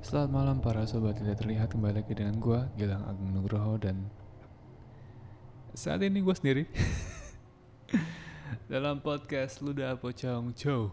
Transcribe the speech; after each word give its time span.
Selamat 0.00 0.32
malam 0.32 0.56
para 0.64 0.88
sobat 0.88 1.20
tidak 1.20 1.44
terlihat 1.44 1.76
kembali 1.76 2.00
lagi 2.00 2.16
dengan 2.16 2.40
gue 2.40 2.56
Gilang 2.80 3.04
Agung 3.04 3.36
Nugroho 3.36 3.76
dan 3.76 4.08
saat 5.76 6.00
ini 6.00 6.24
gue 6.24 6.32
sendiri 6.32 6.64
dalam 8.72 9.04
podcast 9.04 9.60
Luda 9.60 9.92
Pocong 10.00 10.56
Chow. 10.56 10.88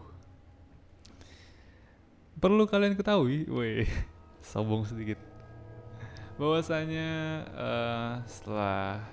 Perlu 2.36 2.68
kalian 2.68 3.00
ketahui, 3.00 3.48
woi, 3.48 3.88
sombong 4.52 4.84
sedikit, 4.84 5.16
bahwasanya 6.36 7.08
eh, 7.48 8.12
setelah 8.28 9.08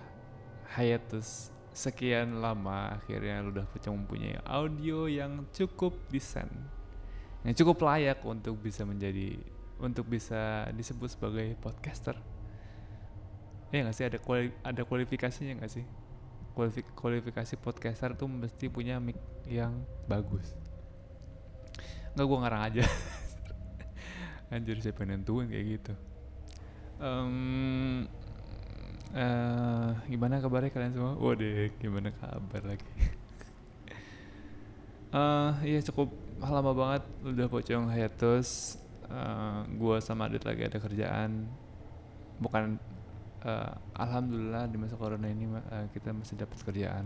hiatus 0.76 1.56
sekian 1.72 2.44
lama 2.44 3.00
akhirnya 3.00 3.40
Luda 3.48 3.64
Pocong 3.64 4.04
mempunyai 4.04 4.44
audio 4.44 5.08
yang 5.08 5.48
cukup 5.56 5.96
desain, 6.12 6.52
yang 7.48 7.56
cukup 7.56 7.80
layak 7.80 8.20
untuk 8.28 8.60
bisa 8.60 8.84
menjadi 8.84 9.55
untuk 9.80 10.08
bisa 10.08 10.70
disebut 10.72 11.12
sebagai 11.12 11.56
podcaster. 11.60 12.16
Ya 13.74 13.84
nggak 13.84 13.96
sih 13.96 14.06
ada 14.08 14.18
kuali, 14.22 14.54
ada 14.64 14.82
kualifikasinya 14.88 15.60
nggak 15.60 15.72
sih? 15.72 15.86
Kualifi- 16.56 16.88
kualifikasi 16.96 17.60
podcaster 17.60 18.16
tuh 18.16 18.32
mesti 18.32 18.72
punya 18.72 19.02
mic 19.04 19.20
yang 19.50 19.76
bagus. 20.08 20.56
Nggak 22.16 22.26
gua 22.26 22.38
ngarang 22.48 22.64
aja. 22.72 22.84
Anjir 24.54 24.80
siapa 24.80 25.04
yang 25.04 25.20
nentuin 25.20 25.52
kayak 25.52 25.66
gitu. 25.68 25.94
Em, 27.04 28.08
eh, 29.12 29.90
gimana 30.08 30.40
kabarnya 30.40 30.72
kalian 30.72 30.94
semua? 30.96 31.14
Waduh, 31.20 31.68
gimana 31.82 32.16
kabar 32.16 32.64
lagi? 32.64 32.88
Eh, 35.16 35.52
iya 35.64 35.80
cukup 35.80 36.12
lama 36.44 36.76
banget 36.76 37.04
udah 37.24 37.48
pocong 37.48 37.88
hiatus. 37.88 38.76
Eh, 39.06 39.60
gua 39.78 40.02
sama 40.02 40.26
Adit 40.26 40.44
lagi 40.46 40.66
ada 40.66 40.78
kerjaan. 40.82 41.46
Bukan 42.42 42.78
eh, 43.46 43.74
alhamdulillah 43.96 44.66
di 44.70 44.78
masa 44.82 44.98
corona 44.98 45.30
ini 45.30 45.46
eh, 45.50 45.86
kita 45.94 46.10
masih 46.12 46.36
dapat 46.42 46.58
kerjaan. 46.66 47.06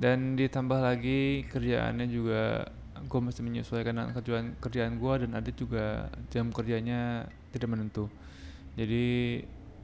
Dan 0.00 0.32
ditambah 0.40 0.80
lagi 0.80 1.44
kerjaannya 1.44 2.06
juga 2.08 2.64
gue 3.00 3.20
masih 3.20 3.40
menyesuaikan 3.44 3.96
dengan 3.96 4.12
kerjaan 4.12 4.46
kerjaan 4.60 4.96
gue 4.96 5.14
dan 5.24 5.30
Adit 5.36 5.56
juga 5.56 6.08
jam 6.32 6.48
kerjanya 6.48 7.28
tidak 7.52 7.68
menentu. 7.68 8.08
Jadi 8.80 9.40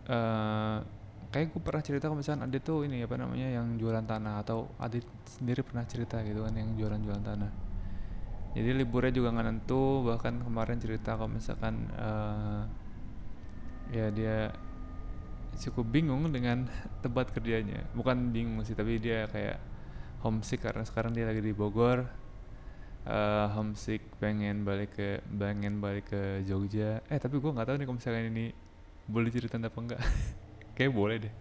eh 0.09 0.77
kayak 1.27 1.53
gue 1.53 1.61
pernah 1.61 1.83
cerita 1.85 2.09
kalau 2.09 2.17
misalkan 2.17 2.49
Adit 2.49 2.65
tuh 2.65 2.89
ini 2.89 3.05
apa 3.05 3.21
namanya 3.21 3.61
yang 3.61 3.77
jualan 3.77 4.05
tanah 4.09 4.41
atau 4.41 4.73
Adit 4.81 5.05
sendiri 5.29 5.61
pernah 5.61 5.85
cerita 5.85 6.25
gitu 6.25 6.49
kan 6.49 6.55
yang 6.57 6.73
jualan-jualan 6.81 7.25
tanah. 7.25 7.66
Jadi 8.57 8.73
liburnya 8.73 9.13
juga 9.13 9.37
nggak 9.37 9.47
nentu 9.53 10.01
bahkan 10.09 10.41
kemarin 10.41 10.81
cerita 10.81 11.13
kalau 11.21 11.29
misalkan 11.29 11.93
eh 11.93 12.63
ya 13.93 14.09
dia 14.11 14.51
cukup 15.61 15.85
bingung 15.93 16.33
dengan 16.33 16.65
tempat 17.05 17.37
kerjanya. 17.37 17.85
Bukan 17.93 18.33
bingung 18.33 18.65
sih 18.65 18.73
tapi 18.73 18.97
dia 18.97 19.29
kayak 19.29 19.61
homesick 20.25 20.65
karena 20.65 20.89
sekarang 20.89 21.13
dia 21.13 21.29
lagi 21.29 21.45
di 21.45 21.53
Bogor. 21.53 22.09
eh 23.07 23.47
homesick 23.55 24.03
pengen 24.19 24.67
balik 24.67 24.99
ke 24.99 25.23
pengen 25.31 25.79
balik 25.79 26.11
ke 26.11 26.43
Jogja. 26.43 27.05
Eh 27.13 27.21
tapi 27.23 27.39
gua 27.39 27.55
nggak 27.55 27.67
tahu 27.71 27.77
nih 27.79 27.87
kalau 27.87 27.99
misalkan 28.01 28.25
ini 28.35 28.51
boleh 29.07 29.31
cerita 29.31 29.61
apa 29.61 29.79
enggak. 29.79 30.01
Kayak 30.77 30.93
boleh 30.97 31.17
deh. 31.23 31.35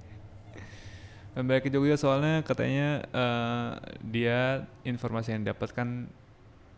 Balik 1.35 1.67
ke 1.67 1.69
Jogja 1.73 1.97
soalnya 1.97 2.45
katanya 2.45 3.01
eh, 3.09 3.71
dia 4.05 4.69
informasi 4.85 5.33
yang 5.33 5.43
dapatkan 5.49 6.05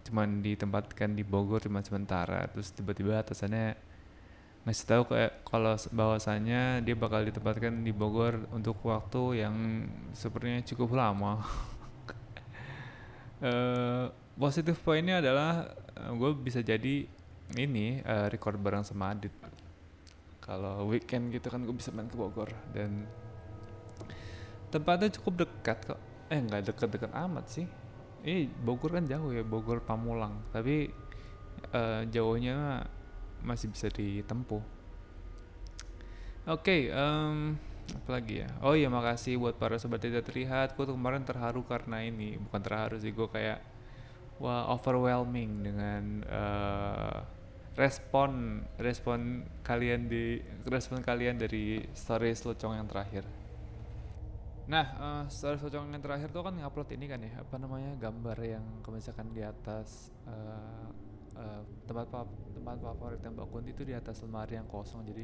cuman 0.07 0.41
ditempatkan 0.41 1.13
di 1.13 1.27
Bogor 1.27 1.59
cuma 1.59 1.83
sementara 1.83 2.47
terus 2.47 2.71
tiba-tiba 2.71 3.19
atasannya 3.19 3.75
ngasih 4.67 4.83
tahu 4.83 5.03
kayak 5.15 5.47
kalau 5.47 5.79
bahwasannya 5.95 6.83
dia 6.83 6.95
bakal 6.99 7.23
ditempatkan 7.23 7.87
di 7.87 7.95
Bogor 7.95 8.51
untuk 8.51 8.75
waktu 8.83 9.47
yang 9.47 9.55
sepertinya 10.11 10.59
cukup 10.67 10.91
lama. 10.91 11.39
eh 13.47 14.11
positif 14.35 14.75
poinnya 14.83 15.23
adalah 15.23 15.71
gue 15.95 16.31
bisa 16.35 16.59
jadi 16.59 17.07
ini 17.55 18.03
eh, 18.03 18.27
record 18.27 18.59
bareng 18.59 18.83
sama 18.83 19.15
Adit. 19.15 19.31
Kalau 20.43 20.91
weekend 20.91 21.31
gitu 21.31 21.47
kan 21.47 21.63
gue 21.63 21.71
bisa 21.71 21.95
main 21.95 22.11
ke 22.11 22.19
Bogor 22.19 22.51
dan 22.75 23.07
tempatnya 24.67 25.15
cukup 25.15 25.47
dekat 25.47 25.95
kok. 25.95 25.99
Eh 26.27 26.43
nggak 26.43 26.75
dekat-dekat 26.75 27.15
amat 27.15 27.47
sih. 27.47 27.71
Eh 28.25 28.49
Bogor 28.49 28.97
kan 28.97 29.05
jauh 29.05 29.33
ya 29.33 29.43
Bogor 29.45 29.83
Pamulang. 29.83 30.41
Tapi 30.53 30.89
eh, 31.73 32.01
jauhnya 32.09 32.85
masih 33.43 33.69
bisa 33.69 33.87
ditempuh. 33.91 34.63
Oke, 36.47 36.87
em, 36.87 37.59
apa 37.91 38.09
lagi 38.11 38.39
ya? 38.39 38.49
Oh 38.63 38.71
iya 38.71 38.87
makasih 38.87 39.35
buat 39.35 39.59
para 39.59 39.75
sobat 39.75 39.99
tidak 39.99 40.23
terlihat. 40.31 40.79
Gue 40.79 40.87
kemarin 40.87 41.27
terharu 41.27 41.67
karena 41.67 42.03
ini, 42.07 42.39
bukan 42.39 42.61
terharu 42.63 42.95
sih, 43.03 43.11
gue 43.11 43.27
kayak 43.27 43.59
wah 44.39 44.69
overwhelming 44.71 45.65
dengan 45.65 46.03
eh, 46.23 47.17
respon 47.77 48.63
respon 48.81 49.45
kalian 49.61 50.09
di 50.09 50.41
respon 50.65 51.03
kalian 51.05 51.37
dari 51.37 51.85
stories 51.93 52.47
Lucong 52.47 52.79
yang 52.79 52.87
terakhir. 52.89 53.46
Nah, 54.67 54.85
eh, 54.99 55.23
stories 55.31 55.63
Lucong 55.63 55.87
yang 55.95 56.03
terakhir 56.03 56.27
tuh 56.35 56.43
kan 56.43 56.51
ngupload 56.59 56.91
ini 56.91 57.05
kan 57.07 57.19
ya, 57.23 57.39
apa 57.39 57.55
namanya 57.55 57.95
gambar 57.95 58.37
yang 58.43 58.65
misalkan 58.91 59.31
di 59.31 59.39
atas 59.39 60.11
eh, 60.27 60.87
eh, 61.39 61.61
tempat 61.87 62.07
fa- 62.11 62.35
tempat 62.51 62.77
favorit 62.83 63.19
Mbak 63.23 63.47
Kunti 63.47 63.71
itu 63.71 63.83
di 63.87 63.95
atas 63.95 64.19
lemari 64.27 64.59
yang 64.59 64.67
kosong 64.67 65.07
jadi 65.07 65.23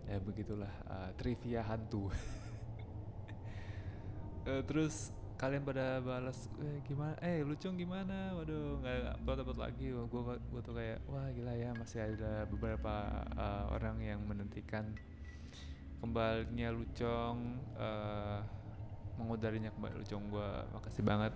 ya 0.10 0.18
begitulah 0.20 0.72
eh, 0.88 1.10
trivia 1.16 1.64
hantu. 1.64 2.08
Eh, 4.44 4.60
terus 4.68 5.08
kalian 5.40 5.64
pada 5.64 6.04
balas 6.04 6.52
eh 6.60 6.78
gimana 6.84 7.16
eh 7.24 7.40
lucung 7.40 7.80
gimana? 7.80 8.36
Waduh 8.36 8.76
nggak 8.84 9.24
upload 9.24 9.38
upload 9.40 9.60
lagi. 9.64 9.88
Gue 9.88 10.20
gue 10.36 10.60
tuh 10.60 10.74
kayak 10.76 11.00
wah 11.08 11.32
gila 11.32 11.56
ya 11.56 11.72
masih 11.72 12.04
ada 12.04 12.44
beberapa 12.44 13.24
eh, 13.32 13.64
orang 13.72 13.96
yang 14.04 14.20
menantikan 14.28 14.92
kembalinya 16.02 16.68
lucong 16.74 17.36
eh 17.78 18.40
mengudarinya 19.18 19.70
kembali 19.74 19.94
lucong 20.02 20.22
gue 20.30 20.50
makasih 20.74 21.02
banget. 21.06 21.32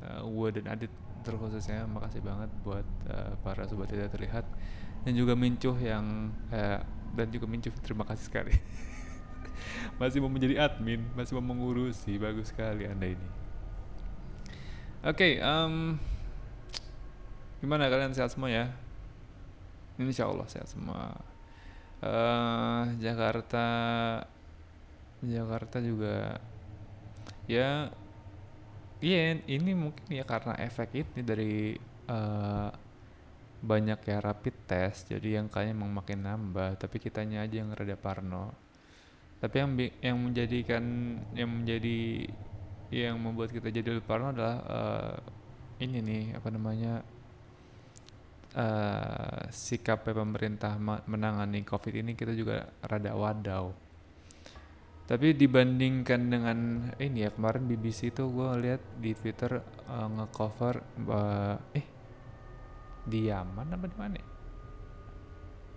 Uh, 0.00 0.24
gue 0.24 0.48
dan 0.60 0.64
Adit 0.72 0.92
terkhususnya 1.20 1.84
makasih 1.84 2.24
banget 2.24 2.48
buat 2.64 2.86
uh, 3.12 3.36
para 3.44 3.68
sobat 3.68 3.92
tidak 3.92 4.08
terlihat. 4.12 4.48
Dan 5.04 5.16
juga 5.16 5.36
Mincuh 5.36 5.76
yang 5.76 6.32
uh, 6.52 6.80
dan 7.12 7.28
juga 7.28 7.44
Mincuh 7.44 7.72
terima 7.84 8.08
kasih 8.08 8.24
sekali. 8.24 8.54
Masih 10.00 10.24
mau 10.24 10.32
menjadi 10.32 10.56
admin 10.56 11.04
masih 11.12 11.36
mau 11.36 11.44
mengurusi 11.52 12.16
bagus 12.16 12.48
sekali 12.48 12.88
anda 12.88 13.12
ini. 13.12 13.28
Oke 15.04 15.36
em, 15.36 16.00
gimana 17.60 17.92
kalian? 17.92 18.16
Sehat 18.16 18.32
semua 18.32 18.48
ya? 18.48 18.72
Insya 20.00 20.32
Allah 20.32 20.48
sehat 20.48 20.72
semua 20.72 21.12
eh 22.02 22.82
Jakarta 23.04 23.64
Jakarta 25.20 25.78
juga 25.84 26.40
ya 27.48 27.90
Iya, 29.00 29.40
ini 29.48 29.72
mungkin 29.72 30.04
ya 30.12 30.24
karena 30.28 30.52
efek 30.60 30.88
ini 31.00 31.20
dari 31.24 31.52
eh, 32.12 32.68
banyak 33.60 34.00
ya 34.10 34.18
rapid 34.24 34.54
test, 34.70 35.00
jadi 35.12 35.28
yang 35.40 35.46
kayaknya 35.52 35.74
emang 35.76 35.92
makin 36.00 36.20
nambah, 36.24 36.70
tapi 36.80 36.96
kitanya 37.04 37.44
aja 37.44 37.56
yang 37.60 37.70
rada 37.76 37.96
parno. 37.96 38.52
Tapi 39.42 39.54
yang 39.62 39.70
bi- 39.78 39.96
yang 40.04 40.18
menjadikan 40.20 40.84
yang 41.36 41.50
menjadi 41.50 41.98
yang 42.90 43.16
membuat 43.22 43.54
kita 43.54 43.70
jadi 43.70 43.86
lebih 43.96 44.06
parno 44.06 44.34
adalah 44.34 44.56
eh, 44.66 45.16
ini 45.86 45.98
nih 46.04 46.24
apa 46.38 46.48
namanya 46.52 47.02
eh 48.50 49.42
sikapnya 49.50 50.14
pemerintah 50.26 50.74
ma- 50.78 51.04
menangani 51.06 51.62
COVID 51.62 51.94
ini 52.02 52.12
kita 52.18 52.34
juga 52.34 52.66
rada 52.82 53.14
wadaw. 53.14 53.70
Tapi 55.10 55.34
dibandingkan 55.34 56.20
dengan 56.30 56.58
ini 57.02 57.26
ya 57.26 57.34
kemarin 57.34 57.66
BBC 57.66 58.14
itu 58.14 58.30
gue 58.30 58.50
lihat 58.62 58.82
di 59.02 59.10
Twitter 59.14 59.58
eh, 59.62 60.08
ngecover 60.18 60.74
eh, 61.10 61.78
eh 61.82 61.86
di 63.10 63.26
Yaman 63.26 63.74
apa 63.74 63.86
di 63.90 63.96
mana? 63.98 64.14
ya? 64.18 64.26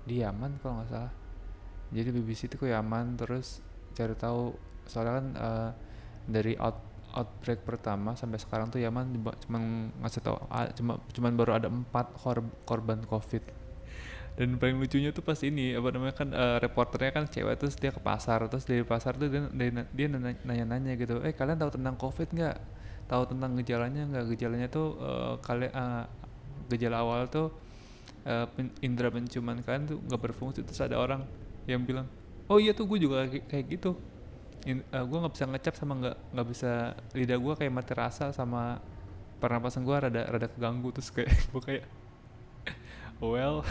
Di 0.06 0.16
Yaman 0.22 0.52
kalau 0.62 0.82
nggak 0.82 0.90
salah. 0.90 1.14
Jadi 1.94 2.10
BBC 2.10 2.50
itu 2.50 2.58
ke 2.62 2.70
Yaman 2.74 3.18
terus 3.18 3.62
cari 3.94 4.14
tahu 4.18 4.54
soalnya 4.86 5.14
kan 5.18 5.28
eh, 5.34 5.70
dari 6.30 6.54
out 6.58 6.93
outbreak 7.14 7.62
pertama 7.62 8.18
sampai 8.18 8.42
sekarang 8.42 8.74
tuh 8.74 8.82
Yaman 8.82 9.14
cuma 9.46 9.58
ngasih 10.02 10.22
tahu 10.26 10.38
ah, 10.50 10.68
cuma 10.74 10.98
cuman 11.14 11.32
baru 11.38 11.52
ada 11.62 11.70
empat 11.70 12.18
kor- 12.18 12.54
korban 12.66 13.06
COVID. 13.06 13.44
Dan 14.34 14.58
paling 14.58 14.82
lucunya 14.82 15.14
tuh 15.14 15.22
pas 15.22 15.38
ini 15.46 15.78
apa 15.78 15.94
namanya 15.94 16.18
kan 16.18 16.30
eh, 16.34 16.58
reporternya 16.58 17.14
kan 17.14 17.30
cewek 17.30 17.54
terus 17.62 17.78
dia 17.78 17.94
ke 17.94 18.02
pasar 18.02 18.42
terus 18.50 18.66
dari 18.66 18.82
pasar 18.82 19.14
tuh 19.14 19.30
dia 19.30 19.46
dia, 19.54 19.86
dia 19.94 20.08
nanya- 20.10 20.42
nanya-nanya 20.42 20.98
gitu 20.98 21.22
eh 21.22 21.38
kalian 21.38 21.62
tahu 21.62 21.78
tentang 21.78 21.96
covid 22.02 22.34
nggak? 22.34 22.58
Tahu 23.06 23.24
tentang 23.30 23.54
gejalanya 23.62 24.10
nggak? 24.10 24.34
Gejalanya 24.34 24.68
tuh 24.74 24.98
eh, 24.98 25.34
kalian 25.46 26.10
gejala 26.74 27.06
awal 27.06 27.30
tuh 27.30 27.54
uh, 28.26 28.48
indera 28.82 29.12
penciuman 29.12 29.60
kalian 29.62 29.84
tuh 29.86 29.98
nggak 30.02 30.22
berfungsi. 30.32 30.66
Terus 30.66 30.82
ada 30.82 30.98
orang 30.98 31.22
yang 31.70 31.86
bilang 31.86 32.10
oh 32.50 32.58
iya 32.58 32.74
tuh 32.74 32.90
gue 32.90 33.00
juga 33.00 33.28
kayak 33.28 33.66
gitu 33.70 33.96
In, 34.64 34.80
uh, 34.96 35.04
gue 35.04 35.18
nggak 35.20 35.34
bisa 35.36 35.46
ngecap 35.50 35.76
sama 35.76 35.94
nggak 36.00 36.18
nggak 36.32 36.48
bisa 36.48 36.96
lidah 37.12 37.36
gue 37.36 37.54
kayak 37.60 37.74
mati 37.74 37.94
rasa 37.96 38.32
sama 38.32 38.80
pernapasan 39.44 39.84
gue 39.84 39.96
rada 39.96 40.22
rada 40.28 40.48
keganggu. 40.48 40.90
Terus 40.96 41.10
kayak 41.12 41.32
gue 41.52 41.62
kayak 41.62 41.86
well. 43.20 43.64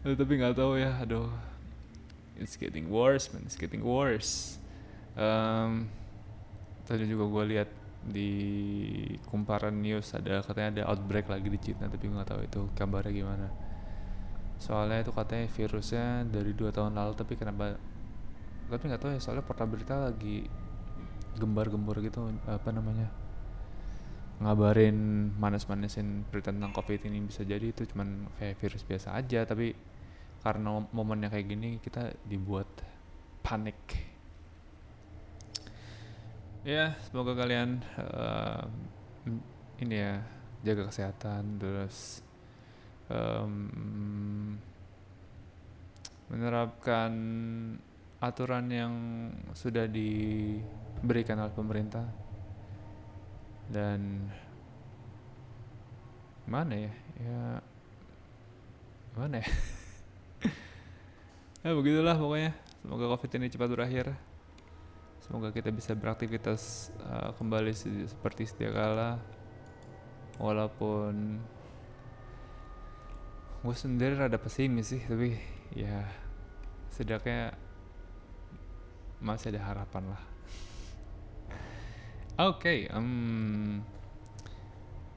Tapi 0.20 0.32
nggak 0.40 0.56
tahu 0.56 0.80
ya 0.80 0.96
aduh. 1.04 1.28
It's 2.40 2.56
getting 2.56 2.88
worse 2.88 3.28
man. 3.32 3.44
It's 3.44 3.60
getting 3.60 3.84
worse. 3.84 4.56
Um, 5.12 5.92
tadi 6.88 7.04
juga 7.04 7.28
gue 7.28 7.44
lihat 7.56 7.70
di 8.00 8.32
kumparan 9.28 9.76
news 9.76 10.16
ada 10.16 10.40
katanya 10.40 10.68
ada 10.72 10.82
outbreak 10.96 11.28
lagi 11.28 11.52
di 11.52 11.60
Cina 11.60 11.84
tapi 11.84 12.08
gue 12.08 12.16
nggak 12.16 12.30
tahu 12.32 12.40
itu 12.48 12.60
kabarnya 12.72 13.12
gimana 13.12 13.46
soalnya 14.60 15.00
itu 15.00 15.10
katanya 15.10 15.48
virusnya 15.48 16.06
dari 16.28 16.52
dua 16.52 16.70
tahun 16.70 16.92
lalu 16.92 17.12
tapi 17.16 17.32
kenapa 17.34 17.80
tapi 18.68 18.82
nggak 18.86 19.00
tahu 19.00 19.10
ya 19.16 19.20
soalnya 19.24 19.42
portal 19.42 19.66
berita 19.72 19.96
lagi 19.96 20.46
gembar-gembor 21.40 21.98
gitu 22.04 22.28
apa 22.44 22.68
namanya 22.70 23.08
ngabarin 24.40 25.32
manas-manasin 25.36 26.28
berita 26.28 26.52
tentang 26.52 26.72
covid 26.76 27.00
ini 27.08 27.24
bisa 27.24 27.44
jadi 27.44 27.72
itu 27.72 27.88
cuman 27.88 28.28
kayak 28.36 28.60
virus 28.60 28.84
biasa 28.84 29.16
aja 29.16 29.48
tapi 29.48 29.72
karena 30.40 30.80
momennya 30.92 31.28
kayak 31.28 31.46
gini 31.52 31.76
kita 31.84 32.16
dibuat 32.24 32.68
panik. 33.44 33.76
Ya 36.64 36.96
semoga 37.08 37.36
kalian 37.36 37.80
uh, 37.96 38.64
ini 39.80 39.96
ya 39.96 40.24
jaga 40.60 40.92
kesehatan 40.92 41.56
terus 41.56 42.20
menerapkan 46.30 47.12
aturan 48.22 48.70
yang 48.70 48.94
sudah 49.56 49.90
diberikan 49.90 51.42
oleh 51.42 51.54
pemerintah. 51.54 52.06
Dan 53.70 54.30
mana 56.46 56.74
ya? 56.74 56.92
Ya 57.18 57.42
mana 59.14 59.42
ya? 59.42 59.50
Ya 61.60 61.76
begitulah 61.76 62.16
pokoknya. 62.16 62.56
Semoga 62.80 63.04
covid 63.12 63.36
ini 63.36 63.52
cepat 63.52 63.68
berakhir. 63.68 64.16
Semoga 65.20 65.52
kita 65.52 65.68
bisa 65.68 65.92
beraktivitas 65.92 66.88
uh, 67.04 67.36
kembali 67.36 67.76
seperti 68.08 68.48
sedia 68.48 68.72
kala. 68.72 69.20
Walaupun 70.40 71.36
gue 73.60 73.76
sendiri 73.76 74.16
rada 74.16 74.40
pesimis 74.40 74.96
sih 74.96 75.04
tapi 75.04 75.36
ya 75.76 76.08
setidaknya 76.88 77.52
masih 79.20 79.52
ada 79.52 79.60
harapan 79.68 80.16
lah. 80.16 80.22
Oke 82.48 82.56
okay, 82.56 82.78
um, 82.96 83.84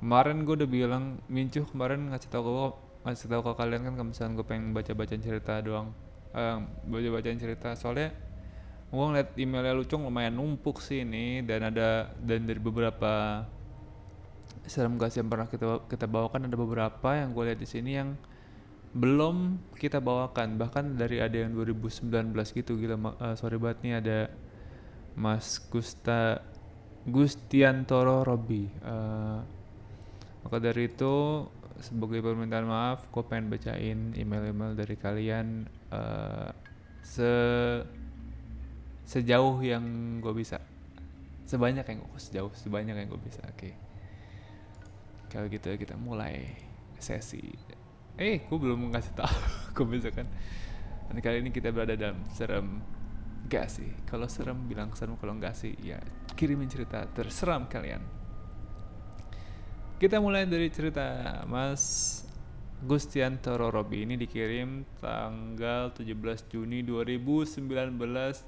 kemarin 0.04 0.44
gue 0.44 0.60
udah 0.60 0.68
bilang 0.68 1.24
mincuh 1.32 1.64
kemarin 1.72 2.12
ngasih 2.12 2.28
tau 2.28 2.44
gue 2.44 2.70
ngasih 3.08 3.32
tau 3.32 3.42
ke 3.48 3.52
kalian 3.56 3.82
kan 3.88 3.94
kalau 3.96 4.12
gue 4.12 4.46
pengen 4.48 4.76
baca 4.76 4.92
baca 4.92 5.16
cerita 5.16 5.64
doang. 5.64 5.96
Um, 6.34 6.66
baca-bacain 6.90 7.38
cerita 7.38 7.78
soalnya 7.78 8.10
gue 8.90 9.06
ngeliat 9.06 9.38
emailnya 9.38 9.78
Lucung 9.78 10.02
lumayan 10.02 10.34
numpuk 10.34 10.82
sih 10.82 11.06
ini 11.06 11.46
dan 11.46 11.70
ada 11.70 12.10
dan 12.18 12.50
dari 12.50 12.58
beberapa 12.58 13.46
serem 14.66 14.98
gas 14.98 15.14
yang 15.14 15.30
pernah 15.30 15.46
kita 15.46 15.86
kita 15.86 16.10
bawakan 16.10 16.50
ada 16.50 16.58
beberapa 16.58 17.10
yang 17.14 17.38
gue 17.38 17.54
lihat 17.54 17.62
di 17.62 17.70
sini 17.70 18.02
yang 18.02 18.18
belum 18.94 19.58
kita 19.74 19.98
bawakan 19.98 20.62
bahkan 20.62 20.94
dari 20.94 21.18
ada 21.18 21.34
yang 21.34 21.58
2019 21.58 22.30
gitu 22.54 22.78
gila 22.78 23.18
uh, 23.18 23.34
sorry 23.34 23.58
banget 23.58 23.78
nih 23.82 23.94
ada 23.98 24.20
Mas 25.18 25.58
Gusta 25.58 26.46
Gustiantoro 27.10 28.22
Robi 28.22 28.70
uh, 28.86 29.42
maka 30.46 30.58
dari 30.62 30.94
itu 30.94 31.46
sebagai 31.82 32.22
permintaan 32.22 32.70
maaf 32.70 33.10
gue 33.10 33.24
pengen 33.26 33.50
bacain 33.50 34.14
email-email 34.14 34.78
dari 34.78 34.94
kalian 34.94 35.66
uh, 35.90 36.54
se 37.02 37.34
sejauh 39.10 39.58
yang 39.66 39.84
gue 40.22 40.34
bisa 40.38 40.62
sebanyak 41.50 41.84
yang 41.84 41.98
gue 41.98 42.22
sejauh 42.22 42.54
sebanyak 42.54 42.94
yang 42.94 43.10
gue 43.10 43.22
bisa 43.26 43.42
oke 43.42 43.58
okay. 43.58 43.74
kalau 45.34 45.50
gitu 45.50 45.74
kita 45.76 45.98
mulai 45.98 46.46
sesi 47.02 47.42
eh 48.18 48.46
gue 48.46 48.58
belum 48.58 48.94
ngasih 48.94 49.14
tahu. 49.18 49.38
Gue 49.74 49.90
bisa 49.90 50.14
kan 50.14 50.30
dan 51.14 51.22
kali 51.22 51.46
ini 51.46 51.54
kita 51.54 51.70
berada 51.70 51.94
dalam 51.94 52.26
serem. 52.34 52.82
Gak 53.46 53.68
sih. 53.70 53.92
Kalau 54.10 54.26
serem 54.26 54.66
bilang 54.66 54.90
serem. 54.98 55.14
Kalau 55.20 55.38
enggak 55.38 55.54
sih 55.54 55.78
ya 55.78 56.02
kirimin 56.34 56.66
cerita 56.66 57.06
terseram 57.06 57.70
kalian. 57.70 58.02
Kita 60.02 60.18
mulai 60.18 60.50
dari 60.50 60.74
cerita 60.74 61.38
Mas 61.46 62.26
Gustiantoro 62.82 63.70
Robi. 63.70 64.10
Ini 64.10 64.18
dikirim 64.18 64.98
tanggal 64.98 65.94
17 65.94 66.50
Juni 66.50 66.82
2019 66.82 67.62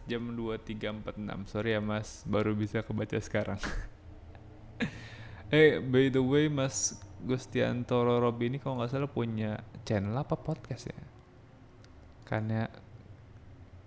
jam 0.09 0.23
23.46 0.33 1.53
sorry 1.53 1.77
ya 1.77 1.81
mas. 1.85 2.25
Baru 2.25 2.57
bisa 2.57 2.81
kebaca 2.81 3.19
sekarang. 3.21 3.61
Eh 5.53 5.77
by 5.77 6.09
the 6.09 6.19
way 6.25 6.49
mas 6.49 6.97
Gustiantoro 7.23 8.19
Robi 8.19 8.51
ini 8.51 8.57
kalau 8.59 8.81
nggak 8.81 8.91
salah 8.91 9.09
punya 9.09 9.61
channel 9.87 10.17
apa 10.17 10.35
podcast 10.35 10.91
ya? 10.91 11.01
Karena 12.27 12.67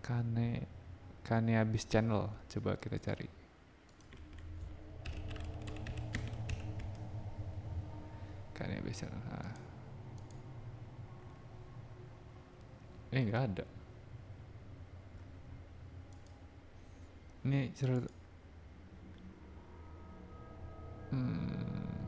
karena 0.00 0.62
karena 1.26 1.60
habis 1.60 1.84
channel. 1.84 2.32
Coba 2.48 2.80
kita 2.80 2.96
cari. 2.96 3.28
Karena 8.56 8.74
habis 8.80 8.96
channel 8.96 9.20
nah. 9.28 9.52
eh 13.12 13.22
nggak 13.24 13.44
ada. 13.52 13.64
Ini 17.48 17.72
cerita 17.72 18.10
hmm, 21.12 22.07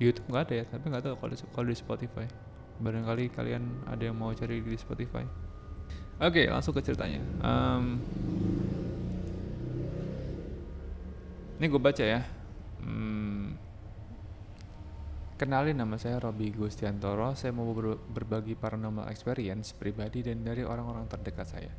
YouTube 0.00 0.26
nggak 0.32 0.44
ada 0.48 0.54
ya 0.56 0.64
tapi 0.64 0.84
nggak 0.88 1.04
tahu 1.04 1.14
kalau 1.20 1.34
kalau 1.52 1.66
di 1.68 1.76
Spotify. 1.76 2.26
Barangkali 2.80 3.28
kalian 3.28 3.84
ada 3.84 4.02
yang 4.02 4.16
mau 4.16 4.32
cari 4.32 4.64
di 4.64 4.78
Spotify. 4.80 5.22
Oke 6.20 6.48
langsung 6.48 6.72
ke 6.72 6.80
ceritanya. 6.80 7.20
Um, 7.44 8.00
ini 11.60 11.66
gue 11.68 11.80
baca 11.80 12.04
ya. 12.04 12.24
Hmm, 12.80 13.60
Kenalin 15.40 15.72
nama 15.72 15.96
saya 15.96 16.20
Robi 16.20 16.52
Gustiantoro, 16.52 17.32
saya 17.32 17.48
mau 17.48 17.64
ber 17.72 17.96
berbagi 17.96 18.52
paranormal 18.52 19.08
experience 19.08 19.72
pribadi 19.72 20.20
dan 20.20 20.44
dari 20.44 20.60
orang-orang 20.60 21.08
terdekat 21.08 21.48
saya. 21.48 21.72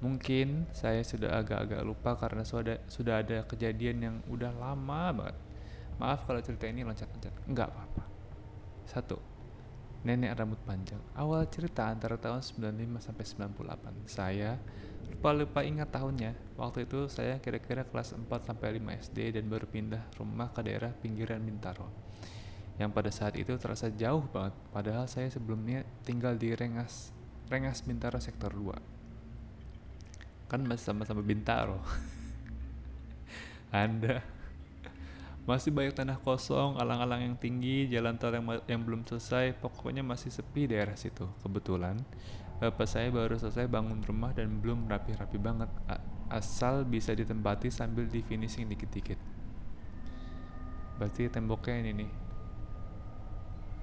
Mungkin 0.00 0.72
saya 0.72 1.04
sudah 1.04 1.36
agak-agak 1.36 1.84
lupa 1.84 2.16
karena 2.16 2.48
sudah, 2.48 2.80
sudah 2.88 3.20
ada 3.20 3.44
kejadian 3.44 3.96
yang 4.00 4.16
udah 4.32 4.56
lama 4.56 5.12
banget. 5.20 5.36
Maaf 6.00 6.26
kalau 6.26 6.42
cerita 6.42 6.66
ini 6.66 6.82
loncat-loncat, 6.82 7.34
enggak 7.46 7.70
apa-apa. 7.70 8.04
Satu, 8.84 9.16
nenek 10.02 10.34
rambut 10.34 10.58
panjang. 10.66 11.00
Awal 11.14 11.46
cerita 11.48 11.88
antara 11.88 12.18
tahun 12.18 12.42
95 12.42 13.00
sampai 13.00 13.24
98. 13.24 14.10
Saya 14.10 14.58
lupa-lupa 15.08 15.62
ingat 15.62 15.94
tahunnya. 15.94 16.34
Waktu 16.58 16.90
itu 16.90 17.06
saya 17.06 17.38
kira-kira 17.38 17.86
kelas 17.86 18.18
4 18.18 18.26
sampai 18.26 18.82
5 18.82 19.08
SD 19.08 19.38
dan 19.38 19.46
baru 19.46 19.70
pindah 19.70 20.02
rumah 20.18 20.50
ke 20.50 20.60
daerah 20.66 20.90
pinggiran 20.92 21.40
Bintaro 21.40 21.88
yang 22.74 22.90
pada 22.90 23.06
saat 23.14 23.38
itu 23.38 23.54
terasa 23.54 23.86
jauh 23.94 24.26
banget 24.34 24.50
padahal 24.74 25.06
saya 25.06 25.30
sebelumnya 25.30 25.86
tinggal 26.02 26.34
di 26.34 26.50
Rengas 26.50 27.14
Rengas 27.46 27.86
Bintaro 27.86 28.18
sektor 28.18 28.50
2 28.50 30.50
kan 30.50 30.58
masih 30.66 30.90
sama-sama 30.90 31.22
Bintaro 31.22 31.78
Anda 33.70 34.33
masih 35.44 35.70
banyak 35.70 35.92
tanah 35.92 36.18
kosong, 36.24 36.80
alang-alang 36.80 37.20
yang 37.20 37.36
tinggi, 37.36 37.88
jalan 37.92 38.16
tol 38.16 38.32
yang, 38.32 38.46
yang 38.64 38.80
belum 38.80 39.04
selesai, 39.04 39.56
pokoknya 39.60 40.00
masih 40.00 40.32
sepi 40.32 40.68
daerah 40.68 40.96
situ. 40.96 41.28
Kebetulan, 41.44 42.00
bapak 42.60 42.88
saya 42.88 43.12
baru 43.12 43.36
selesai 43.36 43.68
bangun 43.68 44.00
rumah 44.04 44.32
dan 44.32 44.60
belum 44.60 44.88
rapi-rapi 44.88 45.36
banget, 45.36 45.68
asal 46.32 46.88
bisa 46.88 47.12
ditempati 47.12 47.68
sambil 47.68 48.08
di 48.08 48.24
finishing 48.24 48.72
dikit-dikit. 48.72 49.20
Berarti 50.96 51.28
temboknya 51.28 51.76
ini 51.84 51.92
nih, 51.92 52.10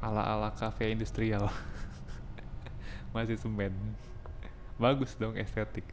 ala-ala 0.01 0.49
cafe 0.57 0.89
industrial 0.89 1.45
masih 3.13 3.37
semen 3.37 3.71
bagus 4.81 5.13
dong 5.13 5.37
estetik 5.37 5.85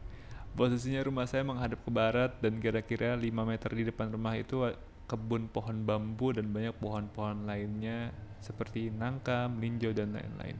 posisinya 0.57 1.05
rumah 1.05 1.29
saya 1.29 1.45
menghadap 1.45 1.77
ke 1.85 1.91
barat 1.93 2.33
dan 2.41 2.57
kira-kira 2.57 3.13
5 3.13 3.21
meter 3.21 3.69
di 3.69 3.83
depan 3.85 4.09
rumah 4.09 4.33
itu 4.33 4.65
kebun 5.09 5.49
pohon 5.49 5.81
bambu 5.89 6.29
dan 6.29 6.53
banyak 6.53 6.77
pohon-pohon 6.77 7.49
lainnya 7.49 8.13
seperti 8.39 8.93
nangka, 8.93 9.49
melinjo 9.49 9.89
dan 9.91 10.13
lain-lain. 10.13 10.55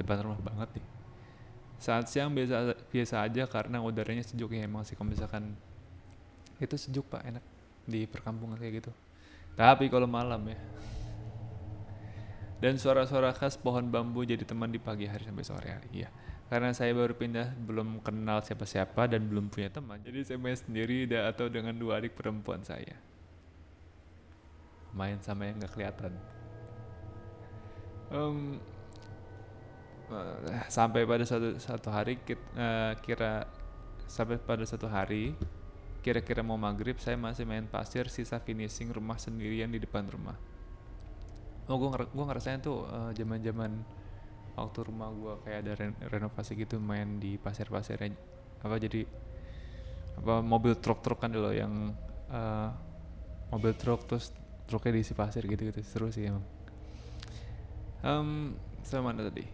Depan 0.00 0.24
rumah 0.24 0.40
banget 0.40 0.80
nih. 0.80 0.86
Saat 1.76 2.08
siang 2.08 2.32
biasa 2.32 2.88
biasa 2.88 3.26
aja 3.28 3.44
karena 3.44 3.84
udaranya 3.84 4.24
sejuk 4.24 4.56
ya 4.56 4.64
emang 4.64 4.86
sih 4.88 4.96
kalau 4.96 5.12
misalkan 5.12 5.52
itu 6.62 6.78
sejuk 6.78 7.10
pak 7.10 7.26
enak 7.26 7.44
di 7.84 8.08
perkampungan 8.08 8.56
kayak 8.56 8.80
gitu. 8.80 8.92
Tapi 9.52 9.92
kalau 9.92 10.08
malam 10.08 10.40
ya. 10.48 10.58
Dan 12.62 12.78
suara-suara 12.78 13.34
khas 13.34 13.58
pohon 13.58 13.90
bambu 13.90 14.22
jadi 14.22 14.46
teman 14.46 14.70
di 14.70 14.78
pagi 14.78 15.10
hari 15.10 15.26
sampai 15.26 15.44
sore 15.44 15.68
hari 15.68 16.06
ya. 16.06 16.08
Karena 16.46 16.70
saya 16.70 16.94
baru 16.94 17.16
pindah, 17.16 17.58
belum 17.58 18.04
kenal 18.06 18.44
siapa-siapa 18.44 19.10
dan 19.10 19.26
belum 19.26 19.50
punya 19.50 19.72
teman. 19.72 19.98
Jadi 20.04 20.20
saya 20.22 20.38
main 20.38 20.54
sendiri 20.54 21.10
atau 21.10 21.50
dengan 21.50 21.74
dua 21.74 21.98
adik 21.98 22.14
perempuan 22.14 22.62
saya. 22.62 22.94
Main 24.92 25.18
sama 25.24 25.48
yang 25.48 25.60
gak 25.60 25.72
kelihatan. 25.72 26.12
Um, 28.12 28.60
sampai 30.68 31.08
pada 31.08 31.24
satu 31.24 31.56
satu 31.56 31.88
hari 31.88 32.20
kita, 32.20 32.44
uh, 32.56 32.60
eh, 32.60 32.92
kira 33.00 33.48
sampai 34.04 34.36
pada 34.36 34.60
satu 34.68 34.84
hari 34.84 35.32
kira-kira 36.04 36.42
mau 36.42 36.58
maghrib 36.58 36.98
saya 36.98 37.16
masih 37.16 37.46
main 37.46 37.64
pasir 37.64 38.10
sisa 38.10 38.36
finishing 38.42 38.90
rumah 38.90 39.16
sendirian 39.16 39.70
di 39.70 39.80
depan 39.80 40.04
rumah 40.10 40.36
oh 41.70 41.76
gue 41.78 41.88
nger 41.94 42.02
gue 42.10 42.24
ngerasain 42.26 42.60
tuh 42.60 42.84
zaman 43.14 43.72
uh, 44.58 44.60
waktu 44.60 44.78
rumah 44.84 45.08
gue 45.14 45.34
kayak 45.46 45.58
ada 45.64 45.72
re 45.78 45.86
renovasi 46.10 46.58
gitu 46.58 46.76
main 46.82 47.16
di 47.22 47.40
pasir-pasir 47.40 47.96
apa 48.60 48.76
jadi 48.76 49.06
apa 50.20 50.44
mobil 50.44 50.76
truk-truk 50.76 51.22
kan 51.22 51.32
dulu 51.32 51.54
yang 51.54 51.96
uh, 52.28 52.68
mobil 53.48 53.72
truk 53.78 54.04
terus 54.04 54.34
truknya 54.72 54.96
diisi 54.96 55.12
pasir 55.12 55.44
gitu 55.44 55.68
gitu 55.68 55.84
seru 55.84 56.08
sih 56.08 56.24
emang. 56.24 56.40
Um, 58.00 58.56
sama 58.80 59.12
mana 59.12 59.28
tadi? 59.28 59.44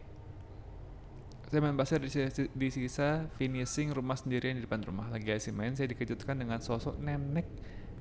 Saya 1.50 1.64
main 1.64 1.74
pasir 1.74 1.98
di, 1.98 2.08
di 2.54 2.68
sisa 2.70 3.26
finishing 3.34 3.90
rumah 3.90 4.14
sendirian 4.14 4.54
di 4.54 4.62
depan 4.62 4.84
rumah. 4.86 5.10
Lagi 5.10 5.34
asik 5.34 5.58
main 5.58 5.74
saya 5.74 5.90
dikejutkan 5.90 6.38
dengan 6.38 6.62
sosok 6.62 7.02
nenek 7.02 7.50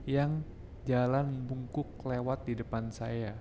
yang 0.05 0.45
jalan 0.85 1.47
bungkuk 1.49 2.05
lewat 2.05 2.45
di 2.45 2.53
depan 2.53 2.93
saya. 2.93 3.33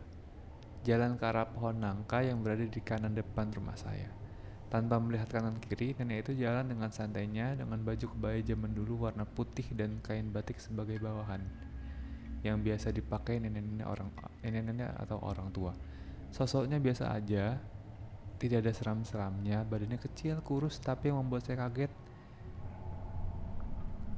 Jalan 0.86 1.18
ke 1.18 1.26
arah 1.26 1.50
pohon 1.50 1.82
nangka 1.82 2.22
yang 2.22 2.40
berada 2.40 2.64
di 2.64 2.80
kanan 2.80 3.12
depan 3.12 3.52
rumah 3.52 3.76
saya. 3.76 4.08
Tanpa 4.70 4.98
melihat 5.02 5.30
kanan 5.30 5.58
kiri, 5.58 5.94
nenek 5.98 6.26
itu 6.26 6.42
jalan 6.42 6.70
dengan 6.70 6.90
santainya 6.94 7.58
dengan 7.58 7.82
baju 7.82 8.06
kebaya 8.06 8.40
zaman 8.46 8.72
dulu 8.72 9.10
warna 9.10 9.26
putih 9.26 9.66
dan 9.74 9.98
kain 10.02 10.30
batik 10.30 10.62
sebagai 10.62 11.02
bawahan 11.02 11.42
yang 12.46 12.62
biasa 12.62 12.94
dipakai 12.94 13.42
nenek-nenek 13.42 13.86
orang 13.86 14.08
nenek-nenek 14.42 14.94
atau 15.02 15.18
orang 15.22 15.50
tua. 15.50 15.74
Sosoknya 16.30 16.78
biasa 16.78 17.10
aja, 17.10 17.58
tidak 18.38 18.66
ada 18.66 18.72
seram-seramnya, 18.72 19.66
badannya 19.66 19.98
kecil, 19.98 20.40
kurus, 20.46 20.78
tapi 20.78 21.10
yang 21.10 21.22
membuat 21.22 21.46
saya 21.46 21.66
kaget 21.66 21.92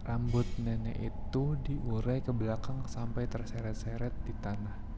rambut 0.08 0.48
nenek 0.64 0.96
itu 1.12 1.56
diurai 1.60 2.24
ke 2.24 2.32
belakang 2.32 2.80
sampai 2.88 3.28
terseret-seret 3.28 4.16
di 4.24 4.32
tanah 4.40 4.88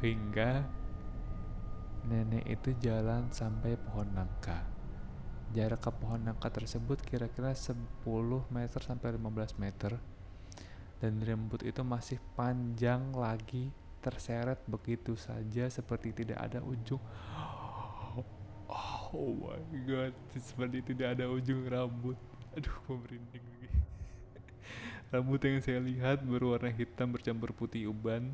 hingga 0.00 0.64
nenek 2.08 2.48
itu 2.48 2.72
jalan 2.80 3.28
sampai 3.28 3.76
pohon 3.76 4.08
nangka. 4.16 4.64
Jarak 5.52 5.84
ke 5.84 5.90
pohon 5.92 6.24
nangka 6.24 6.48
tersebut 6.48 7.04
kira-kira 7.04 7.52
10 7.52 7.76
meter 8.48 8.80
sampai 8.80 9.20
15 9.20 9.60
meter 9.60 10.00
dan 11.00 11.18
rambut 11.24 11.64
itu 11.64 11.80
masih 11.80 12.20
panjang 12.36 13.12
lagi 13.16 13.72
terseret 14.00 14.60
begitu 14.68 15.16
saja 15.16 15.68
seperti 15.68 16.12
tidak 16.12 16.38
ada 16.40 16.60
ujung. 16.64 17.00
Oh 19.10 19.34
my 19.34 19.58
god, 19.88 20.14
seperti 20.38 20.94
tidak 20.94 21.18
ada 21.18 21.26
ujung 21.26 21.66
rambut. 21.66 22.14
Aduh, 22.54 22.78
merinding 22.86 23.42
lagi. 23.42 23.68
Rambut 25.10 25.42
yang 25.42 25.58
saya 25.58 25.82
lihat 25.82 26.22
berwarna 26.22 26.70
hitam 26.70 27.10
bercampur 27.10 27.50
putih 27.50 27.90
uban 27.90 28.30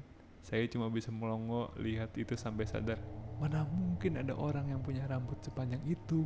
saya 0.47 0.63
cuma 0.71 0.87
bisa 0.87 1.11
melongo 1.11 1.75
lihat 1.75 2.15
itu 2.15 2.39
sampai 2.39 2.71
sadar, 2.71 3.03
mana 3.43 3.67
mungkin 3.67 4.15
ada 4.15 4.31
orang 4.31 4.71
yang 4.71 4.79
punya 4.79 5.03
rambut 5.11 5.43
sepanjang 5.43 5.83
itu. 5.83 6.23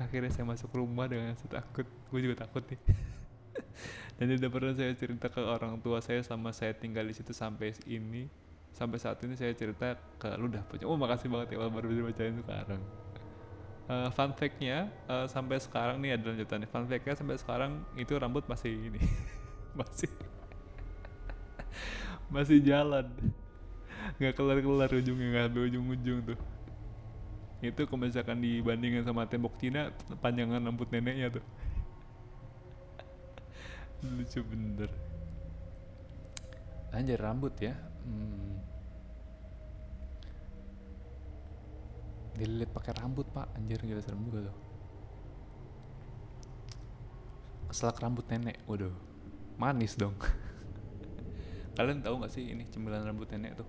Akhirnya 0.00 0.32
saya 0.32 0.48
masuk 0.48 0.72
rumah 0.72 1.04
dengan 1.04 1.36
rasa 1.36 1.44
takut, 1.52 1.84
gue 1.84 2.20
juga 2.24 2.48
takut 2.48 2.64
nih. 2.64 2.80
Dan 4.18 4.26
tidak 4.30 4.50
pernah 4.54 4.72
saya 4.74 4.92
cerita 4.94 5.26
ke 5.26 5.42
orang 5.42 5.78
tua 5.82 5.98
saya 5.98 6.22
sama 6.22 6.54
saya 6.54 6.74
tinggal 6.74 7.06
di 7.06 7.14
situ 7.14 7.34
sampai 7.34 7.74
ini. 7.86 8.30
Sampai 8.74 8.98
saat 8.98 9.22
ini 9.22 9.38
saya 9.38 9.54
cerita 9.54 9.94
ke 10.18 10.34
lu 10.34 10.50
dah 10.50 10.62
punya. 10.66 10.86
Oh 10.86 10.98
makasih 10.98 11.30
banget 11.30 11.54
ya 11.54 11.66
baru 11.66 11.86
bisa 11.90 12.02
bacain 12.02 12.34
sekarang. 12.38 12.82
Uh, 13.84 14.08
fun 14.16 14.32
fact-nya 14.32 14.88
uh, 15.06 15.28
sampai 15.28 15.60
sekarang 15.60 16.00
nih 16.02 16.18
ada 16.18 16.34
lanjutannya. 16.34 16.66
Fun 16.66 16.86
fact-nya 16.86 17.14
sampai 17.14 17.36
sekarang 17.38 17.84
itu 17.94 18.12
rambut 18.18 18.42
masih 18.50 18.74
ini. 18.74 18.98
masih 19.78 20.10
masih 22.34 22.58
jalan 22.62 23.10
nggak 24.20 24.34
kelar 24.36 24.58
kelar 24.62 24.90
ujungnya 24.94 25.26
nggak 25.32 25.46
ada 25.50 25.60
ujung 25.66 25.86
ujung 25.90 26.18
tuh 26.22 26.38
itu 27.64 27.82
misalkan 27.96 28.38
dibandingkan 28.44 29.08
sama 29.08 29.24
tembok 29.24 29.56
Cina 29.56 29.88
panjangan 30.20 30.60
rambut 30.60 30.88
neneknya 30.92 31.32
tuh 31.40 31.44
lucu 34.02 34.40
bener. 34.42 34.90
Anjir 36.94 37.18
rambut 37.18 37.54
ya. 37.58 37.74
Hmm. 38.04 38.60
dililit 42.34 42.66
pakai 42.74 42.98
rambut 42.98 43.30
pak. 43.30 43.46
Anjir 43.54 43.78
gila 43.78 44.02
serem 44.02 44.22
juga 44.26 44.50
tuh. 44.50 44.56
Keselak 47.70 48.02
rambut 48.02 48.26
nenek 48.26 48.58
waduh. 48.66 48.94
Manis 49.54 49.94
dong. 49.94 50.18
Kalian 51.78 52.02
tahu 52.02 52.22
gak 52.22 52.34
sih 52.34 52.50
ini 52.50 52.66
cemilan 52.66 53.06
rambut 53.06 53.30
nenek 53.30 53.62
tuh? 53.62 53.68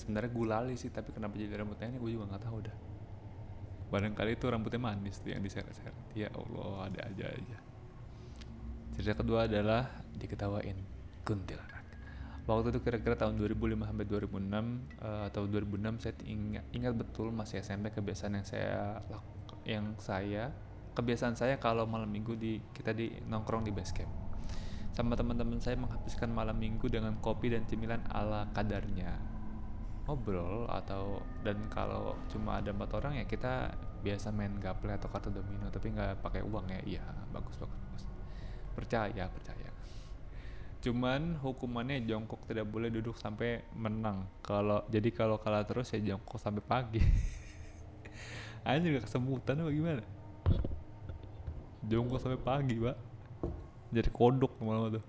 Sebenarnya 0.00 0.32
gulali 0.32 0.74
sih 0.80 0.88
tapi 0.88 1.12
kenapa 1.12 1.36
jadi 1.36 1.60
rambut 1.60 1.76
nenek? 1.76 2.00
Gue 2.00 2.16
juga 2.16 2.32
nggak 2.32 2.44
tahu 2.48 2.58
dah. 2.64 2.76
Barangkali 3.92 4.40
itu 4.40 4.48
rambutnya 4.48 4.80
manis 4.80 5.20
tuh 5.20 5.36
yang 5.36 5.44
diseret-seret. 5.44 6.16
Ya 6.16 6.32
Allah 6.32 6.88
ada 6.88 7.00
aja 7.04 7.26
aja 7.36 7.69
cerita 8.94 9.14
kedua 9.14 9.46
adalah 9.46 9.86
diketawain 10.16 10.76
kuntilanak. 11.22 11.80
Waktu 12.48 12.74
itu 12.74 12.80
kira-kira 12.82 13.14
tahun 13.14 13.38
2005 13.38 13.86
sampai 13.86 14.06
2006 14.10 14.98
uh, 15.06 15.22
atau 15.30 15.42
2006 15.46 16.02
saya 16.02 16.14
ingat, 16.26 16.64
ingat 16.74 16.92
betul 16.98 17.30
masih 17.30 17.62
SMP 17.62 17.94
kebiasaan 17.94 18.40
yang 18.40 18.46
saya 18.48 18.98
yang 19.62 19.86
saya 20.02 20.50
kebiasaan 20.96 21.38
saya 21.38 21.62
kalau 21.62 21.86
malam 21.86 22.10
minggu 22.10 22.34
di 22.34 22.58
kita 22.74 22.90
di 22.90 23.12
nongkrong 23.30 23.62
di 23.62 23.70
base 23.70 23.94
camp. 23.94 24.10
Sama 24.90 25.14
teman-teman 25.14 25.62
saya 25.62 25.78
menghabiskan 25.78 26.34
malam 26.34 26.58
minggu 26.58 26.90
dengan 26.90 27.14
kopi 27.22 27.54
dan 27.54 27.62
cemilan 27.70 28.02
ala 28.10 28.50
kadarnya. 28.50 29.14
Ngobrol 30.10 30.66
atau 30.66 31.22
dan 31.46 31.70
kalau 31.70 32.18
cuma 32.26 32.58
ada 32.58 32.74
empat 32.74 32.90
orang 32.98 33.22
ya 33.22 33.24
kita 33.30 33.70
biasa 34.02 34.34
main 34.34 34.58
gaple 34.58 34.90
atau 34.90 35.06
kartu 35.06 35.30
domino 35.30 35.70
tapi 35.70 35.94
nggak 35.94 36.18
pakai 36.18 36.42
uang 36.42 36.66
ya. 36.66 36.98
Iya 36.98 37.04
bagus 37.30 37.54
bagus 37.62 37.78
bagus 37.78 38.09
percaya 38.80 39.28
percaya. 39.28 39.68
Cuman 40.80 41.36
hukumannya 41.44 42.08
jongkok 42.08 42.48
tidak 42.48 42.64
boleh 42.64 42.88
duduk 42.88 43.12
sampai 43.20 43.60
menang. 43.76 44.24
Kalau 44.40 44.88
jadi 44.88 45.12
kalau 45.12 45.36
kalah 45.36 45.68
terus 45.68 45.92
ya 45.92 46.00
jongkok 46.00 46.40
sampai 46.40 46.64
pagi. 46.64 47.04
Anjir 48.64 48.96
gak 48.96 49.04
kesemutan 49.04 49.60
apa 49.60 49.70
gimana? 49.72 50.04
Jongkok 51.84 52.16
sampai 52.16 52.40
pagi 52.40 52.80
pak. 52.80 52.96
Jadi 53.92 54.08
kodok 54.08 54.56
malam 54.64 54.96
tuh 54.96 55.04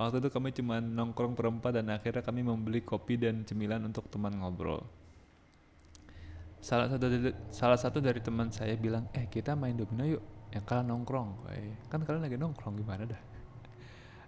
waktu 0.00 0.16
itu 0.16 0.28
kami 0.32 0.48
cuma 0.56 0.80
nongkrong 0.80 1.36
perempat 1.36 1.76
dan 1.76 1.92
akhirnya 1.92 2.24
kami 2.24 2.40
membeli 2.40 2.80
kopi 2.80 3.20
dan 3.20 3.44
cemilan 3.44 3.84
untuk 3.84 4.08
teman 4.08 4.32
ngobrol. 4.32 4.80
Salah 6.64 6.88
satu 6.88 7.04
dari, 7.04 7.32
salah 7.52 7.76
satu 7.76 8.00
dari 8.00 8.20
teman 8.24 8.48
saya 8.48 8.72
bilang 8.80 9.12
eh 9.12 9.28
kita 9.28 9.52
main 9.52 9.76
domino 9.76 10.08
yuk 10.08 10.24
yang 10.50 10.64
kalian 10.66 10.86
nongkrong 10.90 11.30
eh, 11.54 11.78
kan 11.86 12.02
kalian 12.02 12.26
lagi 12.26 12.36
nongkrong 12.38 12.74
gimana 12.78 13.06
dah 13.06 13.22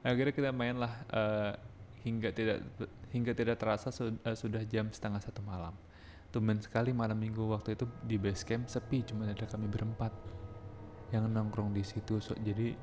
akhirnya 0.03 0.35
kita 0.35 0.51
main 0.51 0.79
lah 0.79 0.93
uh, 1.15 1.55
hingga 2.03 2.35
tidak 2.35 2.67
hingga 3.15 3.33
tidak 3.35 3.57
terasa 3.59 3.95
su 3.95 4.11
uh, 4.11 4.35
sudah 4.35 4.67
jam 4.67 4.91
setengah 4.91 5.23
satu 5.23 5.43
malam 5.47 5.75
tumben 6.35 6.59
sekali 6.59 6.91
malam 6.91 7.15
minggu 7.19 7.47
waktu 7.47 7.79
itu 7.79 7.87
di 8.03 8.19
base 8.19 8.43
camp 8.43 8.67
sepi 8.67 9.07
cuma 9.07 9.31
ada 9.31 9.47
kami 9.47 9.71
berempat 9.71 10.11
yang 11.13 11.29
nongkrong 11.29 11.71
di 11.77 11.85
situ 11.87 12.19
so, 12.19 12.35
jadi 12.35 12.75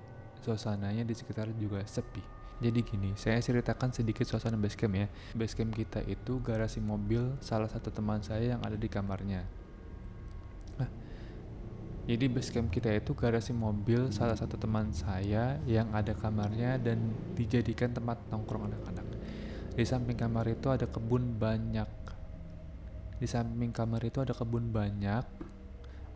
suasananya 0.43 1.03
di 1.03 1.13
sekitar 1.15 1.51
juga 1.55 1.83
sepi. 1.83 2.23
Jadi 2.59 2.79
gini, 2.83 3.15
saya 3.15 3.39
ceritakan 3.39 3.95
sedikit 3.95 4.27
suasana 4.27 4.59
basecamp 4.59 4.95
ya. 4.95 5.07
Basecamp 5.31 5.71
kita 5.71 6.03
itu 6.03 6.43
garasi 6.43 6.83
mobil 6.83 7.39
salah 7.39 7.71
satu 7.71 7.87
teman 7.87 8.19
saya 8.19 8.55
yang 8.55 8.61
ada 8.63 8.75
di 8.75 8.91
kamarnya. 8.91 9.47
Jadi 12.09 12.25
base 12.25 12.49
camp 12.49 12.73
kita 12.73 12.89
itu 12.89 13.13
garasi 13.13 13.53
mobil 13.53 14.09
salah 14.09 14.33
satu 14.33 14.57
teman 14.57 14.89
saya 14.89 15.61
yang 15.69 15.93
ada 15.93 16.17
kamarnya 16.17 16.81
dan 16.81 17.13
dijadikan 17.37 17.93
tempat 17.93 18.17
nongkrong 18.33 18.65
anak-anak. 18.65 19.05
Di 19.77 19.85
samping 19.85 20.17
kamar 20.17 20.49
itu 20.49 20.73
ada 20.73 20.89
kebun 20.89 21.37
banyak. 21.37 21.85
Di 23.21 23.29
samping 23.29 23.69
kamar 23.69 24.01
itu 24.01 24.25
ada 24.25 24.33
kebun 24.33 24.73
banyak. 24.73 25.21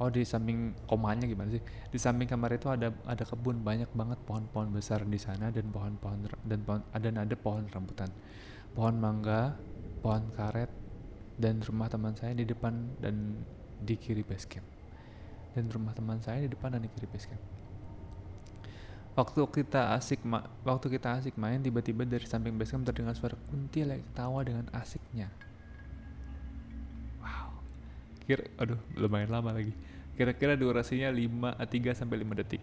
Oh 0.01 0.09
di 0.09 0.25
samping 0.25 0.73
komanya 0.89 1.29
gimana 1.29 1.53
sih? 1.53 1.61
Di 1.61 2.01
samping 2.01 2.25
kamar 2.25 2.57
itu 2.57 2.73
ada 2.73 2.89
ada 3.05 3.21
kebun 3.21 3.61
banyak 3.61 3.93
banget 3.93 4.17
pohon-pohon 4.25 4.73
besar 4.73 5.05
di 5.05 5.21
sana 5.21 5.53
dan 5.53 5.69
pohon-pohon 5.69 6.25
dan 6.41 6.59
pohon 6.65 6.81
ada 6.89 7.21
ada 7.21 7.35
pohon 7.37 7.69
rambutan, 7.69 8.09
pohon 8.73 8.97
mangga, 8.97 9.53
pohon 10.01 10.25
karet 10.33 10.73
dan 11.37 11.61
rumah 11.61 11.85
teman 11.85 12.17
saya 12.17 12.33
di 12.33 12.49
depan 12.49 12.97
dan 12.97 13.45
di 13.77 13.93
kiri 13.93 14.25
base 14.25 14.49
camp 14.49 14.72
dan 15.53 15.69
rumah 15.69 15.93
teman 15.93 16.17
saya 16.19 16.41
di 16.43 16.49
depan 16.49 16.73
dan 16.73 16.81
di 16.81 16.89
kiri 16.89 17.07
base 17.07 17.29
camp. 17.29 17.41
Waktu 19.13 19.45
kita 19.45 19.93
asik 19.93 20.25
ma 20.25 20.41
waktu 20.65 20.89
kita 20.89 21.21
asik 21.21 21.37
main 21.37 21.61
tiba-tiba 21.61 22.01
dari 22.01 22.25
samping 22.25 22.57
base 22.57 22.73
camp 22.73 22.89
terdengar 22.89 23.13
suara 23.13 23.37
kuntil 23.49 23.93
lagi 23.93 24.05
tawa 24.17 24.41
dengan 24.41 24.65
asiknya. 24.73 25.29
Wow. 27.21 27.53
Kira 28.25 28.43
aduh 28.57 28.81
lumayan 28.97 29.29
lama 29.29 29.53
lagi. 29.53 29.77
Kira-kira 30.17 30.57
durasinya 30.57 31.13
5 31.13 31.61
3 31.61 31.93
sampai 31.93 32.25
5 32.25 32.39
detik. 32.41 32.61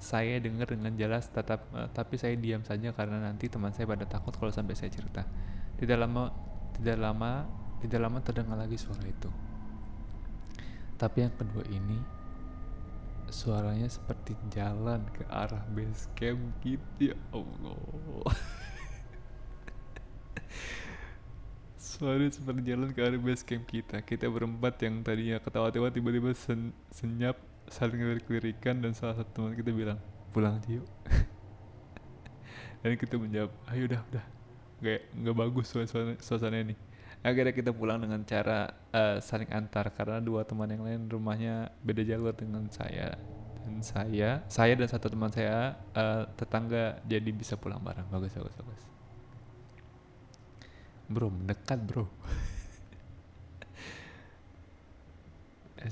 Saya 0.00 0.40
dengar 0.40 0.72
dengan 0.72 0.96
jelas 0.96 1.28
tetap 1.28 1.68
uh, 1.76 1.92
tapi 1.92 2.16
saya 2.16 2.32
diam 2.40 2.64
saja 2.64 2.96
karena 2.96 3.20
nanti 3.20 3.52
teman 3.52 3.76
saya 3.76 3.84
pada 3.84 4.08
takut 4.08 4.32
kalau 4.32 4.48
sampai 4.48 4.72
saya 4.72 4.88
cerita. 4.88 5.28
Tidak 5.76 5.96
lama 6.00 6.32
tidak 6.80 6.96
lama 6.96 7.44
tidak 7.84 8.00
lama 8.00 8.18
terdengar 8.24 8.56
lagi 8.56 8.80
suara 8.80 9.04
itu. 9.04 9.28
Tapi 11.00 11.24
yang 11.24 11.32
kedua 11.32 11.64
ini 11.72 11.96
suaranya 13.32 13.88
seperti 13.88 14.36
jalan 14.52 15.00
ke 15.16 15.24
arah 15.32 15.64
base 15.72 16.04
camp 16.12 16.36
gitu 16.60 17.16
ya 17.16 17.16
Allah. 17.32 18.28
suaranya 21.80 22.28
seperti 22.28 22.60
jalan 22.68 22.92
ke 22.92 23.00
arah 23.00 23.16
base 23.16 23.40
camp 23.48 23.64
kita. 23.64 24.04
Kita 24.04 24.28
berempat 24.28 24.76
yang 24.84 25.00
tadinya 25.00 25.40
ketawa-tawa 25.40 25.88
tiba-tiba 25.88 26.36
sen 26.36 26.76
senyap 26.92 27.40
saling 27.72 28.04
lirik-lirikan 28.04 28.84
dan 28.84 28.92
salah 28.92 29.16
satu 29.16 29.40
teman 29.40 29.56
kita 29.56 29.72
bilang 29.72 29.96
pulang 30.36 30.60
aja 30.60 30.84
yuk. 30.84 30.88
dan 32.84 32.92
kita 33.00 33.16
menjawab 33.16 33.52
ayo 33.72 33.82
udah 33.88 34.00
udah 34.12 34.24
nggak 34.80 35.00
nggak 35.16 35.36
bagus 35.36 35.66
suasana 35.68 36.16
suasana 36.20 36.64
ini 36.64 36.74
akhirnya 37.20 37.52
kita 37.52 37.70
pulang 37.72 38.00
dengan 38.00 38.24
cara 38.24 38.70
uh, 38.92 39.16
saling 39.20 39.50
antar. 39.52 39.92
Karena 39.92 40.18
dua 40.20 40.44
teman 40.44 40.68
yang 40.68 40.84
lain 40.84 41.08
rumahnya 41.08 41.72
beda 41.84 42.02
jalur 42.04 42.32
dengan 42.32 42.68
saya. 42.72 43.16
Dan 43.60 43.84
saya 43.84 44.40
saya 44.48 44.72
dan 44.72 44.88
satu 44.88 45.12
teman 45.12 45.28
saya 45.28 45.76
uh, 45.92 46.24
tetangga 46.34 47.00
jadi 47.04 47.30
bisa 47.32 47.60
pulang 47.60 47.80
bareng. 47.80 48.08
Bagus 48.08 48.32
bagus 48.32 48.56
bagus. 48.56 48.84
Bro 51.10 51.28
mendekat 51.32 51.78
bro. 51.84 52.06
Eh, 55.80 55.88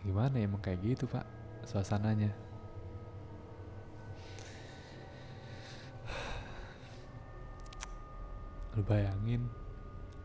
gimana 0.00 0.40
emang 0.40 0.56
kayak 0.56 0.80
gitu 0.80 1.04
pak 1.04 1.28
suasananya 1.68 2.32
lu 8.74 8.82
bayangin 8.82 9.46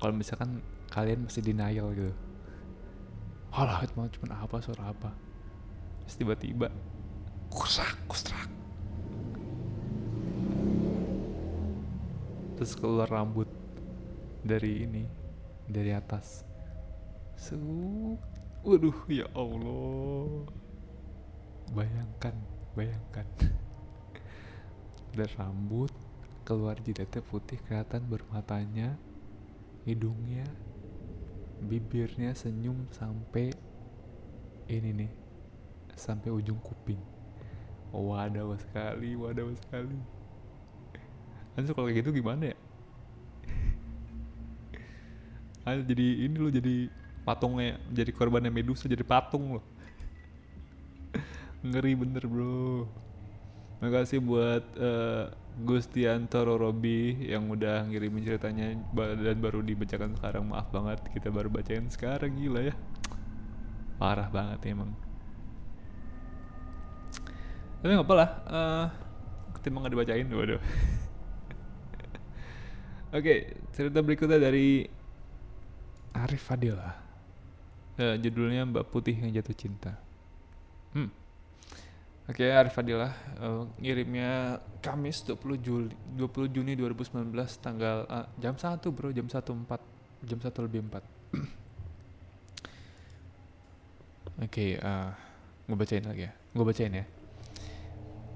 kalau 0.02 0.14
misalkan 0.16 0.62
kalian 0.90 1.26
masih 1.26 1.46
denial 1.46 1.94
gitu. 1.94 2.14
Halah 3.54 3.82
itu 3.82 3.94
mau 3.98 4.10
cuma 4.10 4.38
apa 4.38 4.58
suara 4.62 4.94
apa? 4.94 5.12
Terus 6.06 6.16
tiba-tiba 6.18 6.70
kusak 7.50 7.98
kusak 8.06 8.60
terus 12.60 12.76
keluar 12.76 13.08
rambut 13.08 13.48
dari 14.44 14.84
ini 14.84 15.08
dari 15.64 15.96
atas. 15.96 16.44
Su 17.40 17.56
waduh 18.68 19.00
ya 19.08 19.32
allah. 19.32 20.44
Bayangkan 21.72 22.36
bayangkan. 22.76 23.24
Dari 25.16 25.34
rambut 25.40 25.90
keluar 26.50 26.82
jidatnya 26.82 27.22
putih 27.22 27.62
kelihatan 27.70 28.10
bermatanya 28.10 28.98
hidungnya 29.86 30.50
bibirnya 31.62 32.34
senyum 32.34 32.90
sampai 32.90 33.54
ini 34.66 35.06
nih 35.06 35.12
sampai 35.94 36.34
ujung 36.34 36.58
kuping. 36.58 36.98
Waduh 37.94 38.58
sekali 38.58 39.14
waduh 39.14 39.54
sekali. 39.62 39.94
Anjir 41.54 41.78
kalau 41.78 41.86
kayak 41.86 42.02
gitu 42.02 42.18
gimana 42.18 42.50
ya? 42.50 42.58
Anjir 45.70 45.86
jadi 45.86 46.08
ini 46.26 46.36
lo 46.42 46.50
jadi 46.50 46.90
patungnya 47.22 47.78
jadi 47.94 48.10
korbannya 48.10 48.50
Medusa 48.50 48.90
jadi 48.90 49.06
patung 49.06 49.54
lo 49.54 49.62
ngeri 51.62 51.94
bener 51.94 52.26
bro. 52.26 52.90
Makasih 53.86 54.18
buat 54.18 54.66
uh, 54.82 55.30
Gustianto 55.60 56.40
Robi 56.46 57.28
yang 57.28 57.52
udah 57.52 57.84
ngirimin 57.88 58.24
ceritanya 58.24 58.72
dan 58.96 59.38
baru 59.44 59.60
dibacakan 59.60 60.16
sekarang. 60.16 60.48
Maaf 60.48 60.72
banget 60.72 61.04
kita 61.12 61.28
baru 61.28 61.52
bacain 61.52 61.88
sekarang 61.92 62.36
gila 62.40 62.72
ya. 62.72 62.76
Parah 64.00 64.32
banget 64.32 64.72
emang. 64.72 64.96
Tapi 67.80 67.92
nggak 67.96 68.08
apa 68.08 68.16
lah 68.16 68.30
uh, 68.48 68.86
ketimbang 69.60 69.88
nggak 69.88 69.94
dibacain 69.96 70.28
waduh. 70.32 70.60
Oke 73.10 73.20
okay, 73.20 73.40
cerita 73.76 74.00
berikutnya 74.04 74.40
dari 74.40 74.86
Arif 76.14 76.44
Fadila 76.46 76.92
uh, 78.00 78.16
judulnya 78.20 78.68
Mbak 78.68 78.86
Putih 78.92 79.16
yang 79.16 79.32
Jatuh 79.36 79.56
Cinta. 79.56 79.96
Hmm 80.96 81.29
Oke, 82.30 82.46
okay, 82.46 82.54
Arif 82.54 82.78
Fadilah 82.78 83.10
uh, 83.42 83.66
ngirimnya 83.82 84.62
Kamis 84.86 85.26
20 85.26 85.66
Juli 85.66 85.90
20 86.14 86.54
Juni 86.54 86.78
2019 86.78 87.34
tanggal 87.58 88.06
uh, 88.06 88.30
jam 88.38 88.54
1 88.54 88.86
Bro, 88.86 89.10
jam 89.10 89.26
1.4 89.26 89.50
jam 90.30 90.38
1 90.38 90.46
lebih 90.62 90.86
4. 90.86 90.94
Oke, 94.46 94.46
okay, 94.46 94.78
uh, 94.78 95.10
gue 95.66 95.74
bacain 95.74 96.06
lagi 96.06 96.30
ya. 96.30 96.32
Gue 96.54 96.66
bacain 96.70 96.94
ya. 97.02 97.06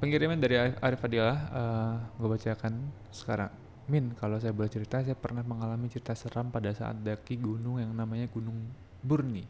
Pengiriman 0.02 0.42
dari 0.42 0.58
Arif 0.58 0.98
Fadilah 0.98 1.38
uh, 1.54 1.96
gue 2.18 2.30
bacakan 2.34 2.90
sekarang. 3.14 3.54
Min, 3.94 4.18
kalau 4.18 4.42
saya 4.42 4.58
boleh 4.58 4.74
cerita, 4.74 5.06
saya 5.06 5.14
pernah 5.14 5.46
mengalami 5.46 5.86
cerita 5.94 6.18
seram 6.18 6.50
pada 6.50 6.74
saat 6.74 6.98
daki 6.98 7.38
gunung 7.38 7.78
yang 7.78 7.94
namanya 7.94 8.26
Gunung 8.26 8.58
Burni, 9.06 9.46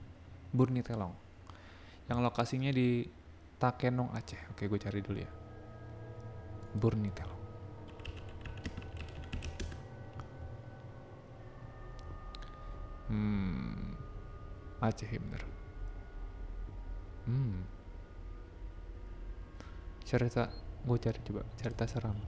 Burni 0.51 0.83
Telong. 0.83 1.15
Yang 2.11 2.19
lokasinya 2.27 2.75
di 2.75 3.22
Takenong 3.63 4.11
Aceh. 4.11 4.51
Oke, 4.51 4.67
gue 4.67 4.75
cari 4.75 4.99
dulu 4.99 5.23
ya. 5.23 5.31
Burnitel. 6.75 7.31
Hmm. 13.07 13.95
Aceh 14.83 15.07
ya 15.07 15.15
bener. 15.15 15.43
Hmm. 17.23 17.63
Cerita, 20.03 20.51
gue 20.83 20.97
cari 20.99 21.19
coba 21.23 21.47
cerita 21.55 21.87
seram. 21.87 22.19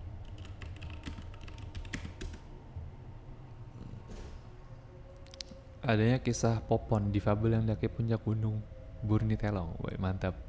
Adanya 5.84 6.24
kisah 6.24 6.64
Popon 6.64 7.12
di 7.12 7.20
fabel 7.20 7.60
yang 7.60 7.68
daki 7.68 7.92
puncak 7.92 8.24
gunung 8.24 8.64
Burni 9.04 9.36
Telong. 9.36 9.76
Woy, 9.84 10.00
mantap 10.00 10.45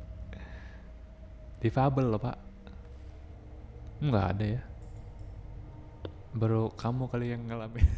difabel 1.60 2.12
loh 2.12 2.20
pak. 2.20 2.36
Nggak 4.02 4.26
ada 4.36 4.46
ya. 4.60 4.62
Baru 6.36 6.68
kamu 6.76 7.08
kali 7.08 7.32
yang 7.32 7.48
ngalamin. 7.48 7.84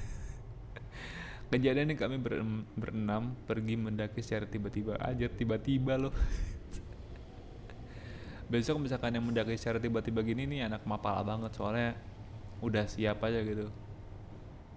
Kejadian 1.51 1.91
ini 1.91 1.97
kami 1.99 2.21
ber 2.21 2.45
berenam 2.79 3.35
pergi 3.49 3.75
mendaki 3.75 4.23
secara 4.23 4.47
tiba-tiba. 4.47 4.95
Aja 5.01 5.27
tiba-tiba 5.27 5.99
loh. 5.99 6.15
Besok 8.53 8.79
misalkan 8.79 9.19
yang 9.19 9.27
mendaki 9.27 9.59
secara 9.59 9.83
tiba-tiba 9.83 10.23
gini 10.23 10.47
nih 10.47 10.71
anak 10.71 10.87
mapal 10.87 11.19
banget. 11.27 11.51
Soalnya 11.57 11.99
udah 12.63 12.87
siap 12.87 13.19
aja 13.27 13.43
gitu. 13.43 13.67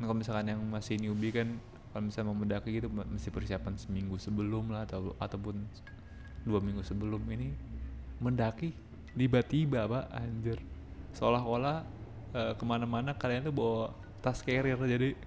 Nah, 0.02 0.10
kalau 0.10 0.18
misalkan 0.18 0.50
yang 0.50 0.62
masih 0.66 0.98
newbie 0.98 1.30
kan 1.30 1.62
kalau 1.94 2.08
misalnya 2.08 2.28
mau 2.34 2.40
mendaki 2.40 2.82
gitu 2.82 2.88
mesti 2.90 3.30
persiapan 3.30 3.76
seminggu 3.76 4.16
sebelum 4.16 4.72
lah 4.72 4.88
atau 4.90 5.14
ataupun 5.22 5.62
dua 6.48 6.58
minggu 6.58 6.82
sebelum. 6.82 7.22
Ini 7.30 7.54
mendaki. 8.22 8.78
Tiba-tiba 9.18 9.90
pak 9.90 10.06
anjir. 10.14 10.62
Seolah-olah 11.18 11.84
uh, 12.32 12.54
ke 12.56 12.64
mana-mana 12.64 13.12
kalian 13.18 13.50
tuh 13.50 13.52
bawa 13.52 13.92
tas 14.22 14.40
carrier 14.46 14.78
jadi 14.78 15.18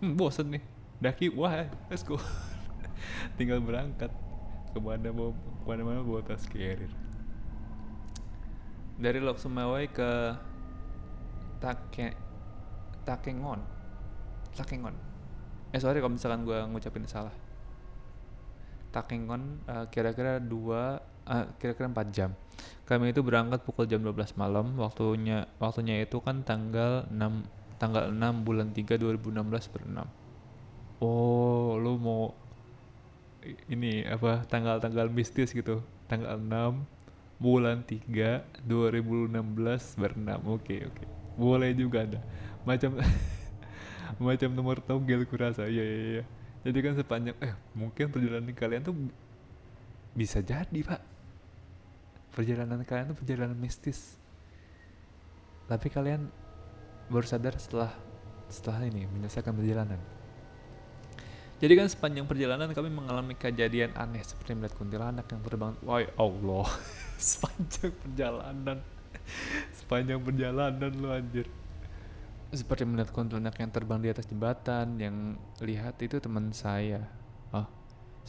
hmm, 0.00 0.16
bosen 0.16 0.56
nih 0.56 0.64
daki 0.98 1.30
wah 1.30 1.68
let's 1.86 2.02
go. 2.02 2.18
Tinggal 3.36 3.62
berangkat. 3.62 4.10
Ke 4.72 4.78
mana 4.80 5.12
mau 5.12 5.36
ke 5.36 5.64
mana 5.68 5.82
mana 5.84 6.00
bawa 6.02 6.24
tas 6.24 6.42
carrier. 6.48 6.90
Dari 9.00 9.20
Lok 9.22 9.38
Sumawai 9.38 9.88
ke 9.88 10.10
Take 11.60 12.16
Takengon. 13.04 13.60
Takengon. 14.56 14.96
Eh 15.70 15.80
sorry 15.80 16.02
kalau 16.02 16.12
misalkan 16.12 16.42
gue 16.44 16.58
ngucapin 16.68 17.06
salah. 17.06 17.32
Takengon 18.90 19.64
uh, 19.70 19.86
kira-kira 19.88 20.42
dua 20.42 20.98
uh, 21.30 21.46
kira-kira 21.62 21.86
4 21.86 22.10
jam. 22.10 22.34
Kami 22.84 23.14
itu 23.14 23.22
berangkat 23.22 23.62
pukul 23.62 23.86
jam 23.86 24.02
12 24.02 24.34
malam. 24.34 24.74
Waktunya 24.74 25.46
waktunya 25.62 26.02
itu 26.02 26.18
kan 26.18 26.42
tanggal 26.42 27.06
6 27.06 27.78
tanggal 27.78 28.10
6 28.10 28.44
bulan 28.44 28.74
3 28.74 28.98
2016 28.98 29.72
berenam 29.72 30.10
oh 31.00 31.80
lu 31.80 31.96
mau 31.96 32.36
ini 33.72 34.04
apa 34.04 34.44
tanggal-tanggal 34.46 35.08
mistis 35.08 35.56
gitu. 35.56 35.80
Tanggal 36.06 36.36
6 36.36 37.40
bulan 37.40 37.82
3 37.88 38.04
2016 38.68 39.96
berenam 39.96 40.40
oke 40.44 40.60
okay, 40.68 40.84
oke 40.84 40.92
okay. 40.92 41.08
boleh 41.40 41.72
juga 41.72 42.04
ada. 42.04 42.20
Macam 42.68 43.00
macam 44.28 44.50
nomor 44.52 44.84
togel 44.84 45.24
kurasa. 45.24 45.64
Iya 45.64 45.82
iya 45.82 46.00
iya. 46.20 46.24
Jadi 46.68 46.78
kan 46.84 46.92
sepanjang 47.00 47.36
eh 47.40 47.56
mungkin 47.72 48.12
perjalanan 48.12 48.52
kalian 48.52 48.84
tuh 48.84 48.94
bisa 50.12 50.44
jadi 50.44 50.78
pak 50.84 51.00
perjalanan 52.34 52.82
kalian 52.86 53.12
tuh 53.12 53.18
perjalanan 53.18 53.58
mistis. 53.58 54.16
Tapi 55.66 55.86
kalian 55.90 56.26
baru 57.10 57.26
sadar 57.26 57.54
setelah 57.58 57.90
setelah 58.50 58.82
ini 58.86 59.06
menyelesaikan 59.06 59.54
perjalanan. 59.54 59.98
Jadi 61.60 61.72
kan 61.76 61.86
sepanjang 61.92 62.24
perjalanan 62.24 62.72
kami 62.72 62.88
mengalami 62.88 63.36
kejadian 63.36 63.92
aneh 63.92 64.24
seperti 64.24 64.56
melihat 64.56 64.74
kuntilanak 64.80 65.28
yang 65.28 65.44
terbang. 65.44 65.76
Wah 65.84 66.00
Allah 66.16 66.68
sepanjang 67.20 67.92
perjalanan. 68.00 68.78
Sepanjang 69.76 70.24
perjalanan 70.24 70.90
lu 70.96 71.12
anjir. 71.12 71.46
Seperti 72.50 72.82
melihat 72.88 73.12
kuntilanak 73.12 73.54
yang 73.60 73.70
terbang 73.70 74.00
di 74.00 74.08
atas 74.08 74.26
jembatan 74.26 74.98
yang 74.98 75.36
lihat 75.60 76.00
itu 76.02 76.18
teman 76.18 76.50
saya 76.50 77.19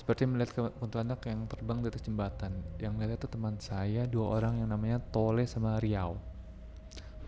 seperti 0.01 0.25
melihat 0.25 0.73
kuntilanak 0.81 1.21
yang 1.29 1.45
terbang 1.45 1.85
di 1.85 1.93
atas 1.93 2.01
jembatan 2.01 2.57
yang 2.81 2.97
lihat 2.97 3.21
itu 3.21 3.29
teman 3.29 3.61
saya 3.61 4.09
dua 4.09 4.41
orang 4.41 4.57
yang 4.57 4.73
namanya 4.73 4.97
Tole 4.97 5.45
sama 5.45 5.77
Riau 5.77 6.17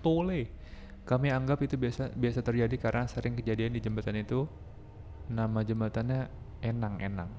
Tole 0.02 0.50
kami 1.06 1.30
anggap 1.30 1.62
itu 1.62 1.78
biasa 1.78 2.18
biasa 2.18 2.42
terjadi 2.42 2.74
karena 2.82 3.06
sering 3.06 3.38
kejadian 3.38 3.78
di 3.78 3.80
jembatan 3.86 4.18
itu 4.18 4.50
nama 5.30 5.62
jembatannya 5.62 6.34
Enang-Enang 6.66 7.30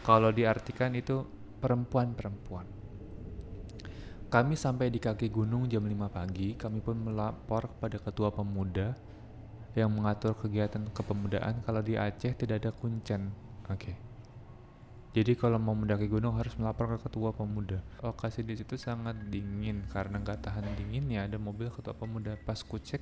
kalau 0.00 0.32
diartikan 0.32 0.96
itu 0.96 1.28
perempuan-perempuan 1.60 2.64
kami 4.32 4.56
sampai 4.56 4.88
di 4.88 4.96
kaki 4.96 5.32
gunung 5.32 5.72
jam 5.72 5.88
5 5.88 6.04
pagi, 6.12 6.52
kami 6.52 6.84
pun 6.84 7.00
melapor 7.00 7.72
kepada 7.72 7.96
ketua 7.96 8.28
pemuda 8.28 8.92
yang 9.72 9.88
mengatur 9.88 10.36
kegiatan 10.36 10.84
kepemudaan 10.92 11.64
kalau 11.64 11.80
di 11.80 11.96
Aceh 11.96 12.36
tidak 12.36 12.60
ada 12.60 12.70
kuncen. 12.76 13.32
Oke. 13.72 13.88
Okay. 13.88 14.07
Jadi 15.08 15.32
kalau 15.40 15.56
mau 15.56 15.72
mendaki 15.72 16.04
gunung 16.04 16.36
harus 16.36 16.52
melapor 16.60 17.00
ke 17.00 17.08
ketua 17.08 17.32
pemuda. 17.32 17.80
Lokasi 18.04 18.44
di 18.44 18.52
situ 18.60 18.76
sangat 18.76 19.16
dingin. 19.32 19.88
Karena 19.88 20.20
nggak 20.20 20.44
tahan 20.44 20.68
dinginnya 20.76 21.24
ada 21.24 21.40
mobil 21.40 21.72
ketua 21.72 21.96
pemuda. 21.96 22.36
Pas 22.44 22.60
kucek 22.60 23.00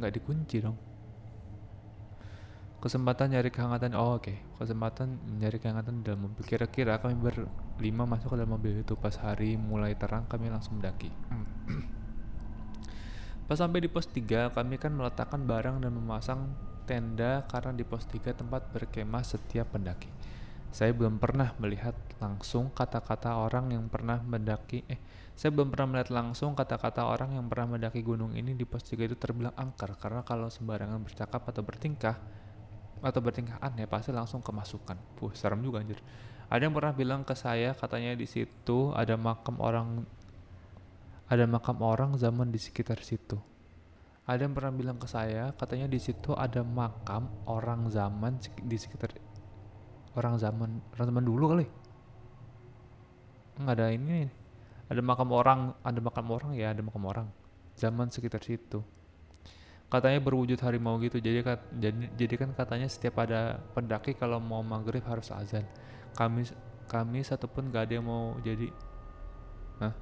nggak 0.00 0.12
dikunci 0.16 0.64
dong. 0.64 0.80
Kesempatan 2.80 3.36
nyari 3.36 3.52
kehangatan 3.52 3.92
oh 3.92 4.16
oke. 4.16 4.32
Okay. 4.32 4.40
kesempatan 4.56 5.20
nyari 5.36 5.60
kehangatan 5.60 6.00
dalam 6.00 6.32
mobil. 6.32 6.40
Kira-kira 6.40 6.96
kami 6.96 7.20
berlima 7.20 8.08
masuk 8.08 8.32
ke 8.32 8.36
dalam 8.40 8.56
mobil 8.56 8.80
itu. 8.80 8.96
Pas 8.96 9.12
hari 9.20 9.60
mulai 9.60 9.92
terang 10.00 10.24
kami 10.24 10.48
langsung 10.48 10.80
mendaki. 10.80 11.12
Pas 13.44 13.60
sampai 13.60 13.84
di 13.84 13.90
pos 13.92 14.08
3 14.08 14.56
kami 14.56 14.78
kan 14.80 14.96
meletakkan 14.96 15.44
barang 15.44 15.84
dan 15.84 15.92
memasang 15.92 16.56
tenda. 16.88 17.44
Karena 17.44 17.76
di 17.76 17.84
pos 17.84 18.08
3 18.08 18.32
tempat 18.32 18.72
berkemah 18.72 19.20
setiap 19.20 19.76
pendaki 19.76 20.08
saya 20.70 20.94
belum 20.94 21.18
pernah 21.18 21.54
melihat 21.58 21.94
langsung 22.22 22.70
kata-kata 22.70 23.34
orang 23.38 23.74
yang 23.74 23.90
pernah 23.90 24.22
mendaki 24.22 24.86
eh 24.86 25.00
saya 25.34 25.56
belum 25.56 25.72
pernah 25.72 25.96
melihat 25.96 26.10
langsung 26.12 26.52
kata-kata 26.52 27.08
orang 27.08 27.32
yang 27.32 27.48
pernah 27.48 27.74
mendaki 27.74 28.04
gunung 28.04 28.36
ini 28.36 28.52
di 28.52 28.68
pos 28.68 28.84
3 28.84 29.08
itu 29.08 29.16
terbilang 29.16 29.56
angker 29.56 29.96
karena 29.96 30.20
kalau 30.20 30.52
sembarangan 30.52 31.00
bercakap 31.00 31.42
atau 31.48 31.64
bertingkah 31.64 32.16
atau 33.00 33.20
bertingkah 33.24 33.56
aneh 33.64 33.88
pasti 33.88 34.12
langsung 34.12 34.44
kemasukan. 34.44 35.00
Puh, 35.16 35.32
serem 35.32 35.64
juga 35.64 35.80
anjir. 35.80 35.96
Ada 36.52 36.68
yang 36.68 36.76
pernah 36.76 36.92
bilang 36.92 37.22
ke 37.24 37.32
saya 37.32 37.72
katanya 37.72 38.12
di 38.12 38.28
situ 38.28 38.92
ada 38.92 39.16
makam 39.16 39.56
orang 39.64 40.04
ada 41.30 41.46
makam 41.48 41.80
orang 41.80 42.20
zaman 42.20 42.52
di 42.52 42.60
sekitar 42.60 43.00
situ. 43.00 43.40
Ada 44.28 44.44
yang 44.44 44.52
pernah 44.52 44.74
bilang 44.76 44.98
ke 45.00 45.08
saya 45.08 45.56
katanya 45.56 45.88
di 45.88 45.98
situ 46.02 46.36
ada 46.36 46.60
makam 46.60 47.32
orang 47.48 47.88
zaman 47.88 48.36
di 48.60 48.76
sekitar 48.76 49.16
orang 50.18 50.34
zaman 50.38 50.82
orang 50.96 51.06
zaman 51.10 51.24
dulu 51.24 51.44
kali. 51.54 51.66
Enggak 53.60 53.74
ada 53.76 53.86
ini. 53.92 54.30
Ada 54.90 55.00
makam 55.06 55.30
orang, 55.30 55.70
ada 55.86 56.00
makam 56.02 56.26
orang 56.34 56.50
ya, 56.58 56.74
ada 56.74 56.82
makam 56.82 57.06
orang 57.06 57.30
zaman 57.80 58.12
sekitar 58.12 58.44
situ 58.44 58.84
katanya 59.90 60.22
berwujud 60.22 60.60
harimau 60.62 61.02
gitu 61.02 61.18
jadi 61.18 61.42
kat, 61.42 61.60
jadi 61.74 62.06
jadi 62.14 62.34
kan 62.38 62.50
katanya 62.54 62.86
setiap 62.86 63.18
ada 63.26 63.58
pendaki 63.74 64.14
kalau 64.14 64.38
mau 64.38 64.62
maghrib 64.62 65.02
harus 65.02 65.34
azan 65.34 65.66
kami 66.14 66.46
kami 66.86 67.26
satupun 67.26 67.74
gak 67.74 67.90
ada 67.90 67.98
yang 67.98 68.06
mau 68.06 68.38
jadi 68.38 68.70
Hah? 69.82 69.94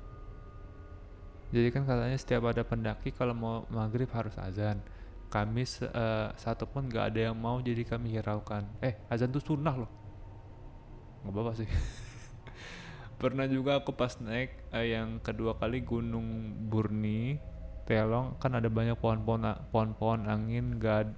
jadi 1.49 1.73
kan 1.73 1.89
katanya 1.89 2.19
setiap 2.21 2.45
ada 2.53 2.61
pendaki 2.69 3.17
kalau 3.17 3.33
mau 3.33 3.57
maghrib 3.73 4.13
harus 4.13 4.37
azan 4.37 4.85
kami 5.29 5.65
uh, 5.65 6.33
satupun 6.37 6.89
gak 6.89 7.15
ada 7.15 7.31
yang 7.31 7.37
mau 7.37 7.61
jadi 7.61 7.85
kami 7.85 8.17
hiraukan. 8.17 8.65
Eh 8.81 8.97
azan 9.13 9.33
tuh 9.33 9.45
sunnah 9.45 9.77
loh. 9.77 9.91
Nggak 11.25 11.33
apa-apa 11.33 11.53
sih. 11.61 11.69
Pernah 13.21 13.47
juga 13.51 13.81
aku 13.81 13.93
pas 13.93 14.17
naik 14.21 14.73
uh, 14.73 14.85
yang 14.85 15.21
kedua 15.21 15.57
kali 15.61 15.85
gunung 15.85 16.57
Burni 16.69 17.37
Telong 17.89 18.37
kan 18.37 18.53
ada 18.53 18.69
banyak 18.69 19.01
pohon-pohon 19.01 19.73
pohon-pohon 19.73 20.29
angin 20.29 20.77
gak 20.77 21.09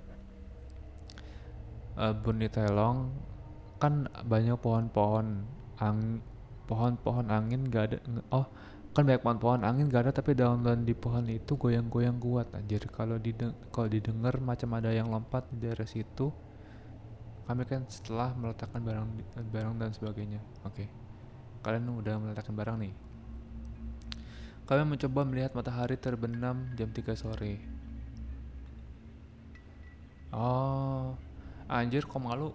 uh, 1.99 2.15
Buni 2.15 2.47
Telong 2.47 3.11
kan 3.83 4.07
banyak 4.07 4.55
pohon-pohon 4.55 5.51
ang 5.83 6.23
pohon-pohon 6.71 7.27
angin 7.27 7.67
gak 7.67 7.85
ada 7.91 7.99
oh 8.31 8.47
kan 8.91 9.07
banyak 9.07 9.23
pohon-pohon 9.23 9.63
angin 9.63 9.87
gak 9.87 10.11
ada 10.11 10.13
tapi 10.19 10.35
daun-daun 10.35 10.83
di 10.83 10.95
pohon 10.99 11.25
itu 11.31 11.55
goyang-goyang 11.55 12.19
kuat 12.19 12.51
anjir 12.59 12.83
kalau 12.91 13.17
dideng 13.23 13.55
kalau 13.71 13.87
didengar 13.87 14.43
macam 14.43 14.75
ada 14.75 14.91
yang 14.91 15.07
lompat 15.07 15.47
di 15.55 15.63
daerah 15.63 15.87
situ 15.87 16.35
kami 17.47 17.67
kan 17.67 17.87
setelah 17.87 18.35
meletakkan 18.35 18.83
barang 18.83 19.07
barang 19.51 19.75
dan 19.79 19.91
sebagainya 19.95 20.43
oke 20.67 20.75
okay. 20.75 20.87
kalian 21.63 21.87
udah 21.87 22.19
meletakkan 22.19 22.55
barang 22.59 22.79
nih 22.83 22.95
kami 24.71 24.87
mencoba 24.87 25.27
melihat 25.27 25.51
matahari 25.59 25.99
terbenam 25.99 26.71
jam 26.79 26.95
3 26.95 27.19
sore. 27.19 27.59
Oh, 30.31 31.19
anjir 31.67 32.07
kok 32.07 32.23
malu? 32.23 32.55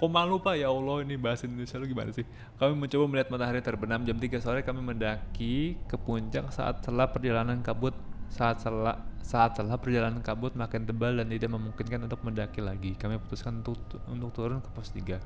Kok 0.00 0.08
malu 0.08 0.40
pak 0.40 0.56
ya 0.56 0.72
Allah 0.72 1.04
ini 1.04 1.20
bahasa 1.20 1.44
Indonesia 1.44 1.76
lu 1.76 1.84
gimana 1.84 2.08
sih? 2.08 2.24
Kami 2.56 2.72
mencoba 2.72 3.04
melihat 3.04 3.28
matahari 3.28 3.60
terbenam 3.60 4.00
jam 4.00 4.16
3 4.16 4.32
sore 4.40 4.64
kami 4.64 4.80
mendaki 4.80 5.76
ke 5.84 6.00
puncak 6.00 6.48
saat 6.56 6.80
setelah 6.80 7.12
perjalanan 7.12 7.60
kabut 7.60 7.92
saat 8.32 8.64
setelah 8.64 9.04
saat 9.20 9.60
setelah 9.60 9.76
perjalanan 9.76 10.24
kabut 10.24 10.56
makin 10.56 10.88
tebal 10.88 11.20
dan 11.20 11.28
tidak 11.28 11.52
memungkinkan 11.52 12.08
untuk 12.08 12.24
mendaki 12.24 12.64
lagi. 12.64 12.96
Kami 12.96 13.20
putuskan 13.20 13.60
untuk 13.60 13.76
untuk 14.08 14.32
turun 14.32 14.64
ke 14.64 14.72
pos 14.72 14.88
3. 14.88 15.20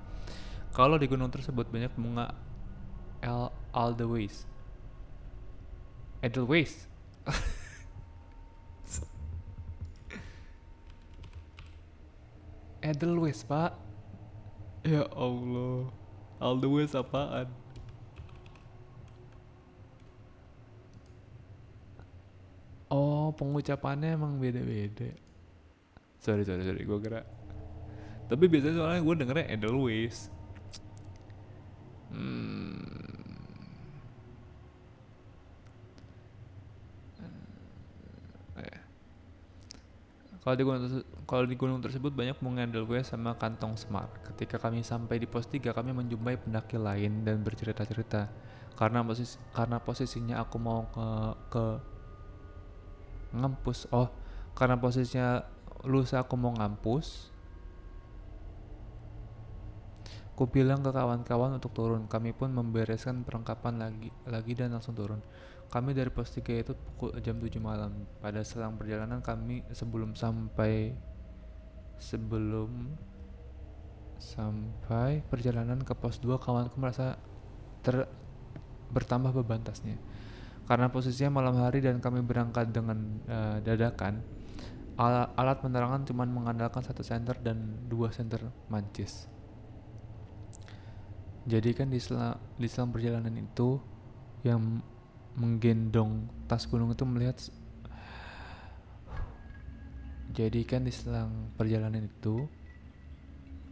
Kalau 0.74 0.98
di 0.98 1.06
gunung 1.06 1.30
tersebut 1.30 1.70
banyak 1.70 1.94
bunga 1.94 2.34
El 3.22 3.54
Aldeways 3.70 4.42
Edelweiss 6.18 6.90
Edelweiss 12.82 13.46
pak 13.46 13.93
Ya 14.85 15.09
Allah. 15.16 15.88
Aldeways 16.40 16.92
apaan? 16.92 17.49
Oh 22.92 23.33
pengucapannya 23.35 24.14
emang 24.14 24.38
beda-beda. 24.38 25.09
Sorry 26.20 26.44
sorry 26.47 26.62
sorry 26.62 26.85
gue 26.85 26.99
kira. 27.01 27.25
Tapi 28.29 28.44
biasanya 28.49 28.77
soalnya 28.81 29.01
gue 29.05 29.14
dengernya 29.20 29.47
Edelweiss 29.53 30.33
Hmm. 32.14 32.79
Kalau 40.44 40.55
di 40.55 40.62
gunung 40.62 40.83
terse- 40.85 41.09
kalau 41.24 41.48
di 41.48 41.56
gunung 41.56 41.80
tersebut 41.80 42.12
banyak 42.12 42.37
mengandal 42.44 42.84
gue 42.84 43.00
sama 43.00 43.37
kantong 43.40 43.80
semar. 43.80 44.12
Ketika 44.28 44.60
kami 44.60 44.84
sampai 44.84 45.16
di 45.16 45.24
pos 45.24 45.48
3, 45.48 45.72
kami 45.72 45.96
menjumpai 45.96 46.37
pendaki 46.37 46.76
lain 46.76 47.24
dan 47.24 47.40
bercerita-cerita. 47.40 48.28
Karena 48.74 49.00
posisi 49.06 49.38
karena 49.54 49.78
posisinya 49.78 50.42
aku 50.42 50.56
mau 50.58 50.84
ke 50.90 51.06
ke 51.48 51.64
ngampus. 53.38 53.88
Oh, 53.94 54.10
karena 54.52 54.76
posisinya 54.76 55.46
lusa 55.87 56.20
aku 56.20 56.34
mau 56.37 56.52
ngampus. 56.52 57.30
Ku 60.34 60.50
bilang 60.50 60.82
ke 60.82 60.90
kawan-kawan 60.90 61.56
untuk 61.56 61.70
turun. 61.70 62.10
Kami 62.10 62.34
pun 62.34 62.50
membereskan 62.50 63.22
perlengkapan 63.22 63.74
lagi 63.78 64.10
lagi 64.26 64.52
dan 64.58 64.74
langsung 64.74 64.98
turun. 64.98 65.22
Kami 65.70 65.94
dari 65.94 66.10
pos 66.10 66.34
3 66.34 66.42
itu 66.58 66.74
pukul 66.74 67.14
jam 67.22 67.38
7 67.38 67.54
malam. 67.62 68.04
Pada 68.18 68.42
selang 68.42 68.74
perjalanan 68.74 69.22
kami 69.22 69.62
sebelum 69.70 70.18
sampai 70.18 70.94
sebelum 71.98 72.94
sampai 74.18 75.20
perjalanan 75.28 75.83
ke 75.83 75.92
pos 75.92 76.22
2 76.22 76.40
kawanku 76.40 76.80
merasa 76.80 77.20
ter 77.85 78.09
bertambah 78.94 79.35
beban 79.35 79.61
tasnya. 79.61 79.98
Karena 80.64 80.88
posisinya 80.88 81.42
malam 81.42 81.61
hari 81.61 81.85
dan 81.85 82.00
kami 82.00 82.24
berangkat 82.24 82.72
dengan 82.72 83.20
eh, 83.28 83.59
dadakan, 83.61 84.24
ala- 84.96 85.35
alat 85.37 85.61
penerangan 85.61 86.09
cuma 86.09 86.24
mengandalkan 86.24 86.80
satu 86.80 87.04
senter 87.04 87.37
dan 87.42 87.85
dua 87.90 88.09
senter 88.14 88.40
mancis. 88.72 89.28
Jadi 91.44 91.76
kan 91.76 91.92
di 91.92 92.00
selang, 92.00 92.40
di 92.57 92.64
selang 92.64 92.88
perjalanan 92.88 93.37
itu 93.37 93.76
yang 94.40 94.80
menggendong 95.37 96.30
tas 96.48 96.64
gunung 96.64 96.94
itu 96.94 97.04
melihat 97.04 97.37
jadi 100.35 100.61
kan 100.66 100.83
di 100.83 100.90
selang 100.90 101.55
perjalanan 101.55 102.11
itu 102.11 102.51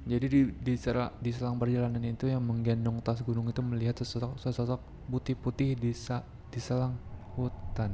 jadi 0.03 0.27
di 0.27 0.41
di, 0.51 0.75
sera- 0.75 1.15
di 1.19 1.31
selang 1.31 1.59
perjalanan 1.63 2.03
itu 2.03 2.27
yang 2.27 2.43
menggendong 2.43 3.03
tas 3.03 3.23
gunung 3.23 3.47
itu 3.51 3.63
melihat 3.63 3.99
sesosok 4.03 4.39
sesosok 4.39 4.83
putih-putih 5.11 5.79
di 5.79 5.95
sa, 5.95 6.27
di 6.51 6.59
selang 6.59 6.99
hutan. 7.39 7.91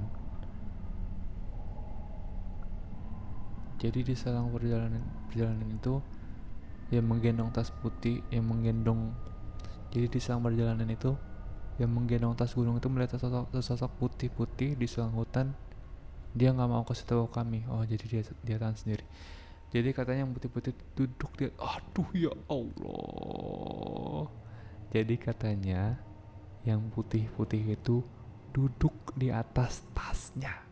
Jadi 3.76 4.00
di 4.08 4.14
selang 4.16 4.48
perjalanan 4.48 5.04
perjalanan 5.28 5.68
itu 5.68 6.00
yang 6.88 7.04
menggendong 7.04 7.52
tas 7.52 7.68
putih, 7.68 8.24
yang 8.32 8.48
menggendong 8.48 9.12
jadi 9.92 10.08
di 10.08 10.20
selang 10.20 10.40
perjalanan 10.40 10.88
itu 10.88 11.12
yang 11.76 11.92
menggendong 11.92 12.34
tas 12.34 12.56
gunung 12.56 12.80
itu 12.80 12.88
melihat 12.88 13.20
sesosok, 13.20 13.52
sesosok 13.52 13.90
putih-putih 14.00 14.74
di 14.74 14.86
selang 14.88 15.12
hutan. 15.12 15.52
Dia 16.36 16.52
nggak 16.52 16.68
mau 16.68 16.84
kasih 16.84 17.06
tahu 17.08 17.24
kami. 17.28 17.64
Oh, 17.68 17.84
jadi 17.84 18.04
dia 18.04 18.22
dia 18.44 18.56
tahan 18.60 18.76
sendiri. 18.76 19.04
Jadi 19.68 19.92
katanya 19.92 20.24
yang 20.24 20.32
putih-putih 20.32 20.72
duduk 20.96 21.30
dia, 21.36 21.52
aduh 21.60 22.08
ya 22.16 22.32
Allah. 22.48 24.24
Jadi 24.88 25.14
katanya 25.20 26.00
yang 26.64 26.88
putih-putih 26.88 27.76
itu 27.76 28.00
duduk 28.56 29.12
di 29.12 29.28
atas 29.28 29.84
tasnya. 29.92 30.64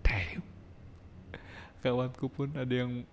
Damn. 0.00 0.40
Kawanku 1.84 2.26
pun 2.32 2.48
ada 2.56 2.72
yang 2.72 3.04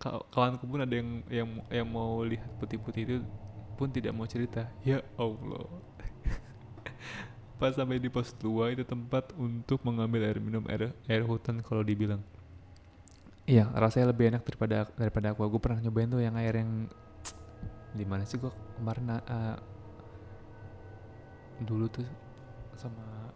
kaw- 0.00 0.24
kawanku 0.32 0.64
pun 0.64 0.80
ada 0.80 0.94
yang 0.96 1.20
yang 1.28 1.48
yang 1.68 1.88
mau 1.88 2.24
lihat 2.24 2.48
putih-putih 2.56 3.02
itu 3.04 3.16
pun 3.76 3.92
tidak 3.92 4.16
mau 4.16 4.24
cerita. 4.24 4.64
Ya 4.80 5.04
Allah. 5.20 5.68
Pas 7.54 7.70
sampai 7.70 8.02
di 8.02 8.10
pos 8.10 8.34
2 8.42 8.74
itu 8.74 8.82
tempat 8.82 9.30
untuk 9.38 9.78
mengambil 9.86 10.26
air 10.26 10.38
minum 10.42 10.66
air 10.66 10.90
air 11.06 11.22
hutan 11.22 11.62
kalau 11.62 11.86
dibilang. 11.86 12.20
Iya, 13.44 13.68
rasanya 13.76 14.10
lebih 14.10 14.32
enak 14.32 14.42
daripada 14.42 14.88
daripada 14.96 15.26
aku. 15.36 15.46
Gue 15.46 15.60
pernah 15.62 15.78
nyobain 15.78 16.08
tuh 16.10 16.18
yang 16.24 16.34
air 16.40 16.64
yang 16.64 16.90
di 17.98 18.04
mana 18.08 18.26
sih 18.26 18.40
gue 18.40 18.50
kemarin 18.80 19.20
uh, 19.20 19.56
dulu 21.62 21.86
tuh 21.86 22.02
sama 22.74 23.30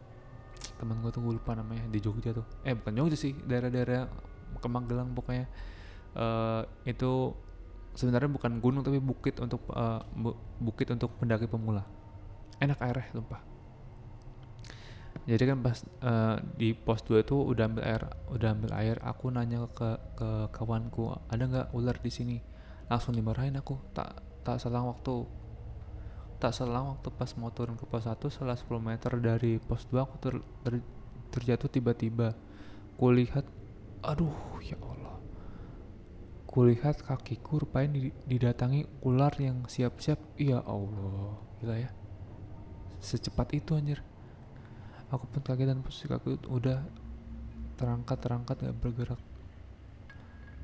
teman 0.79 0.99
gue 1.03 1.11
tuh 1.15 1.23
gue 1.23 1.35
lupa 1.39 1.55
namanya 1.55 1.87
di 1.87 1.99
Jogja 2.03 2.35
tuh. 2.35 2.47
Eh 2.67 2.75
bukan 2.75 2.95
Jogja 2.95 3.17
sih, 3.19 3.33
daerah-daerah 3.35 4.09
Kemagelang 4.59 5.13
pokoknya. 5.15 5.47
eh 6.19 6.63
itu 6.89 7.37
sebenarnya 7.95 8.31
bukan 8.33 8.59
gunung 8.59 8.83
tapi 8.83 8.99
bukit 8.99 9.39
untuk 9.39 9.63
eh, 9.71 10.01
bu- 10.17 10.39
bukit 10.59 10.89
untuk 10.91 11.15
pendaki 11.21 11.47
pemula. 11.47 11.85
Enak 12.59 12.79
airnya, 12.83 13.07
sumpah. 13.15 13.48
Jadi 15.29 15.45
kan 15.45 15.61
pas 15.61 15.77
eh, 15.85 16.37
di 16.57 16.73
pos 16.73 17.05
2 17.05 17.21
itu 17.21 17.37
udah 17.37 17.69
ambil 17.69 17.85
air, 17.85 18.03
udah 18.33 18.49
ambil 18.57 18.73
air, 18.81 18.97
aku 19.05 19.29
nanya 19.29 19.69
ke 19.77 20.01
ke 20.17 20.49
kawanku, 20.57 21.13
ada 21.29 21.45
nggak 21.45 21.69
ular 21.77 22.01
di 22.01 22.09
sini? 22.09 22.37
Langsung 22.89 23.13
dimarahin 23.13 23.61
aku, 23.61 23.77
tak 23.93 24.25
tak 24.41 24.57
selang 24.57 24.89
waktu 24.89 25.29
tak 26.41 26.57
selang 26.57 26.97
waktu 26.97 27.13
pas 27.13 27.29
mau 27.37 27.53
turun 27.53 27.77
ke 27.77 27.85
pos 27.85 28.09
1 28.09 28.17
setelah 28.33 28.57
10 28.57 28.81
meter 28.81 29.13
dari 29.21 29.61
pos 29.61 29.85
2 29.93 30.01
aku 30.01 30.17
ter, 30.17 30.35
ter- 30.65 30.89
terjatuh 31.29 31.69
tiba-tiba. 31.69 32.33
Kulihat, 32.97 33.45
aduh 34.01 34.33
ya 34.65 34.81
Allah. 34.81 35.21
Kulihat 36.49 37.05
kakiku 37.05 37.69
rupanya 37.69 38.01
di- 38.01 38.17
didatangi 38.25 38.89
ular 39.05 39.37
yang 39.37 39.69
siap-siap, 39.69 40.41
ya 40.41 40.65
Allah, 40.65 41.37
gila 41.61 41.77
ya. 41.77 41.91
Secepat 43.05 43.53
itu 43.53 43.77
anjir 43.77 44.08
aku 45.09 45.25
pun 45.29 45.41
kaget 45.41 45.73
dan 45.73 45.81
posisi 45.81 46.05
kaki 46.05 46.49
udah 46.49 46.79
terangkat 47.81 48.19
terangkat 48.21 48.57
nggak 48.61 48.77
bergerak. 48.77 49.21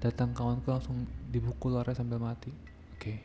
Datang 0.02 0.36
kawanku 0.36 0.68
langsung 0.68 1.08
dibukul 1.32 1.80
larnya 1.80 1.96
sambil 1.96 2.20
mati. 2.20 2.52
Oke. 2.92 3.24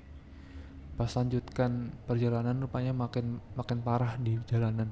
Pas 0.96 1.12
lanjutkan 1.12 1.92
perjalanan 2.08 2.56
rupanya 2.64 2.96
makin 2.96 3.44
makin 3.58 3.80
parah 3.84 4.16
di 4.16 4.40
jalanan. 4.48 4.88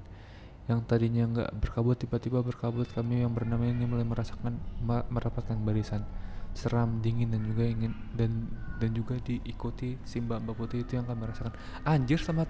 Yang 0.67 0.83
tadinya 0.83 1.23
nggak 1.31 1.51
berkabut 1.63 1.95
tiba-tiba 1.95 2.43
berkabut. 2.43 2.91
Kami 2.91 3.23
yang 3.23 3.31
bernama 3.31 3.63
ini 3.63 3.87
mulai 3.87 4.03
merasakan 4.03 4.59
merapatkan 4.83 5.55
barisan. 5.63 6.03
Seram 6.51 6.99
dingin 6.99 7.31
dan 7.31 7.45
juga 7.45 7.63
ingin 7.69 7.93
dan 8.17 8.51
dan 8.81 8.89
juga 8.91 9.15
diikuti 9.21 9.95
si 10.03 10.17
mbak 10.19 10.43
putih 10.57 10.83
itu 10.83 10.99
yang 10.99 11.07
kami 11.07 11.29
rasakan. 11.29 11.55
Anjir 11.87 12.19
sama 12.19 12.43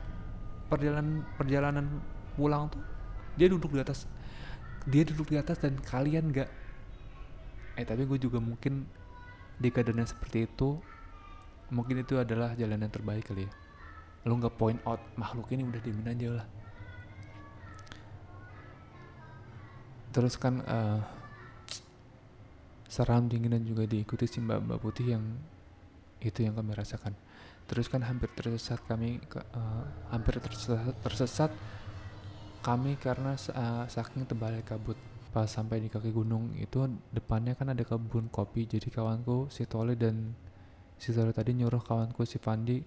perjalanan 0.72 1.28
perjalanan 1.38 1.86
pulang 2.40 2.72
tuh 2.72 2.97
dia 3.38 3.48
duduk 3.48 3.72
di 3.72 3.80
atas. 3.80 4.10
Dia 4.90 5.06
duduk 5.06 5.30
di 5.30 5.38
atas 5.38 5.62
dan 5.62 5.78
kalian 5.78 6.34
nggak. 6.34 6.50
Eh 7.78 7.86
tapi 7.86 8.10
gue 8.10 8.18
juga 8.18 8.42
mungkin 8.42 8.90
di 9.58 9.70
keadaan 9.70 10.02
yang 10.02 10.10
seperti 10.10 10.46
itu 10.46 10.78
mungkin 11.74 12.00
itu 12.00 12.16
adalah 12.16 12.54
jalan 12.58 12.82
yang 12.82 12.92
terbaik 12.92 13.30
kali 13.30 13.46
ya. 13.46 13.52
Lu 14.26 14.36
nggak 14.42 14.58
point 14.58 14.82
out 14.84 15.00
makhluk 15.16 15.54
ini 15.54 15.64
udah 15.64 15.80
diemin 15.80 16.10
aja 16.10 16.28
lah. 16.42 16.48
Terus 20.12 20.34
kan 20.36 20.66
eh 20.66 21.00
seram 22.88 23.28
dingin 23.28 23.52
dan 23.52 23.64
juga 23.68 23.84
diikuti 23.84 24.26
si 24.26 24.40
mbak 24.40 24.64
mbak 24.64 24.80
putih 24.80 25.14
yang 25.14 25.24
itu 26.24 26.42
yang 26.42 26.58
kami 26.58 26.74
rasakan. 26.74 27.14
Terus 27.68 27.92
kan 27.92 28.02
hampir 28.02 28.32
tersesat 28.32 28.80
kami 28.88 29.20
eh, 29.22 29.86
hampir 30.10 30.40
tersesat, 30.40 30.96
tersesat 31.04 31.52
kami 32.68 33.00
karena 33.00 33.32
eh, 33.40 33.86
saking 33.88 34.28
tebalnya 34.28 34.60
kabut. 34.60 35.00
Pas 35.32 35.48
sampai 35.48 35.80
di 35.80 35.88
kaki 35.88 36.12
gunung 36.12 36.52
itu 36.60 36.84
depannya 37.16 37.56
kan 37.56 37.72
ada 37.72 37.88
kebun 37.88 38.28
kopi. 38.28 38.68
Jadi 38.68 38.92
kawanku 38.92 39.48
si 39.48 39.64
Tole 39.64 39.96
dan 39.96 40.36
si 41.00 41.16
Tole 41.16 41.32
tadi 41.32 41.56
nyuruh 41.56 41.80
kawanku 41.80 42.28
si 42.28 42.44
Fandi 42.44 42.84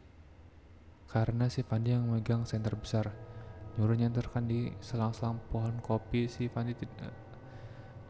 karena 1.09 1.49
si 1.49 1.65
Fandi 1.65 1.97
yang 1.97 2.13
megang 2.13 2.45
senter 2.45 2.77
besar. 2.77 3.09
Nyuruh 3.81 3.97
nyenterkan 3.97 4.45
di 4.45 4.69
selang-selang 4.85 5.41
pohon 5.49 5.81
kopi. 5.81 6.29
Si 6.29 6.53
Fandi 6.53 6.77
eh, 6.77 7.17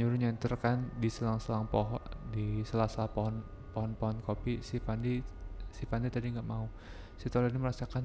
nyuruh 0.03 0.19
nyenterkan 0.19 0.99
di 0.99 1.07
selang-selang 1.07 1.71
pohon 1.71 2.03
di 2.35 2.67
sela-sela 2.67 3.07
pohon 3.15 3.47
pohon-pohon 3.71 4.27
kopi. 4.27 4.59
Si 4.67 4.83
Fandi 4.83 5.23
si 5.71 5.87
Fandi 5.87 6.11
tadi 6.11 6.35
nggak 6.35 6.49
mau. 6.51 6.67
Si 7.15 7.31
Tole 7.31 7.47
ini 7.47 7.63
merasakan 7.63 8.03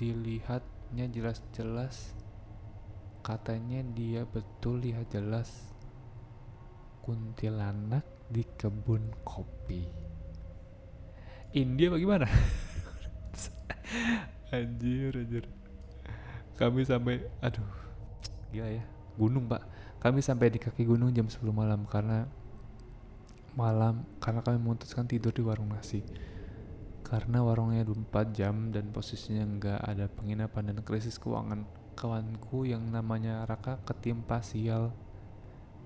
dilihatnya 0.00 1.12
jelas-jelas 1.12 2.25
katanya 3.26 3.82
dia 3.82 4.22
betul 4.22 4.78
lihat 4.78 5.10
jelas. 5.10 5.74
Kuntilanak 7.02 8.06
di 8.30 8.46
kebun 8.46 9.10
kopi. 9.26 9.82
India 11.58 11.90
bagaimana? 11.90 12.30
Anjir 14.54 15.18
anjir. 15.18 15.44
Kami 16.54 16.86
sampai 16.86 17.26
aduh. 17.42 17.66
Gila 18.54 18.70
ya 18.70 18.86
gunung 19.18 19.50
pak. 19.50 19.66
Kami 19.98 20.22
sampai 20.22 20.54
di 20.54 20.62
kaki 20.62 20.86
gunung 20.86 21.10
jam 21.10 21.26
10 21.26 21.42
malam 21.50 21.82
karena 21.90 22.30
malam 23.58 24.06
karena 24.22 24.44
kami 24.44 24.62
memutuskan 24.62 25.10
tidur 25.10 25.34
di 25.34 25.42
warung 25.42 25.74
nasi. 25.74 26.06
Karena 27.02 27.42
warungnya 27.42 27.82
24 27.82 28.38
jam 28.38 28.70
dan 28.70 28.94
posisinya 28.94 29.42
nggak 29.46 29.80
ada 29.82 30.06
penginapan 30.10 30.74
dan 30.74 30.78
krisis 30.82 31.18
keuangan 31.18 31.85
kawanku 31.96 32.68
yang 32.68 32.84
namanya 32.92 33.48
Raka 33.48 33.80
ketimpa 33.88 34.44
sial. 34.44 34.92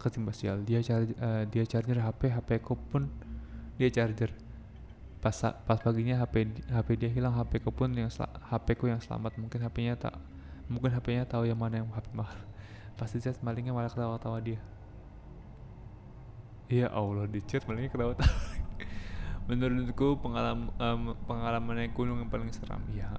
Ketimbang 0.02 0.34
sial. 0.34 0.58
Dia 0.66 0.82
charger 0.82 1.14
uh, 1.22 1.44
dia 1.46 1.62
charger 1.62 2.02
HP 2.02 2.34
HP 2.34 2.48
ku 2.60 2.74
pun 2.74 3.06
dia 3.78 3.86
charger. 3.88 4.34
Pas 5.22 5.32
pas 5.38 5.78
paginya 5.78 6.18
HP 6.18 6.50
HP 6.66 6.88
dia 6.98 7.10
hilang 7.14 7.38
HP 7.38 7.62
ku 7.62 7.70
pun 7.70 7.94
yang 7.94 8.10
HP 8.50 8.66
ku 8.74 8.90
yang 8.90 8.98
selamat. 8.98 9.38
Mungkin 9.38 9.62
HP-nya 9.62 9.94
tak 9.94 10.18
mungkin 10.66 10.90
HP-nya 10.90 11.24
tahu 11.30 11.46
yang 11.46 11.56
mana 11.56 11.84
yang 11.84 11.88
HP 11.94 12.10
mahal. 12.10 12.36
Pasti 12.98 13.22
chat 13.22 13.38
malingnya 13.46 13.70
malah 13.70 13.92
ketawa-tawa 13.92 14.42
dia. 14.42 14.58
Iya 16.66 16.90
Allah 16.90 17.30
di 17.30 17.38
chat 17.46 17.62
malingnya 17.70 17.92
ketawa-tawa. 17.92 18.34
Menurutku 19.48 20.18
pengalaman 20.18 20.72
um, 20.80 21.12
pengalaman 21.28 21.86
gunung 21.94 22.24
yang 22.24 22.30
paling 22.30 22.50
seram 22.50 22.80
ya 22.94 23.10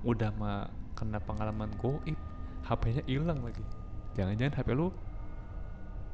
udah 0.00 0.32
mah 0.40 0.72
kena 1.00 1.16
pengalaman 1.24 1.72
goib 1.80 2.20
HP-nya 2.68 3.02
hilang 3.08 3.40
lagi. 3.40 3.64
Jangan-jangan 4.12 4.60
HP 4.60 4.68
lu 4.76 4.92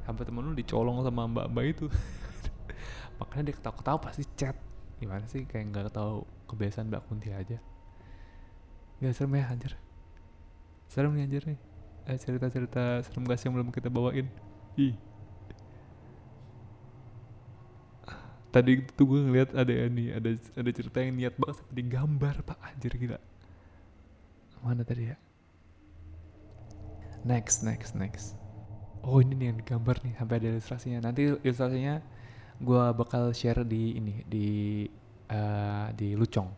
HP 0.07 0.23
temen 0.23 0.47
lu 0.47 0.55
dicolong 0.55 1.03
sama 1.03 1.27
mbak-mbak 1.27 1.65
itu. 1.67 1.87
Makanya 3.19 3.51
dia 3.51 3.55
ketawa-ketawa 3.59 3.99
pasti 3.99 4.23
chat. 4.39 4.55
Gimana 5.03 5.27
sih? 5.27 5.43
Kayak 5.51 5.75
nggak 5.75 5.85
tahu 5.91 6.23
kebiasaan 6.47 6.87
mbak 6.87 7.03
Kunti 7.11 7.35
aja. 7.35 7.59
Gak 9.03 9.13
serem 9.13 9.35
ya 9.35 9.51
anjir. 9.51 9.75
Serem 10.87 11.13
nih 11.19 11.27
anjir 11.27 11.43
nih. 11.43 11.59
Eh, 12.07 12.17
cerita-cerita 12.23 13.03
serem 13.03 13.27
gak 13.27 13.37
sih 13.43 13.51
yang 13.51 13.59
belum 13.59 13.75
kita 13.75 13.91
bawain? 13.91 14.31
Ih. 14.79 14.95
Tadi 18.55 18.81
tuh 18.95 19.05
gue 19.05 19.21
ngeliat 19.21 19.53
ada 19.53 19.69
nih 19.69 20.17
ada 20.17 20.31
ada 20.33 20.71
cerita 20.73 21.03
yang 21.05 21.19
niat 21.19 21.35
banget 21.37 21.61
seperti 21.61 21.83
gambar 21.93 22.35
pak. 22.47 22.59
Anjir 22.63 22.95
gila 22.97 23.21
mana 24.67 24.83
tadi 24.83 25.11
ya? 25.11 25.17
Next 27.23 27.63
next 27.63 27.95
next. 27.95 28.35
Oh 29.07 29.23
ini 29.23 29.39
nih 29.39 29.47
yang 29.55 29.59
digambar 29.63 30.03
nih 30.03 30.15
sampai 30.19 30.35
ada 30.43 30.47
ilustrasinya. 30.51 30.99
Nanti 31.11 31.31
ilustrasinya 31.31 32.03
gue 32.59 32.85
bakal 32.97 33.31
share 33.31 33.63
di 33.63 33.99
ini 33.99 34.15
di 34.27 34.49
uh, 35.31 35.95
di 35.95 36.19
lucong 36.19 36.51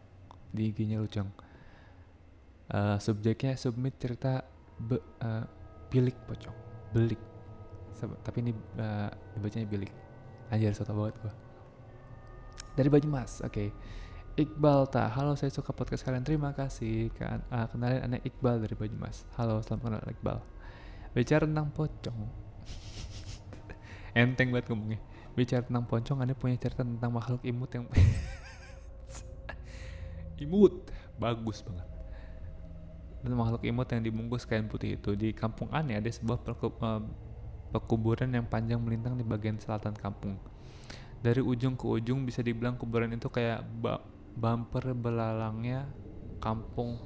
di 0.49 0.73
IG-nya 0.73 0.97
lucong. 1.01 1.29
Uh, 2.68 3.01
subjeknya 3.01 3.57
submit 3.57 3.97
cerita 3.97 4.44
be, 4.77 5.01
uh, 5.21 5.44
bilik 5.92 6.16
pocong. 6.25 6.57
Belik. 6.97 7.21
Tapi 7.99 8.38
ini 8.40 8.53
uh, 8.81 9.12
dibacanya 9.37 9.68
bilik. 9.68 9.92
Anjir 10.49 10.73
soto 10.73 10.97
banget 10.97 11.16
gue 11.21 11.49
dari 12.79 12.87
baju 12.87 13.09
mas 13.11 13.42
oke. 13.42 13.51
okay. 13.51 13.68
Iqbal 14.38 14.87
ta 14.87 15.11
halo 15.11 15.35
saya 15.35 15.51
suka 15.51 15.74
podcast 15.74 16.07
kalian. 16.07 16.22
Terima 16.22 16.55
kasih. 16.55 17.11
Kan 17.18 17.42
uh, 17.51 17.66
kenalin 17.66 18.07
anak 18.07 18.22
Iqbal 18.22 18.62
dari 18.62 18.79
baju 18.79 18.94
mas 18.94 19.27
halo 19.35 19.59
selamat 19.66 19.98
kenal 19.98 20.14
Iqbal. 20.14 20.38
Bicara 21.11 21.42
tentang 21.42 21.74
pocong. 21.74 22.18
Enteng 24.14 24.55
banget 24.55 24.70
ngomongnya. 24.70 25.03
Bicara 25.35 25.66
tentang 25.66 25.90
pocong 25.90 26.22
anda 26.22 26.38
punya 26.38 26.55
cerita 26.55 26.87
tentang 26.87 27.11
makhluk 27.11 27.42
imut 27.42 27.66
yang 27.74 27.90
imut. 30.46 30.87
Bagus 31.18 31.66
banget. 31.66 31.88
Dan 33.27 33.35
makhluk 33.35 33.66
imut 33.66 33.90
yang 33.90 34.07
dibungkus 34.07 34.46
kain 34.46 34.70
putih 34.70 35.03
itu 35.03 35.18
di 35.18 35.35
kampung 35.35 35.66
aneh 35.74 35.98
ada 35.98 36.14
sebuah 36.14 36.46
uh, 36.46 37.03
pekuburan 37.74 38.31
yang 38.31 38.46
panjang 38.46 38.79
melintang 38.79 39.18
di 39.18 39.27
bagian 39.27 39.59
selatan 39.59 39.98
kampung. 39.98 40.38
Dari 41.27 41.42
ujung 41.42 41.74
ke 41.74 41.90
ujung 41.90 42.22
bisa 42.22 42.38
dibilang 42.38 42.79
kuburan 42.79 43.11
itu 43.11 43.27
kayak 43.27 43.66
bumper 44.35 44.93
belalangnya 44.93 45.88
kampung. 46.43 46.99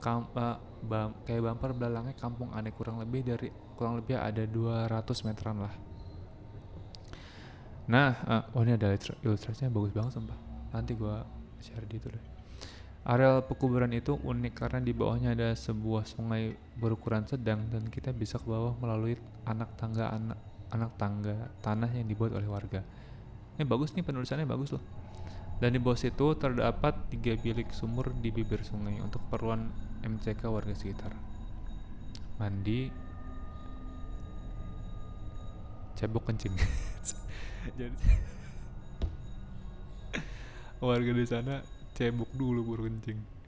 Kam, 0.00 0.32
uh, 0.32 0.56
bam, 0.80 1.12
kayak 1.28 1.44
bumper 1.44 1.70
belalangnya 1.76 2.16
kampung 2.16 2.50
aneh. 2.56 2.72
Kurang 2.72 2.98
lebih 2.98 3.20
dari 3.22 3.52
kurang 3.76 4.00
lebih 4.00 4.16
ada 4.16 4.44
200 4.48 5.26
meteran 5.28 5.60
lah. 5.60 5.74
Nah 7.90 8.14
uh, 8.22 8.54
oh 8.54 8.62
ini 8.62 8.78
ada 8.78 8.94
ilustrasinya 9.26 9.68
bagus 9.74 9.90
banget 9.90 10.14
sumpah. 10.14 10.38
Nanti 10.70 10.94
gua 10.94 11.26
share 11.58 11.84
di 11.84 11.98
itu 11.98 12.06
deh. 12.06 12.24
Areal 13.00 13.42
pekuburan 13.48 13.90
itu 13.96 14.14
unik 14.14 14.54
karena 14.54 14.78
di 14.84 14.92
bawahnya 14.92 15.32
ada 15.32 15.56
sebuah 15.56 16.04
sungai 16.04 16.52
berukuran 16.76 17.24
sedang 17.24 17.66
dan 17.72 17.88
kita 17.88 18.12
bisa 18.12 18.36
ke 18.36 18.44
bawah 18.44 18.76
melalui 18.76 19.16
anak 19.48 19.72
tangga 19.80 20.12
anak 20.12 20.38
anak 20.70 20.92
tangga 21.00 21.48
tanah 21.64 21.90
yang 21.96 22.06
dibuat 22.06 22.36
oleh 22.36 22.46
warga. 22.46 22.84
Ini 23.56 23.64
bagus 23.64 23.96
nih 23.96 24.04
penulisannya 24.04 24.46
bagus 24.46 24.76
loh. 24.76 24.84
Dan 25.60 25.76
di 25.76 25.78
bawah 25.78 26.00
situ 26.00 26.32
terdapat 26.40 27.12
tiga 27.12 27.36
bilik 27.36 27.68
sumur 27.76 28.08
di 28.16 28.32
bibir 28.32 28.64
sungai 28.64 28.96
untuk 29.04 29.20
keperluan 29.28 29.68
MCK 30.00 30.48
warga 30.48 30.72
sekitar. 30.72 31.12
Mandi, 32.40 32.88
cebok 36.00 36.32
kencing. 36.32 36.56
Jadi 37.78 37.92
warga 40.80 41.12
di 41.12 41.28
sana 41.28 41.60
cebok 41.92 42.32
dulu 42.32 42.72
baru 42.72 42.88
kencing 42.88 43.40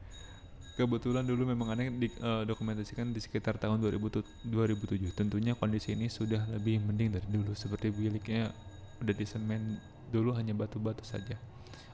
Kebetulan 0.73 1.29
dulu 1.29 1.53
memang 1.53 1.77
aneh 1.77 1.93
di, 1.93 2.09
uh, 2.25 2.49
dokumentasikan 2.49 3.13
di 3.13 3.21
sekitar 3.21 3.61
tahun 3.61 3.77
2000, 3.77 4.25
2007. 4.49 5.13
Tentunya 5.13 5.53
kondisi 5.53 5.93
ini 5.93 6.09
sudah 6.09 6.49
lebih 6.49 6.81
mending 6.81 7.13
dari 7.13 7.29
dulu, 7.29 7.53
seperti 7.53 7.93
biliknya 7.93 8.49
udah 9.05 9.13
disemen 9.13 9.77
dulu 10.09 10.33
hanya 10.33 10.57
batu-batu 10.57 11.05
saja. 11.05 11.37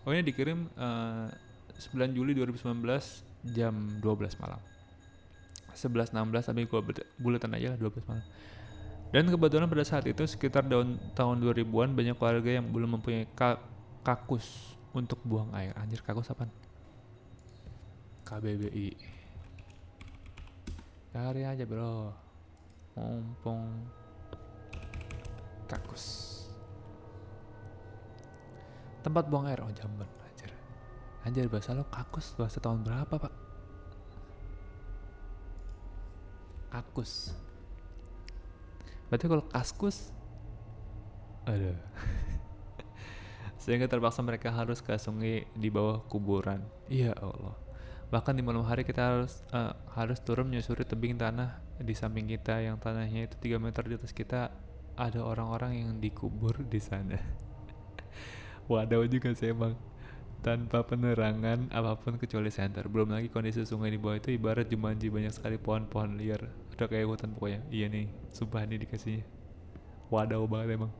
Oh 0.08 0.16
dikirim 0.16 0.72
uh, 0.80 1.28
9 1.76 2.16
Juli 2.16 2.32
2019 2.32 2.80
jam 3.52 3.76
12 4.00 4.40
malam. 4.40 4.56
11.16 5.76 6.48
tapi 6.48 6.64
gua 6.64 6.80
buletan 7.20 7.52
aja 7.52 7.76
lah 7.76 7.78
12 7.78 8.08
malam. 8.08 8.24
Dan 9.12 9.28
kebetulan 9.28 9.68
pada 9.68 9.84
saat 9.84 10.08
itu 10.08 10.24
sekitar 10.24 10.64
tahun, 10.64 10.96
tahun 11.12 11.44
2000-an 11.44 11.92
banyak 11.92 12.16
warga 12.16 12.50
yang 12.56 12.72
belum 12.72 12.96
mempunyai 12.96 13.28
ka 13.36 13.60
kakus 14.00 14.72
untuk 14.96 15.20
buang 15.28 15.52
air. 15.52 15.76
Anjir 15.76 16.00
kakus 16.00 16.32
apa? 16.32 16.48
KBBI 18.24 19.18
cari 21.18 21.42
aja 21.42 21.66
bro 21.66 22.14
mumpung 22.94 23.66
kakus 25.66 26.37
tempat 29.02 29.26
buang 29.26 29.46
air. 29.48 29.60
Oh 29.62 29.70
jamban 29.72 30.06
anjir. 30.06 30.50
Anjir 31.24 31.46
bahasa 31.50 31.74
lo 31.74 31.86
kakus. 31.88 32.34
Bahasa 32.34 32.58
tahun 32.58 32.82
berapa 32.82 33.14
pak? 33.14 33.34
Kakus. 36.68 37.32
Berarti 39.08 39.24
kalau 39.24 39.44
kaskus 39.48 40.12
aduh. 41.48 41.76
Sehingga 43.62 43.88
terpaksa 43.88 44.20
mereka 44.20 44.52
harus 44.52 44.84
ke 44.84 44.92
sungai 45.00 45.48
di 45.56 45.68
bawah 45.72 46.04
kuburan. 46.06 46.60
Iya 46.92 47.16
Allah. 47.16 47.56
Bahkan 48.08 48.36
di 48.36 48.42
malam 48.44 48.64
hari 48.64 48.84
kita 48.84 49.00
harus 49.04 49.44
uh, 49.52 49.76
harus 49.96 50.20
turun 50.20 50.48
menyusuri 50.48 50.84
tebing 50.84 51.16
tanah. 51.16 51.60
Di 51.80 51.92
samping 51.96 52.28
kita 52.28 52.60
yang 52.60 52.76
tanahnya 52.80 53.28
itu 53.28 53.36
3 53.40 53.60
meter 53.60 53.84
di 53.86 53.94
atas 53.96 54.12
kita 54.12 54.52
ada 54.98 55.20
orang-orang 55.22 55.78
yang 55.78 55.90
dikubur 56.02 56.58
di 56.66 56.82
sana 56.82 57.14
waduh 58.68 59.08
juga 59.08 59.32
sih 59.32 59.50
emang. 59.50 59.74
Tanpa 60.38 60.86
penerangan 60.86 61.66
apa 61.74 61.98
pun 61.98 62.14
kecuali 62.14 62.46
senter. 62.54 62.86
Belum 62.86 63.10
lagi 63.10 63.26
kondisi 63.26 63.66
sungai 63.66 63.90
di 63.90 63.98
bawah 63.98 64.22
itu 64.22 64.30
ibarat 64.30 64.70
Jumanji 64.70 65.10
banyak 65.10 65.34
sekali 65.34 65.58
pohon-pohon 65.58 66.14
liar. 66.14 66.46
Udah 66.78 66.86
kayak 66.86 67.10
hutan 67.10 67.34
pokoknya. 67.34 67.60
Iya 67.74 67.90
nih 67.90 68.06
sumpah 68.30 68.62
nih 68.62 68.86
dikasihnya. 68.86 69.26
Waduh 70.14 70.46
banget 70.46 70.78
emang. 70.78 70.92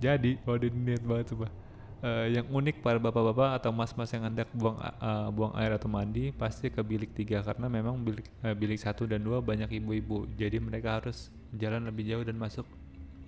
Jadi 0.00 0.40
waduh 0.48 0.72
niat 0.72 1.04
banget 1.04 1.36
sumpah. 1.36 1.52
Uh, 1.96 2.28
yang 2.28 2.48
unik 2.48 2.84
para 2.84 3.00
bapak-bapak 3.00 3.60
atau 3.60 3.72
mas-mas 3.72 4.12
yang 4.12 4.28
hendak 4.28 4.48
buang 4.52 4.76
uh, 4.78 5.32
buang 5.32 5.56
air 5.56 5.72
atau 5.76 5.88
mandi 5.88 6.32
pasti 6.32 6.72
ke 6.72 6.80
bilik 6.80 7.12
tiga. 7.12 7.44
Karena 7.44 7.68
memang 7.68 8.00
bilik 8.00 8.24
uh, 8.40 8.56
bilik 8.56 8.80
satu 8.80 9.04
dan 9.04 9.20
dua 9.20 9.44
banyak 9.44 9.68
ibu-ibu. 9.68 10.24
Jadi 10.32 10.56
mereka 10.64 10.96
harus 10.96 11.28
jalan 11.52 11.84
lebih 11.84 12.08
jauh 12.08 12.24
dan 12.24 12.40
masuk 12.40 12.64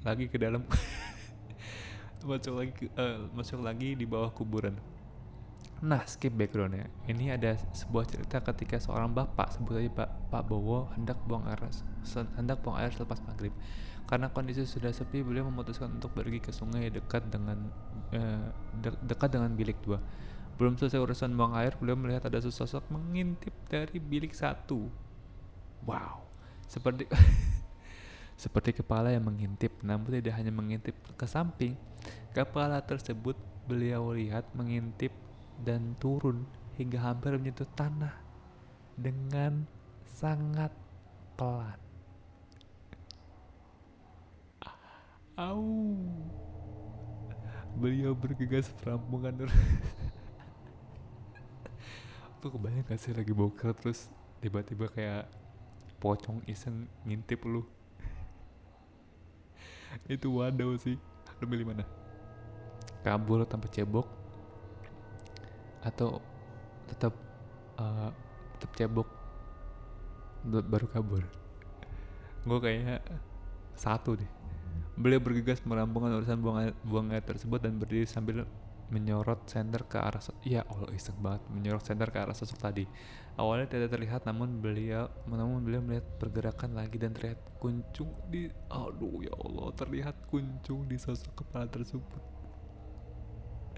lagi 0.08 0.24
ke 0.24 0.40
dalam 0.40 0.64
masuk 2.24 2.54
lagi 2.58 2.86
uh, 2.98 3.28
masuk 3.34 3.60
lagi 3.62 3.94
di 3.94 4.06
bawah 4.06 4.30
kuburan 4.32 4.78
nah 5.78 6.02
skip 6.10 6.34
backgroundnya 6.34 6.90
ini 7.06 7.30
ada 7.30 7.54
sebuah 7.70 8.10
cerita 8.10 8.42
ketika 8.42 8.82
seorang 8.82 9.14
bapak 9.14 9.54
sebut 9.54 9.78
aja 9.78 9.90
pak 9.94 10.10
pak 10.26 10.42
Bowo 10.42 10.90
hendak 10.98 11.22
buang 11.22 11.46
air 11.46 11.58
hendak 12.34 12.58
buang 12.66 12.82
air 12.82 12.90
selepas 12.90 13.22
maghrib 13.22 13.54
karena 14.08 14.32
kondisi 14.32 14.64
sudah 14.64 14.88
sepi, 14.88 15.20
beliau 15.20 15.52
memutuskan 15.52 15.92
untuk 15.92 16.16
pergi 16.16 16.40
ke 16.40 16.48
sungai 16.48 16.88
dekat 16.88 17.28
dengan 17.28 17.68
uh, 18.16 18.48
de 18.80 18.88
dekat 19.04 19.36
dengan 19.36 19.52
bilik 19.52 19.76
dua. 19.84 20.00
Belum 20.56 20.80
selesai 20.80 20.96
urusan 20.96 21.36
buang 21.36 21.52
air, 21.52 21.76
beliau 21.76 21.92
melihat 21.92 22.24
ada 22.24 22.40
sesosok 22.40 22.88
mengintip 22.88 23.52
dari 23.68 24.00
bilik 24.00 24.32
satu. 24.32 24.88
Wow, 25.84 26.24
seperti 26.64 27.04
seperti 28.38 28.70
kepala 28.70 29.10
yang 29.10 29.26
mengintip, 29.26 29.82
namun 29.82 30.14
tidak 30.14 30.38
hanya 30.38 30.54
mengintip 30.54 30.94
ke 31.18 31.26
samping. 31.26 31.74
Kepala 32.30 32.78
tersebut 32.86 33.34
beliau 33.66 34.14
lihat 34.14 34.46
mengintip 34.54 35.10
dan 35.66 35.98
turun 35.98 36.46
hingga 36.78 37.02
hampir 37.02 37.34
menyentuh 37.34 37.66
tanah 37.74 38.14
dengan 38.94 39.66
sangat 40.06 40.70
pelan. 41.34 41.82
Au. 45.34 45.98
Beliau 47.74 48.14
bergegas 48.14 48.70
perampungan 48.78 49.34
tuh 52.38 52.54
kebayang 52.54 52.86
gak 52.86 53.02
sih 53.02 53.10
lagi 53.10 53.34
boker 53.34 53.74
terus 53.74 54.06
tiba-tiba 54.38 54.86
kayak 54.86 55.26
pocong 55.98 56.38
iseng 56.46 56.86
ngintip 57.02 57.42
lu 57.42 57.66
itu 60.14 60.28
waduh 60.30 60.76
sih. 60.80 60.96
Lu 61.38 61.46
milih 61.46 61.68
mana? 61.68 61.84
Kabur 63.06 63.46
tanpa 63.46 63.70
cebok? 63.70 64.06
Atau 65.82 66.18
tetap 66.90 67.14
uh, 67.78 68.10
tetap 68.58 68.70
cebok 68.74 69.08
baru 70.44 70.86
kabur? 70.90 71.24
Gue 72.42 72.58
kayak 72.58 73.02
satu 73.78 74.18
deh. 74.18 74.30
Beliau 74.98 75.22
bergegas 75.22 75.62
merampungkan 75.62 76.10
urusan 76.18 76.42
buang 76.42 76.58
air, 76.58 76.74
buang 76.82 77.14
air 77.14 77.22
tersebut 77.22 77.62
dan 77.62 77.78
berdiri 77.78 78.02
sambil 78.02 78.42
menyorot 78.88 79.44
senter 79.44 79.84
ke 79.84 80.00
arah 80.00 80.22
ya 80.40 80.64
Allah 80.64 80.88
iseng 80.96 81.20
banget 81.20 81.44
menyorot 81.52 81.84
senter 81.84 82.08
ke 82.08 82.18
arah 82.18 82.36
sosok 82.36 82.58
tadi. 82.58 82.84
Awalnya 83.38 83.70
tidak 83.70 83.94
terlihat 83.94 84.26
namun 84.26 84.58
beliau 84.58 85.06
namun 85.28 85.62
beliau 85.62 85.84
melihat 85.84 86.06
pergerakan 86.18 86.74
lagi 86.74 86.98
dan 86.98 87.14
terlihat 87.14 87.38
kuncung 87.62 88.10
di 88.26 88.50
aduh 88.66 89.22
ya 89.22 89.34
Allah 89.38 89.70
terlihat 89.78 90.26
kuncung 90.26 90.88
di 90.88 90.96
sosok 90.98 91.44
kepala 91.44 91.70
tersebut. 91.70 92.22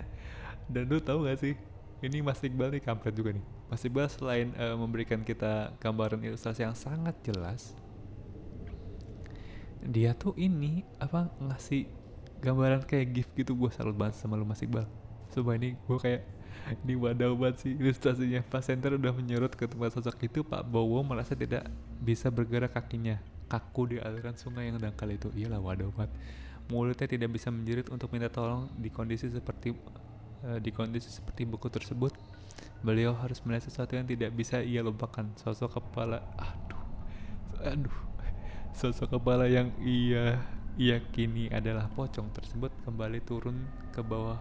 Dan 0.72 0.88
lu 0.88 1.02
tahu 1.02 1.28
gak 1.28 1.38
sih 1.42 1.54
ini 2.00 2.24
Mas 2.24 2.40
Iqbal 2.40 2.72
nih 2.72 2.82
kampret 2.82 3.12
juga 3.12 3.36
nih. 3.36 3.44
Mas 3.68 3.84
Iqbal 3.84 4.08
selain 4.08 4.56
uh, 4.56 4.78
memberikan 4.78 5.20
kita 5.20 5.76
gambaran 5.76 6.24
ilustrasi 6.24 6.64
yang 6.64 6.72
sangat 6.72 7.18
jelas 7.20 7.76
dia 9.84 10.12
tuh 10.12 10.36
ini 10.36 10.84
apa 11.00 11.32
ngasih 11.40 11.88
gambaran 12.44 12.84
kayak 12.84 13.16
gift 13.16 13.32
gitu 13.32 13.56
gue 13.56 13.70
salut 13.72 13.96
banget 13.96 14.20
sama 14.20 14.36
lu 14.36 14.44
Mas 14.44 14.60
Iqbal 14.60 14.84
Sumpah 15.30 15.54
ini 15.56 15.78
gue 15.78 15.98
kayak 15.98 16.22
ini 16.86 16.94
wadah 16.94 17.34
banget 17.34 17.56
sih 17.66 17.72
ilustrasinya. 17.74 18.42
Pak 18.46 18.62
Center 18.62 18.94
udah 18.94 19.12
menyerut 19.14 19.54
ke 19.54 19.66
tempat 19.66 19.96
sosok 19.96 20.18
itu 20.26 20.44
Pak 20.44 20.66
Bowo 20.68 21.02
merasa 21.02 21.34
tidak 21.34 21.66
bisa 22.02 22.28
bergerak 22.28 22.74
kakinya 22.76 23.18
kaku 23.50 23.94
di 23.94 23.96
aliran 23.98 24.36
sungai 24.38 24.70
yang 24.70 24.78
dangkal 24.78 25.10
itu. 25.10 25.32
Iyalah 25.34 25.58
wadah 25.58 25.88
banget. 25.90 26.12
Mulutnya 26.70 27.06
tidak 27.10 27.30
bisa 27.34 27.50
menjerit 27.50 27.90
untuk 27.90 28.14
minta 28.14 28.30
tolong 28.30 28.70
di 28.78 28.94
kondisi 28.94 29.26
seperti 29.26 29.74
uh, 30.46 30.58
di 30.62 30.70
kondisi 30.70 31.10
seperti 31.10 31.42
buku 31.42 31.66
tersebut. 31.66 32.14
Beliau 32.80 33.12
harus 33.18 33.42
melihat 33.42 33.66
sesuatu 33.66 33.98
yang 33.98 34.06
tidak 34.06 34.30
bisa 34.34 34.62
ia 34.62 34.84
lupakan. 34.84 35.26
Sosok 35.38 35.82
kepala 35.82 36.22
aduh 36.38 36.84
aduh. 37.66 37.98
Sosok 38.70 39.18
kepala 39.18 39.50
yang 39.50 39.74
ia 39.82 40.38
yakini 40.78 41.50
adalah 41.50 41.90
pocong 41.92 42.30
tersebut 42.30 42.70
kembali 42.86 43.18
turun 43.26 43.66
ke 43.90 44.00
bawah 44.00 44.38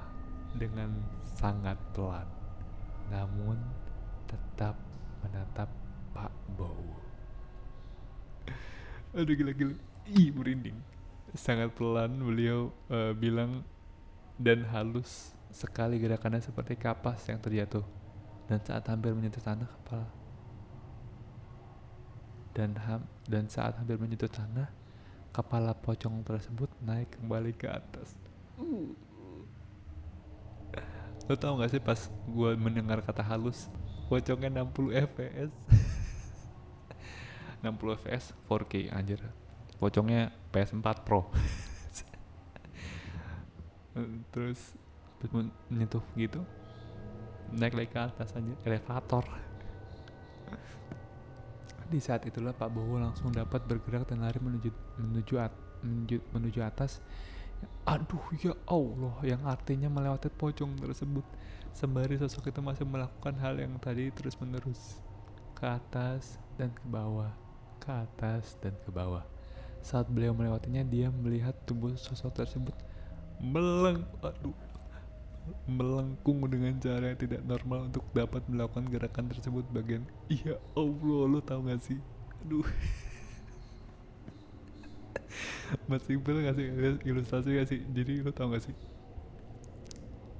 dengan 0.55 0.89
sangat 1.37 1.77
pelan. 1.93 2.25
Namun 3.09 3.57
tetap 4.29 4.77
menatap 5.25 5.69
Pak 6.13 6.33
Bowo. 6.53 6.97
Aduh 9.17 9.35
gila-gila. 9.35 9.75
Ih 10.09 10.33
merinding. 10.33 10.77
Sangat 11.37 11.73
pelan 11.77 12.17
beliau 12.17 12.73
uh, 12.89 13.13
bilang 13.13 13.61
dan 14.41 14.65
halus 14.73 15.37
sekali 15.53 16.01
gerakannya 16.01 16.41
seperti 16.41 16.73
kapas 16.77 17.25
yang 17.29 17.37
terjatuh. 17.37 17.85
Dan 18.49 18.57
saat 18.65 18.81
hampir 18.89 19.13
menyentuh 19.13 19.43
tanah 19.45 19.69
kepala 19.69 20.09
dan 22.59 22.75
ham, 22.75 23.07
dan 23.29 23.47
saat 23.47 23.77
hampir 23.79 23.95
menyentuh 23.95 24.27
tanah, 24.27 24.67
kepala 25.31 25.71
pocong 25.77 26.25
tersebut 26.27 26.67
naik 26.83 27.15
kembali 27.15 27.55
ke 27.55 27.71
atas. 27.71 28.19
Uh. 28.59 28.91
Lo 31.29 31.37
tau 31.37 31.61
gak 31.61 31.69
sih 31.69 31.77
pas 31.77 32.09
gue 32.09 32.51
mendengar 32.57 33.05
kata 33.05 33.21
halus, 33.21 33.69
pocongnya 34.09 34.65
60 34.65 34.97
fps. 35.13 35.51
60 37.61 37.99
fps 38.01 38.33
4K 38.49 38.89
anjir. 38.89 39.21
Pocongnya 39.77 40.33
PS4 40.49 41.05
Pro. 41.05 41.29
Terus 44.33 44.73
menyentuh 45.69 46.01
gitu 46.15 46.41
naik 47.49 47.75
lagi 47.75 47.89
ke 47.91 47.99
atas 47.99 48.31
aja 48.37 48.53
elevator 48.63 49.25
di 51.89 51.97
saat 51.97 52.21
itulah 52.29 52.53
Pak 52.53 52.69
Bowo 52.69 53.01
langsung 53.01 53.33
dapat 53.33 53.65
bergerak 53.65 54.05
dan 54.05 54.21
lari 54.21 54.37
menuju 54.37 54.69
menuju 55.01 55.33
at, 55.41 55.49
menuju, 55.81 56.21
menuju 56.37 56.59
atas. 56.61 57.01
Aduh 57.83 58.21
ya 58.37 58.53
Allah, 58.69 59.15
yang 59.25 59.41
artinya 59.45 59.89
melewati 59.89 60.29
pocong 60.29 60.77
tersebut. 60.77 61.25
Sembari 61.73 62.17
sosok 62.17 62.49
itu 62.53 62.61
masih 62.61 62.85
melakukan 62.85 63.33
hal 63.41 63.57
yang 63.57 63.77
tadi 63.81 64.09
terus 64.13 64.37
menerus 64.37 64.99
ke 65.57 65.65
atas 65.65 66.37
dan 66.57 66.69
ke 66.69 66.85
bawah, 66.85 67.33
ke 67.81 67.89
atas 67.89 68.55
dan 68.61 68.77
ke 68.85 68.89
bawah. 68.93 69.25
Saat 69.79 70.11
beliau 70.11 70.35
melewatinya, 70.35 70.83
dia 70.85 71.09
melihat 71.09 71.55
tubuh 71.65 71.95
sosok 71.95 72.35
tersebut 72.35 72.75
meleng, 73.39 74.03
aduh, 74.19 74.51
melengkung 75.65 76.43
dengan 76.45 76.77
cara 76.77 77.13
yang 77.13 77.19
tidak 77.19 77.41
normal 77.45 77.89
untuk 77.89 78.05
dapat 78.13 78.43
melakukan 78.45 78.85
gerakan 78.89 79.25
tersebut 79.31 79.65
bagian 79.73 80.03
iya 80.29 80.57
Allah 80.77 81.21
lo 81.25 81.39
tau 81.41 81.63
gak 81.65 81.81
sih 81.81 81.97
aduh 82.45 82.65
Mas 85.85 86.05
Iqbal 86.09 86.45
ngasih 86.45 86.65
ilustrasi 87.05 87.49
gak 87.55 87.67
sih? 87.69 87.79
Jadi 87.93 88.25
lo 88.25 88.31
tau 88.33 88.49
gak 88.49 88.63
sih? 88.65 88.75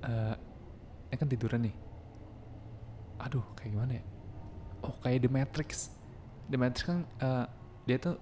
Uh, 0.06 0.36
kan 1.14 1.28
tiduran 1.28 1.68
nih. 1.68 1.76
Aduh 3.20 3.44
kayak 3.60 3.76
gimana 3.76 3.94
ya? 4.00 4.04
Oh 4.86 4.96
kayak 5.04 5.28
The 5.28 5.32
Matrix. 5.32 5.70
The 6.48 6.58
Matrix 6.58 6.86
kan 6.88 7.04
uh, 7.20 7.46
dia 7.84 8.00
tuh 8.00 8.16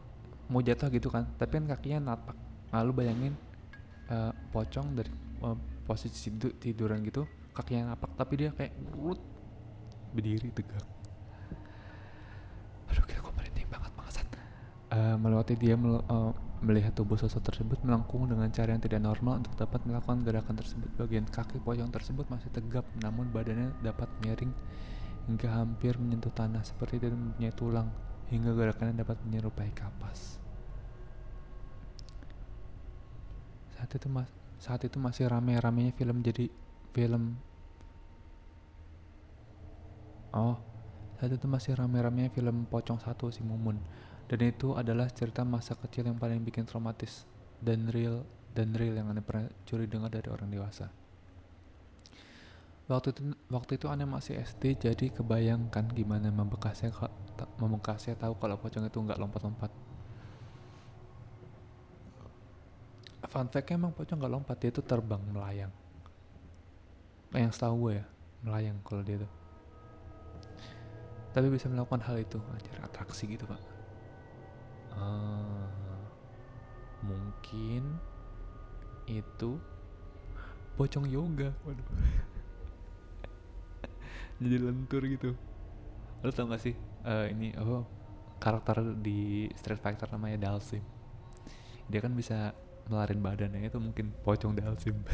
mau 0.48 0.64
jatuh 0.64 0.88
gitu 0.90 1.12
kan 1.12 1.30
tapi 1.38 1.62
kan 1.62 1.66
kakinya 1.78 2.14
napak. 2.14 2.36
Lalu 2.74 2.92
bayangin 3.04 3.34
uh, 4.10 4.34
pocong 4.52 4.98
dari 4.98 5.12
uh, 5.46 5.56
posisi 5.86 6.32
tidur, 6.34 6.52
tiduran 6.60 7.00
gitu 7.06 7.24
kakinya 7.56 7.94
ngapak 7.94 8.12
tapi 8.18 8.34
dia 8.42 8.50
kayak 8.52 8.74
urut 8.98 9.22
berdiri 10.12 10.50
tegak. 10.52 10.84
Aduh 12.90 13.04
kayak 13.06 13.22
gue 13.22 13.34
merinding 13.38 13.68
banget 13.70 13.92
bangsat. 13.94 14.28
Uh, 14.88 15.16
melewati 15.20 15.54
dia 15.60 15.76
mel 15.78 16.02
uh, 16.08 16.32
melihat 16.58 16.90
tubuh 16.98 17.22
sosok 17.22 17.54
tersebut 17.54 17.78
melengkung 17.86 18.26
dengan 18.26 18.50
cara 18.50 18.74
yang 18.74 18.82
tidak 18.82 19.02
normal 19.06 19.46
untuk 19.46 19.54
dapat 19.54 19.86
melakukan 19.86 20.26
gerakan 20.26 20.56
tersebut. 20.58 20.90
Bagian 20.98 21.26
kaki 21.30 21.62
pocong 21.62 21.94
tersebut 21.94 22.26
masih 22.34 22.50
tegap 22.50 22.86
namun 22.98 23.30
badannya 23.30 23.78
dapat 23.86 24.10
miring 24.26 24.50
hingga 25.30 25.48
hampir 25.54 26.00
menyentuh 26.02 26.34
tanah 26.34 26.66
seperti 26.66 26.98
tidak 26.98 27.20
mempunyai 27.20 27.54
tulang 27.54 27.90
hingga 28.34 28.58
gerakannya 28.58 28.98
dapat 28.98 29.22
menyerupai 29.28 29.70
kapas. 29.76 30.42
Saat 33.78 33.94
itu 33.94 34.08
mas 34.10 34.30
saat 34.58 34.82
itu 34.82 34.98
masih 34.98 35.30
rame-ramenya 35.30 35.94
film 35.94 36.26
jadi 36.26 36.50
film. 36.90 37.38
Oh 40.34 40.58
saat 41.18 41.34
itu 41.34 41.46
masih 41.50 41.74
rame-ramenya 41.74 42.30
film 42.30 42.70
Pocong 42.70 43.02
Satu 43.02 43.34
si 43.34 43.42
Mumun 43.42 43.82
dan 44.28 44.40
itu 44.44 44.76
adalah 44.76 45.08
cerita 45.08 45.48
masa 45.48 45.80
kecil 45.80 46.12
yang 46.12 46.20
paling 46.20 46.44
bikin 46.44 46.68
traumatis 46.68 47.24
dan 47.64 47.88
real 47.88 48.28
dan 48.52 48.76
real 48.76 49.00
yang 49.00 49.08
aneh 49.08 49.24
pernah 49.24 49.48
curi 49.64 49.88
dengar 49.88 50.12
dari 50.12 50.28
orang 50.28 50.52
dewasa. 50.52 50.92
Waktu 52.88 53.16
itu 53.16 53.22
waktu 53.48 53.72
itu 53.80 53.88
aneh 53.88 54.08
masih 54.08 54.40
SD 54.44 54.84
jadi 54.84 55.06
kebayangkan 55.16 55.92
gimana 55.96 56.28
membekasnya 56.32 56.92
membekasnya 57.56 58.20
tahu 58.20 58.36
kalau 58.36 58.60
pocong 58.60 58.84
itu 58.84 59.00
nggak 59.00 59.20
lompat-lompat. 59.20 59.72
Fun 63.28 63.48
fact 63.52 63.68
emang 63.76 63.92
pocong 63.92 64.24
gak 64.24 64.32
lompat 64.32 64.56
dia 64.56 64.72
tuh 64.72 64.88
terbang 64.88 65.20
melayang. 65.20 65.74
Yang 67.36 67.60
setahu 67.60 67.76
gue 67.92 67.94
ya 68.00 68.06
melayang 68.40 68.80
kalau 68.88 69.04
dia 69.04 69.20
tuh. 69.20 69.32
Tapi 71.36 71.52
bisa 71.52 71.68
melakukan 71.68 72.08
hal 72.08 72.24
itu 72.24 72.40
ajar 72.56 72.88
atraksi 72.88 73.28
gitu 73.28 73.44
pak 73.44 73.77
uh, 74.98 75.66
mungkin 77.06 78.02
itu 79.08 79.62
pocong 80.76 81.08
yoga. 81.08 81.54
Waduh. 81.64 81.88
Jadi 84.42 84.58
lentur 84.62 85.02
gitu. 85.06 85.34
Lo 86.22 86.30
tau 86.34 86.50
gak 86.50 86.62
sih 86.62 86.74
uh, 87.06 87.30
ini 87.30 87.54
oh, 87.62 87.86
karakter 88.42 88.98
di 88.98 89.50
Street 89.54 89.82
Fighter 89.82 90.10
namanya 90.10 90.50
Dalsim? 90.50 90.82
Dia 91.88 92.04
kan 92.04 92.14
bisa 92.18 92.52
melarin 92.88 93.20
badannya 93.20 93.68
itu 93.68 93.80
mungkin 93.80 94.16
pocong 94.24 94.56
dalsim. 94.56 94.96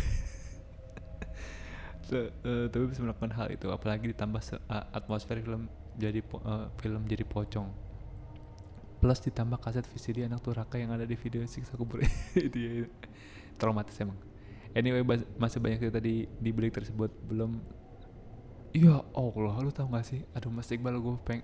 So, 2.04 2.20
uh, 2.20 2.68
tapi 2.68 2.92
bisa 2.92 3.00
melakukan 3.00 3.32
hal 3.32 3.48
itu 3.56 3.72
apalagi 3.72 4.12
ditambah 4.12 4.44
uh, 4.68 4.92
atmosfer 4.92 5.40
film 5.40 5.72
jadi 5.96 6.20
uh, 6.44 6.68
film 6.76 7.08
jadi 7.08 7.24
pocong 7.24 7.72
plus 9.04 9.20
ditambah 9.20 9.60
kaset 9.60 9.84
VCD 9.84 10.24
anak 10.24 10.40
turaka 10.40 10.80
yang 10.80 10.96
ada 10.96 11.04
di 11.04 11.20
video 11.20 11.44
siksa 11.44 11.76
kubur 11.76 12.00
itu 12.48 12.56
ya 12.56 12.88
traumatis 13.60 14.00
emang. 14.00 14.16
Anyway 14.72 15.04
masih 15.36 15.60
banyak 15.60 15.84
cerita 15.84 16.00
di 16.00 16.24
di 16.40 16.50
break 16.56 16.72
tersebut. 16.72 17.12
Belum. 17.28 17.60
Iya 18.72 19.04
Allah 19.12 19.60
lu 19.60 19.76
tau 19.76 19.92
gak 19.92 20.08
sih? 20.08 20.24
Aduh 20.32 20.48
Mas 20.56 20.72
Iqbal 20.72 20.96
gue 21.04 21.20
peng 21.20 21.44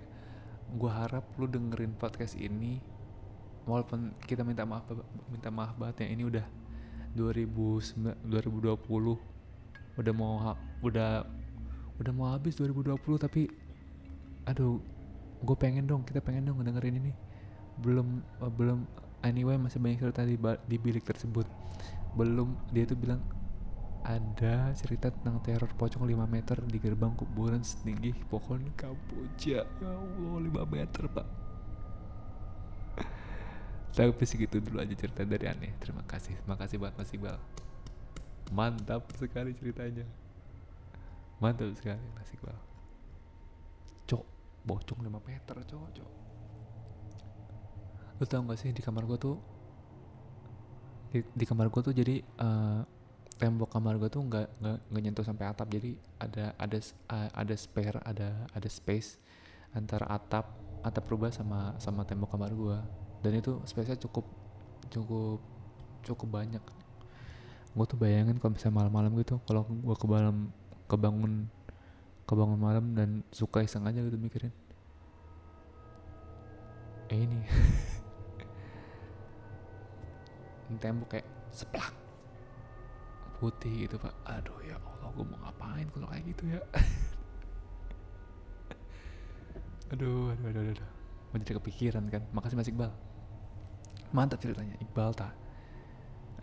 gue 0.72 0.88
harap 0.88 1.36
lu 1.36 1.44
dengerin 1.44 1.92
podcast 2.00 2.40
ini. 2.40 2.80
Walaupun 3.68 4.16
kita 4.24 4.40
minta 4.40 4.64
maaf 4.64 4.88
minta 5.28 5.52
maaf 5.52 5.76
banget 5.76 6.08
ya 6.08 6.16
ini 6.16 6.24
udah 6.32 6.46
2009 7.12 8.24
2020 8.24 10.00
udah 10.00 10.12
mau 10.16 10.56
udah 10.80 11.28
udah 12.00 12.12
mau 12.16 12.32
habis 12.32 12.56
2020 12.56 12.96
tapi 13.20 13.52
aduh 14.48 14.80
gue 15.44 15.56
pengen 15.60 15.84
dong 15.84 16.08
kita 16.08 16.24
pengen 16.24 16.48
dong 16.48 16.56
ngedengerin 16.56 16.96
ini 16.96 17.12
belum 17.80 18.08
eh, 18.44 18.52
belum 18.52 18.78
anyway 19.24 19.56
masih 19.56 19.80
banyak 19.80 20.00
cerita 20.00 20.22
di, 20.24 20.36
di 20.68 20.76
bilik 20.76 21.04
tersebut. 21.04 21.48
Belum 22.16 22.56
dia 22.72 22.84
tuh 22.84 22.98
bilang 22.98 23.20
ada 24.00 24.72
cerita 24.72 25.12
tentang 25.12 25.44
teror 25.44 25.68
pocong 25.76 26.08
5 26.08 26.24
meter 26.24 26.56
di 26.64 26.80
gerbang 26.80 27.12
kuburan 27.12 27.60
setinggi 27.60 28.16
pohon 28.32 28.72
kamboja. 28.76 29.64
Ya 29.68 29.92
Allah 29.92 30.36
5 30.40 30.72
meter 30.72 31.04
pak. 31.08 31.26
Tapi 33.96 34.24
segitu 34.24 34.60
dulu 34.60 34.80
aja 34.80 34.94
cerita 34.96 35.24
dari 35.24 35.44
aneh 35.48 35.76
terima 35.76 36.04
kasih. 36.08 36.36
Terima 36.40 36.56
kasih 36.56 36.76
buat 36.80 36.96
Mas 36.96 37.12
Iqbal. 37.12 37.36
Mantap 38.50 39.04
sekali 39.20 39.52
ceritanya. 39.52 40.08
Mantap 41.38 41.68
sekali 41.76 42.00
Mas 42.16 42.32
Iqbal. 42.32 42.56
Cok 44.08 44.24
bocong 44.64 45.00
5 45.04 45.28
meter 45.28 45.56
cok 45.60 45.88
cok 45.92 46.29
lu 48.20 48.24
tau 48.28 48.44
gak 48.44 48.60
sih 48.60 48.70
di 48.76 48.84
kamar 48.84 49.08
gua 49.08 49.16
tuh 49.16 49.40
di, 51.10 51.24
di 51.34 51.44
kamar 51.48 51.72
gua 51.72 51.82
tuh 51.82 51.96
jadi 51.96 52.20
eh, 52.20 52.80
tembok 53.40 53.72
kamar 53.72 53.96
gua 53.96 54.12
tuh 54.12 54.20
nggak 54.20 54.46
nggak 54.92 55.02
nyentuh 55.02 55.24
sampai 55.24 55.48
atap. 55.48 55.72
Jadi 55.72 55.96
ada 56.20 56.52
ada 56.60 56.78
ada 57.32 57.54
spare 57.56 57.98
ada 58.04 58.44
ada 58.52 58.68
space 58.68 59.16
antara 59.72 60.04
atap 60.12 60.52
atap 60.84 61.04
rubah 61.08 61.32
sama 61.32 61.72
sama 61.80 62.04
tembok 62.04 62.36
kamar 62.36 62.52
gua. 62.52 62.78
Dan 63.24 63.40
itu 63.40 63.56
space-nya 63.64 63.96
cukup 63.96 64.28
cukup 64.92 65.40
cukup 66.04 66.28
banyak. 66.28 66.64
Gue 67.70 67.86
tuh 67.86 67.96
bayangin 67.96 68.36
kalau 68.36 68.52
misalnya 68.52 68.76
malam-malam 68.84 69.12
gitu 69.16 69.40
kalau 69.48 69.64
gua 69.64 69.96
ke 69.96 70.04
malam 70.04 70.36
kebangun 70.84 71.48
kebangun 72.28 72.60
malam 72.60 72.84
dan 72.92 73.24
suka 73.32 73.64
iseng 73.64 73.88
aja 73.88 74.04
gitu 74.04 74.20
mikirin. 74.20 74.52
Eh 77.10 77.26
ini 77.26 77.40
Ini 80.70 80.78
tembok 80.78 81.18
kayak 81.18 81.26
seplak. 81.50 81.90
Putih 83.42 83.90
gitu 83.90 83.98
pak. 83.98 84.14
Aduh 84.30 84.62
ya 84.62 84.78
Allah 84.78 85.10
gue 85.10 85.24
mau 85.26 85.38
ngapain 85.42 85.86
kalau 85.90 86.06
kayak 86.06 86.24
gitu 86.30 86.42
ya? 86.54 86.60
Aduh 89.90 90.30
aduh 90.30 90.54
aduh 90.54 90.62
aduh, 90.70 90.90
mau 91.34 91.42
jadi 91.42 91.58
kepikiran 91.58 92.06
kan. 92.14 92.22
Makasih 92.30 92.54
mas 92.54 92.70
Iqbal. 92.70 92.94
Mantap 94.14 94.38
ceritanya 94.38 94.78
Iqbal 94.78 95.10
tak 95.18 95.34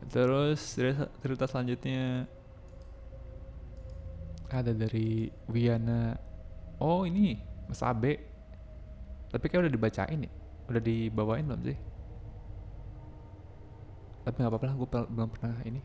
terus 0.05 0.61
cerita, 0.77 1.09
cerita 1.19 1.49
selanjutnya. 1.49 2.29
Ada 4.47 4.71
dari 4.71 5.27
Wiana. 5.49 6.15
Oh 6.79 7.03
ini 7.03 7.35
Mas 7.67 7.81
Abe. 7.83 8.21
Tapi 9.27 9.43
kayak 9.49 9.67
udah 9.67 9.73
dibacain 9.73 10.19
ya? 10.23 10.31
Udah 10.71 10.81
dibawain 10.83 11.43
belum 11.49 11.63
sih 11.67 11.77
tapi 14.27 14.43
nggak 14.43 14.51
apa-apa 14.51 14.67
lah 14.67 14.75
gue 14.75 14.87
belum 15.15 15.29
pernah 15.31 15.55
ini. 15.63 15.79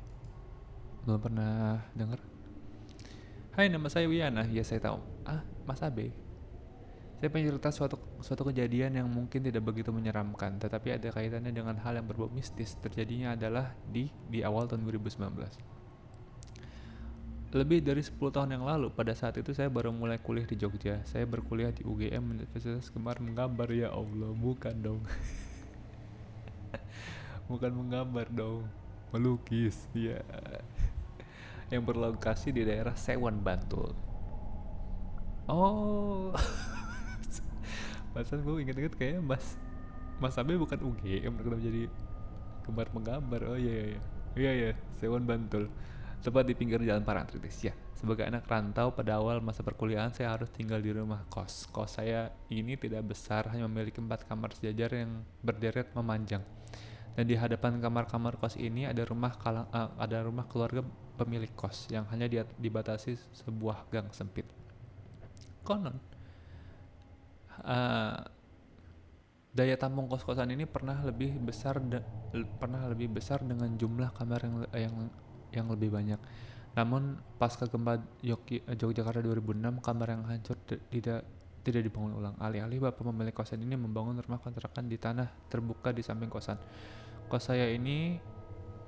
Belum 1.07 1.20
pernah 1.22 1.78
denger. 1.95 2.18
Hai 3.55 3.70
nama 3.70 3.86
saya 3.86 4.11
Wiana. 4.11 4.51
Ya 4.51 4.66
saya 4.66 4.82
tahu. 4.82 4.99
Ah 5.22 5.47
Mas 5.62 5.78
Abe 5.78 6.11
saya 7.22 7.30
pengen 7.30 7.55
cerita 7.55 7.70
suatu 7.70 8.03
suatu 8.18 8.51
kejadian 8.51 8.99
yang 8.99 9.07
mungkin 9.07 9.47
tidak 9.47 9.62
begitu 9.62 9.95
menyeramkan 9.95 10.59
tetapi 10.59 10.99
ada 10.99 11.07
kaitannya 11.14 11.55
dengan 11.55 11.78
hal 11.78 11.95
yang 11.95 12.03
berbau 12.03 12.26
mistis. 12.26 12.74
Terjadinya 12.82 13.38
adalah 13.38 13.78
di 13.86 14.11
di 14.26 14.43
awal 14.43 14.66
tahun 14.66 14.82
2019 14.90 15.70
lebih 17.53 17.84
dari 17.84 18.01
10 18.01 18.16
tahun 18.16 18.57
yang 18.57 18.64
lalu, 18.64 18.88
pada 18.97 19.12
saat 19.12 19.36
itu 19.36 19.53
saya 19.53 19.68
baru 19.68 19.93
mulai 19.93 20.16
kuliah 20.16 20.49
di 20.49 20.57
Jogja. 20.57 21.05
Saya 21.05 21.28
berkuliah 21.28 21.68
di 21.68 21.84
UGM 21.84 22.32
Universitas 22.32 22.88
Gemar 22.88 23.20
Menggambar. 23.20 23.68
Ya 23.76 23.93
Allah, 23.93 24.32
bukan 24.32 24.72
dong. 24.80 25.05
bukan 27.53 27.72
menggambar 27.76 28.26
dong, 28.32 28.64
melukis. 29.12 29.86
Ya. 29.92 30.24
Yang 31.68 31.82
berlokasi 31.92 32.53
di 32.53 32.64
daerah 32.64 32.96
Sewan, 32.96 33.44
Bantul. 33.44 33.92
Oh. 35.46 36.32
Pasan 38.12 38.44
gue 38.44 38.61
inget-inget 38.61 38.92
kayaknya 38.92 39.24
Mas 39.24 39.57
Mas 40.20 40.36
Abe 40.36 40.61
bukan 40.61 40.76
UGM, 40.76 41.32
kenapa 41.32 41.59
jadi 41.59 41.88
Gemar 42.62 42.88
Menggambar? 42.92 43.40
Oh 43.48 43.59
iya 43.59 43.72
iya 43.72 43.86
iya. 43.96 44.03
Iya 44.32 44.53
iya, 44.53 44.70
Sewan 44.96 45.28
Bantul 45.28 45.68
tepat 46.22 46.46
di 46.46 46.55
pinggir 46.55 46.78
jalan 46.86 47.03
Parangtritis. 47.03 47.66
Ya, 47.66 47.74
sebagai 47.98 48.22
anak 48.22 48.46
rantau 48.46 48.94
pada 48.94 49.18
awal 49.18 49.42
masa 49.42 49.66
perkuliahan 49.66 50.14
saya 50.14 50.30
harus 50.30 50.48
tinggal 50.55 50.78
di 50.78 50.94
rumah 50.94 51.26
kos. 51.26 51.66
Kos 51.68 51.98
saya 51.98 52.30
ini 52.48 52.78
tidak 52.78 53.11
besar, 53.11 53.50
hanya 53.50 53.66
memiliki 53.66 53.98
empat 53.98 54.24
kamar 54.30 54.55
sejajar 54.55 55.03
yang 55.03 55.26
berderet 55.42 55.90
memanjang. 55.92 56.46
Dan 57.13 57.29
di 57.29 57.37
hadapan 57.37 57.77
kamar-kamar 57.77 58.41
kos 58.41 58.57
ini 58.57 58.89
ada 58.89 59.05
rumah 59.05 59.37
kalang, 59.37 59.69
eh, 59.69 59.91
ada 60.01 60.25
rumah 60.25 60.49
keluarga 60.49 60.81
pemilik 61.21 61.53
kos 61.53 61.93
yang 61.93 62.09
hanya 62.09 62.25
dia- 62.25 62.49
dibatasi 62.57 63.21
sebuah 63.37 63.85
gang 63.93 64.09
sempit. 64.17 64.49
Konon, 65.61 66.01
eh, 67.69 68.21
daya 69.53 69.77
tampung 69.77 70.09
kos-kosan 70.09 70.49
ini 70.57 70.65
pernah 70.65 71.05
lebih 71.05 71.37
besar 71.37 71.77
de- 71.85 72.05
pernah 72.57 72.89
lebih 72.89 73.13
besar 73.13 73.45
dengan 73.45 73.69
jumlah 73.77 74.09
kamar 74.17 74.41
yang 74.41 74.57
yang 74.73 74.97
yang 75.53 75.67
lebih 75.69 75.93
banyak. 75.93 76.17
Namun 76.73 77.21
pasca 77.37 77.69
gempa 77.69 78.01
eh, 78.25 78.33
Yogyakarta 78.73 79.21
2006 79.21 79.85
kamar 79.85 80.17
yang 80.17 80.25
hancur 80.25 80.57
tidak 80.89 81.29
tidak 81.63 81.83
dibangun 81.87 82.17
ulang. 82.19 82.35
Alih-alih 82.41 82.83
bapak 82.83 83.07
pemilik 83.07 83.35
kosan 83.37 83.63
ini 83.63 83.79
membangun 83.79 84.19
rumah 84.19 84.41
kontrakan 84.43 84.91
di 84.91 84.99
tanah 84.99 85.31
terbuka 85.47 85.95
di 85.95 86.03
samping 86.03 86.33
kosan. 86.33 86.59
Kos 87.33 87.49
saya 87.49 87.64
ini 87.72 88.20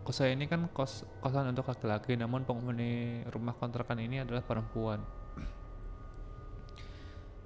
kos 0.04 0.20
saya 0.20 0.36
ini 0.36 0.44
kan 0.44 0.68
kos 0.68 1.08
kosan 1.24 1.48
untuk 1.48 1.64
laki-laki, 1.64 2.12
namun 2.12 2.44
penghuni 2.44 3.24
rumah 3.32 3.56
kontrakan 3.56 4.04
ini 4.04 4.20
adalah 4.20 4.44
perempuan. 4.44 5.00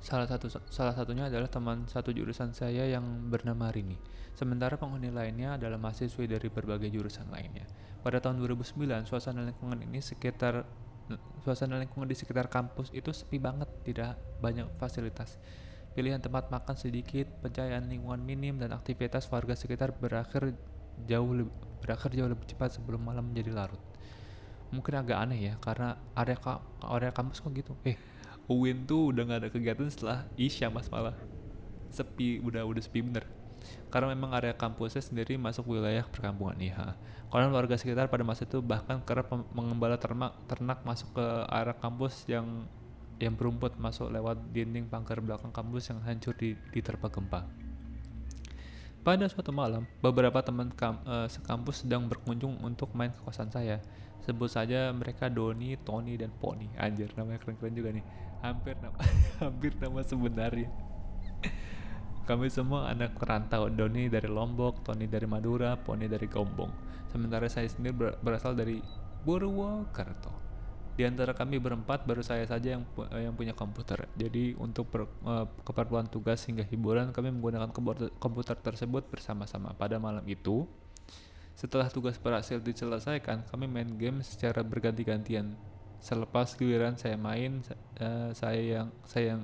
Salah 0.03 0.26
satu 0.26 0.51
salah 0.66 0.90
satunya 0.99 1.30
adalah 1.30 1.46
teman 1.46 1.86
satu 1.86 2.11
jurusan 2.11 2.51
saya 2.51 2.82
yang 2.90 3.30
bernama 3.30 3.70
Rini. 3.70 3.94
Sementara 4.34 4.74
penghuni 4.74 5.14
lainnya 5.14 5.55
adalah 5.55 5.78
mahasiswi 5.78 6.26
dari 6.26 6.51
berbagai 6.51 6.90
jurusan 6.90 7.30
lainnya. 7.30 7.62
Pada 8.03 8.18
tahun 8.18 8.42
2009, 8.42 9.07
suasana 9.07 9.46
lingkungan 9.46 9.78
ini 9.86 10.03
sekitar 10.03 10.66
suasana 11.46 11.78
lingkungan 11.78 12.11
di 12.11 12.18
sekitar 12.18 12.51
kampus 12.51 12.90
itu 12.90 13.14
sepi 13.14 13.38
banget, 13.38 13.70
tidak 13.86 14.18
banyak 14.42 14.66
fasilitas. 14.82 15.38
Pilihan 15.94 16.18
tempat 16.18 16.51
makan 16.51 16.74
sedikit, 16.74 17.30
pencahayaan 17.38 17.86
lingkungan 17.86 18.18
minim 18.18 18.59
dan 18.59 18.74
aktivitas 18.74 19.30
warga 19.30 19.55
sekitar 19.55 19.94
berakhir 19.94 20.59
jauh 21.07 21.30
lebih, 21.30 21.55
berakhir 21.84 22.11
jauh 22.16 22.30
lebih 22.30 22.46
cepat 22.49 22.74
sebelum 22.74 23.05
malam 23.05 23.30
menjadi 23.30 23.55
larut. 23.55 23.82
Mungkin 24.74 25.01
agak 25.01 25.18
aneh 25.28 25.53
ya, 25.53 25.55
karena 25.62 25.96
area 26.16 26.36
ka- 26.36 26.64
area 26.84 27.12
kampus 27.14 27.40
kok 27.40 27.53
gitu. 27.55 27.72
Eh, 27.84 27.96
UIN 28.49 28.88
tuh 28.88 29.12
udah 29.12 29.22
nggak 29.24 29.40
ada 29.44 29.49
kegiatan 29.53 29.88
setelah 29.88 30.24
Isya 30.34 30.72
mas 30.72 30.88
malah. 30.88 31.16
Sepi 31.88 32.40
udah 32.40 32.64
udah 32.64 32.82
sepi 32.82 33.01
bener. 33.01 33.24
Karena 33.88 34.12
memang 34.12 34.36
area 34.36 34.53
kampusnya 34.53 35.01
sendiri 35.01 35.36
masuk 35.40 35.68
wilayah 35.72 36.05
perkampungan 36.05 36.57
iya 36.62 36.96
konon 37.28 37.53
warga 37.53 37.76
sekitar 37.76 38.09
pada 38.09 38.24
masa 38.24 38.49
itu 38.49 38.64
bahkan 38.64 39.05
kerap 39.05 39.28
mengembala 39.53 40.01
ternak 40.01 40.32
ternak 40.49 40.80
masuk 40.80 41.12
ke 41.12 41.26
area 41.53 41.76
kampus 41.76 42.24
yang 42.24 42.64
yang 43.20 43.36
berumput 43.36 43.76
masuk 43.76 44.09
lewat 44.09 44.40
dinding 44.57 44.88
pagar 44.88 45.20
belakang 45.20 45.53
kampus 45.53 45.92
yang 45.92 46.01
hancur 46.01 46.32
di, 46.32 46.57
diterpa 46.72 47.12
gempa 47.12 47.44
pada 49.09 49.24
suatu 49.24 49.56
malam, 49.56 49.88
beberapa 50.04 50.36
teman 50.44 50.68
kam- 50.68 51.00
eh, 51.09 51.32
sekampus 51.32 51.88
sedang 51.88 52.04
berkunjung 52.04 52.61
untuk 52.61 52.92
main 52.92 53.09
ke 53.09 53.24
kosan 53.24 53.48
saya. 53.48 53.80
Sebut 54.20 54.52
saja 54.52 54.92
mereka 54.92 55.32
Doni, 55.32 55.80
Tony, 55.80 56.20
dan 56.20 56.28
Pony. 56.36 56.68
Anjir, 56.76 57.09
namanya 57.16 57.40
keren-keren 57.40 57.72
juga 57.72 57.88
nih. 57.96 58.04
Hampir 58.44 58.76
nama, 58.84 59.00
hampir 59.40 59.72
nama 59.80 60.04
sebenarnya. 60.04 60.68
Kami 62.28 62.52
semua 62.52 62.92
anak 62.92 63.16
perantau. 63.16 63.72
Doni 63.72 64.12
dari 64.12 64.28
Lombok, 64.28 64.84
Tony 64.84 65.09
dari 65.09 65.24
Madura, 65.24 65.80
Pony 65.80 66.04
dari 66.04 66.28
Gombong. 66.28 66.68
Sementara 67.09 67.48
saya 67.48 67.64
sendiri 67.64 67.96
ber- 67.96 68.20
berasal 68.20 68.52
dari 68.52 68.84
Purwokerto. 69.24 70.36
Di 70.99 71.07
antara 71.07 71.30
kami 71.30 71.62
berempat 71.62 72.03
baru 72.03 72.26
saya 72.26 72.42
saja 72.42 72.74
yang 72.74 72.82
pu- 72.82 73.07
yang 73.14 73.30
punya 73.38 73.55
komputer. 73.55 74.11
Jadi 74.18 74.59
untuk 74.59 74.90
per- 74.90 75.07
eh, 75.07 75.46
keperluan 75.62 76.11
tugas 76.11 76.42
hingga 76.51 76.66
hiburan 76.66 77.14
kami 77.14 77.30
menggunakan 77.30 77.70
komputer, 78.18 78.59
tersebut 78.59 79.07
bersama-sama. 79.07 79.78
Pada 79.78 80.03
malam 80.03 80.26
itu, 80.26 80.66
setelah 81.55 81.86
tugas 81.86 82.18
berhasil 82.18 82.59
diselesaikan, 82.59 83.46
kami 83.46 83.70
main 83.70 83.94
game 83.94 84.26
secara 84.26 84.66
berganti-gantian. 84.66 85.55
Selepas 86.03 86.59
giliran 86.59 86.99
saya 86.99 87.14
main, 87.14 87.62
eh, 88.03 88.34
saya 88.34 88.59
yang 88.59 88.88
saya 89.07 89.38
yang 89.38 89.42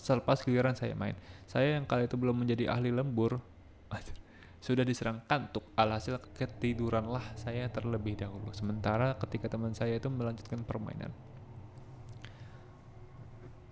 selepas 0.00 0.40
giliran 0.40 0.72
saya 0.72 0.96
main, 0.96 1.20
saya 1.44 1.76
yang 1.76 1.84
kali 1.84 2.08
itu 2.08 2.16
belum 2.16 2.40
menjadi 2.40 2.72
ahli 2.72 2.88
lembur, 2.88 3.44
sudah 4.60 4.84
diserang 4.84 5.24
kantuk. 5.24 5.72
Alhasil 5.72 6.20
ketiduranlah 6.36 7.34
saya 7.40 7.66
terlebih 7.72 8.20
dahulu. 8.20 8.52
Sementara 8.52 9.16
ketika 9.16 9.48
teman 9.48 9.72
saya 9.72 9.96
itu 9.96 10.12
melanjutkan 10.12 10.60
permainan. 10.62 11.10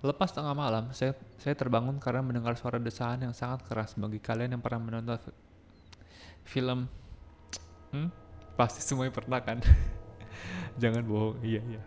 Lepas 0.01 0.33
tengah 0.33 0.57
malam, 0.57 0.95
saya, 0.97 1.13
saya 1.37 1.53
terbangun 1.53 2.01
karena 2.01 2.25
mendengar 2.25 2.57
suara 2.57 2.81
desahan 2.81 3.21
yang 3.21 3.35
sangat 3.37 3.69
keras. 3.69 3.99
Bagi 4.01 4.17
kalian 4.23 4.57
yang 4.57 4.63
pernah 4.65 4.81
menonton 4.81 5.19
fi- 5.21 5.39
film, 6.49 6.89
hmm? 7.93 8.09
pasti 8.57 8.81
semuanya 8.81 9.13
pernah 9.13 9.43
kan? 9.45 9.59
Jangan 10.81 11.03
bohong, 11.03 11.43
iya 11.43 11.61
iya. 11.67 11.83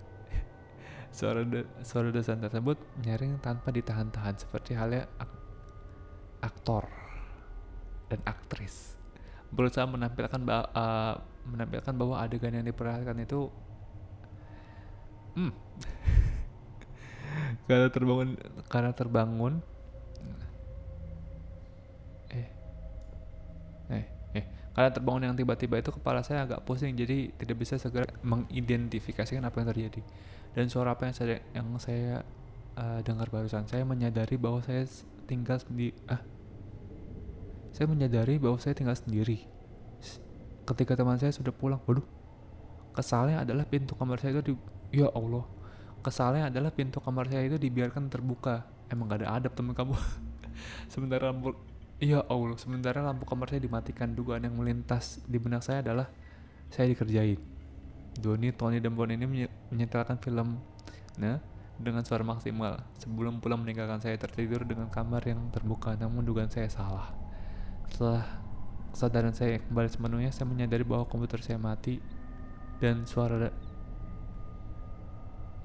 Suara 1.11 1.43
de, 1.47 1.63
suara 1.83 2.11
desahan 2.11 2.43
tersebut 2.43 2.79
nyaring 3.03 3.39
tanpa 3.39 3.71
ditahan-tahan 3.71 4.35
seperti 4.39 4.75
halnya 4.75 5.07
ak- 5.19 5.43
aktor 6.43 7.00
dan 8.11 8.19
aktris. 8.27 8.99
Berusaha 9.55 9.87
menampilkan 9.87 10.43
uh, 10.43 11.15
menampilkan 11.47 11.93
bahwa 11.95 12.19
adegan 12.19 12.51
yang 12.51 12.67
diperhatikan 12.67 13.17
itu 13.23 13.47
hmm 15.31 15.53
karena 17.71 17.87
terbangun 17.87 18.35
karena 18.67 18.91
terbangun 18.91 19.63
eh 22.35 22.47
eh 23.95 24.05
eh 24.35 24.45
karena 24.75 24.89
terbangun 24.91 25.23
yang 25.31 25.35
tiba-tiba 25.39 25.79
itu 25.79 25.95
kepala 25.95 26.19
saya 26.19 26.43
agak 26.43 26.67
pusing 26.67 26.91
jadi 26.99 27.31
tidak 27.39 27.57
bisa 27.63 27.79
segera 27.79 28.11
mengidentifikasikan 28.23 29.43
apa 29.47 29.63
yang 29.63 29.69
terjadi. 29.71 30.01
Dan 30.51 30.67
suara 30.67 30.99
apa 30.99 31.07
yang 31.07 31.15
saya 31.15 31.39
yang 31.55 31.67
saya 31.79 32.27
uh, 32.75 32.99
dengar 33.07 33.31
barusan 33.31 33.71
saya 33.71 33.87
menyadari 33.87 34.35
bahwa 34.35 34.59
saya 34.59 34.83
tinggal 35.27 35.63
di 35.71 35.95
ah 36.11 36.19
saya 37.71 37.87
menyadari 37.87 38.35
bahwa 38.35 38.59
saya 38.59 38.75
tinggal 38.75 38.95
sendiri. 38.95 39.47
Ketika 40.67 40.93
teman 40.95 41.17
saya 41.17 41.31
sudah 41.31 41.51
pulang, 41.55 41.79
waduh, 41.87 42.03
kesalnya 42.91 43.43
adalah 43.43 43.63
pintu 43.63 43.95
kamar 43.95 44.19
saya 44.19 44.39
itu 44.39 44.51
di, 44.51 44.53
ya 44.91 45.07
Allah, 45.11 45.47
kesalnya 46.03 46.51
adalah 46.51 46.71
pintu 46.71 46.99
kamar 46.99 47.31
saya 47.31 47.47
itu 47.47 47.57
dibiarkan 47.57 48.11
terbuka. 48.11 48.67
Emang 48.91 49.07
gak 49.07 49.23
ada 49.23 49.39
adab 49.39 49.55
teman 49.55 49.71
kamu. 49.71 49.95
sementara 50.93 51.31
lampu, 51.31 51.55
ya 52.03 52.19
Allah, 52.27 52.59
sementara 52.59 52.99
lampu 52.99 53.23
kamar 53.23 53.47
saya 53.47 53.63
dimatikan. 53.63 54.11
Dugaan 54.11 54.43
yang 54.43 54.55
melintas 54.59 55.23
di 55.23 55.39
benak 55.39 55.63
saya 55.63 55.79
adalah 55.79 56.11
saya 56.67 56.91
dikerjain. 56.91 57.39
Doni, 58.19 58.51
Tony, 58.51 58.83
dan 58.83 58.91
Bon 58.91 59.07
ini 59.07 59.23
menye- 59.23 59.53
menyetelkan 59.71 60.19
film, 60.19 60.59
nah, 61.15 61.39
dengan 61.79 62.03
suara 62.03 62.27
maksimal. 62.27 62.83
Sebelum 62.99 63.39
pulang 63.39 63.63
meninggalkan 63.63 64.03
saya 64.03 64.19
tertidur 64.19 64.67
dengan 64.67 64.91
kamar 64.91 65.23
yang 65.23 65.47
terbuka, 65.55 65.95
namun 65.95 66.27
dugaan 66.27 66.51
saya 66.51 66.67
salah. 66.67 67.20
Setelah 67.91 68.23
kesadaran 68.95 69.35
saya 69.35 69.59
kembali 69.59 69.89
sepenuhnya, 69.91 70.31
saya 70.31 70.47
menyadari 70.47 70.87
bahwa 70.87 71.03
komputer 71.11 71.43
saya 71.43 71.59
mati 71.59 71.99
dan 72.79 73.03
suara 73.03 73.51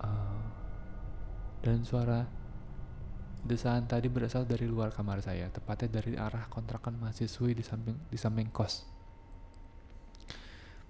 uh, 0.03 0.45
dan 1.63 1.87
suara 1.87 2.27
desahan 3.47 3.87
tadi 3.87 4.11
berasal 4.11 4.43
dari 4.43 4.67
luar 4.67 4.91
kamar 4.91 5.23
saya, 5.23 5.47
tepatnya 5.49 6.03
dari 6.03 6.19
arah 6.19 6.51
kontrakan 6.51 6.99
mahasiswi 6.99 7.55
di 7.55 7.63
samping 7.63 7.97
di 8.11 8.19
samping 8.19 8.51
kos. 8.51 8.83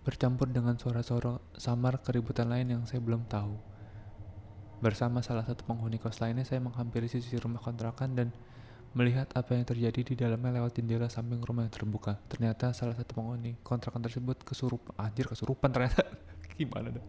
Bercampur 0.03 0.49
dengan 0.49 0.80
suara-suara 0.80 1.37
samar 1.61 2.01
keributan 2.01 2.49
lain 2.49 2.72
yang 2.72 2.82
saya 2.89 3.05
belum 3.05 3.28
tahu. 3.28 3.55
Bersama 4.80 5.20
salah 5.20 5.45
satu 5.45 5.68
penghuni 5.68 6.01
kos 6.01 6.24
lainnya, 6.24 6.49
saya 6.49 6.64
menghampiri 6.64 7.12
sisi 7.12 7.37
rumah 7.37 7.61
kontrakan 7.61 8.16
dan 8.16 8.28
melihat 8.97 9.28
apa 9.36 9.53
yang 9.53 9.68
terjadi 9.68 10.01
di 10.01 10.14
dalamnya 10.16 10.57
lewat 10.57 10.80
jendela 10.80 11.12
samping 11.12 11.44
rumah 11.44 11.68
yang 11.68 11.74
terbuka. 11.76 12.16
Ternyata 12.32 12.72
salah 12.72 12.97
satu 12.97 13.12
penghuni 13.12 13.61
kontrakan 13.61 14.01
tersebut 14.01 14.40
kesurupan. 14.40 14.97
Anjir, 14.97 15.28
kesurupan 15.28 15.68
ternyata. 15.68 16.01
Gimana 16.57 16.97
dah? 16.97 17.05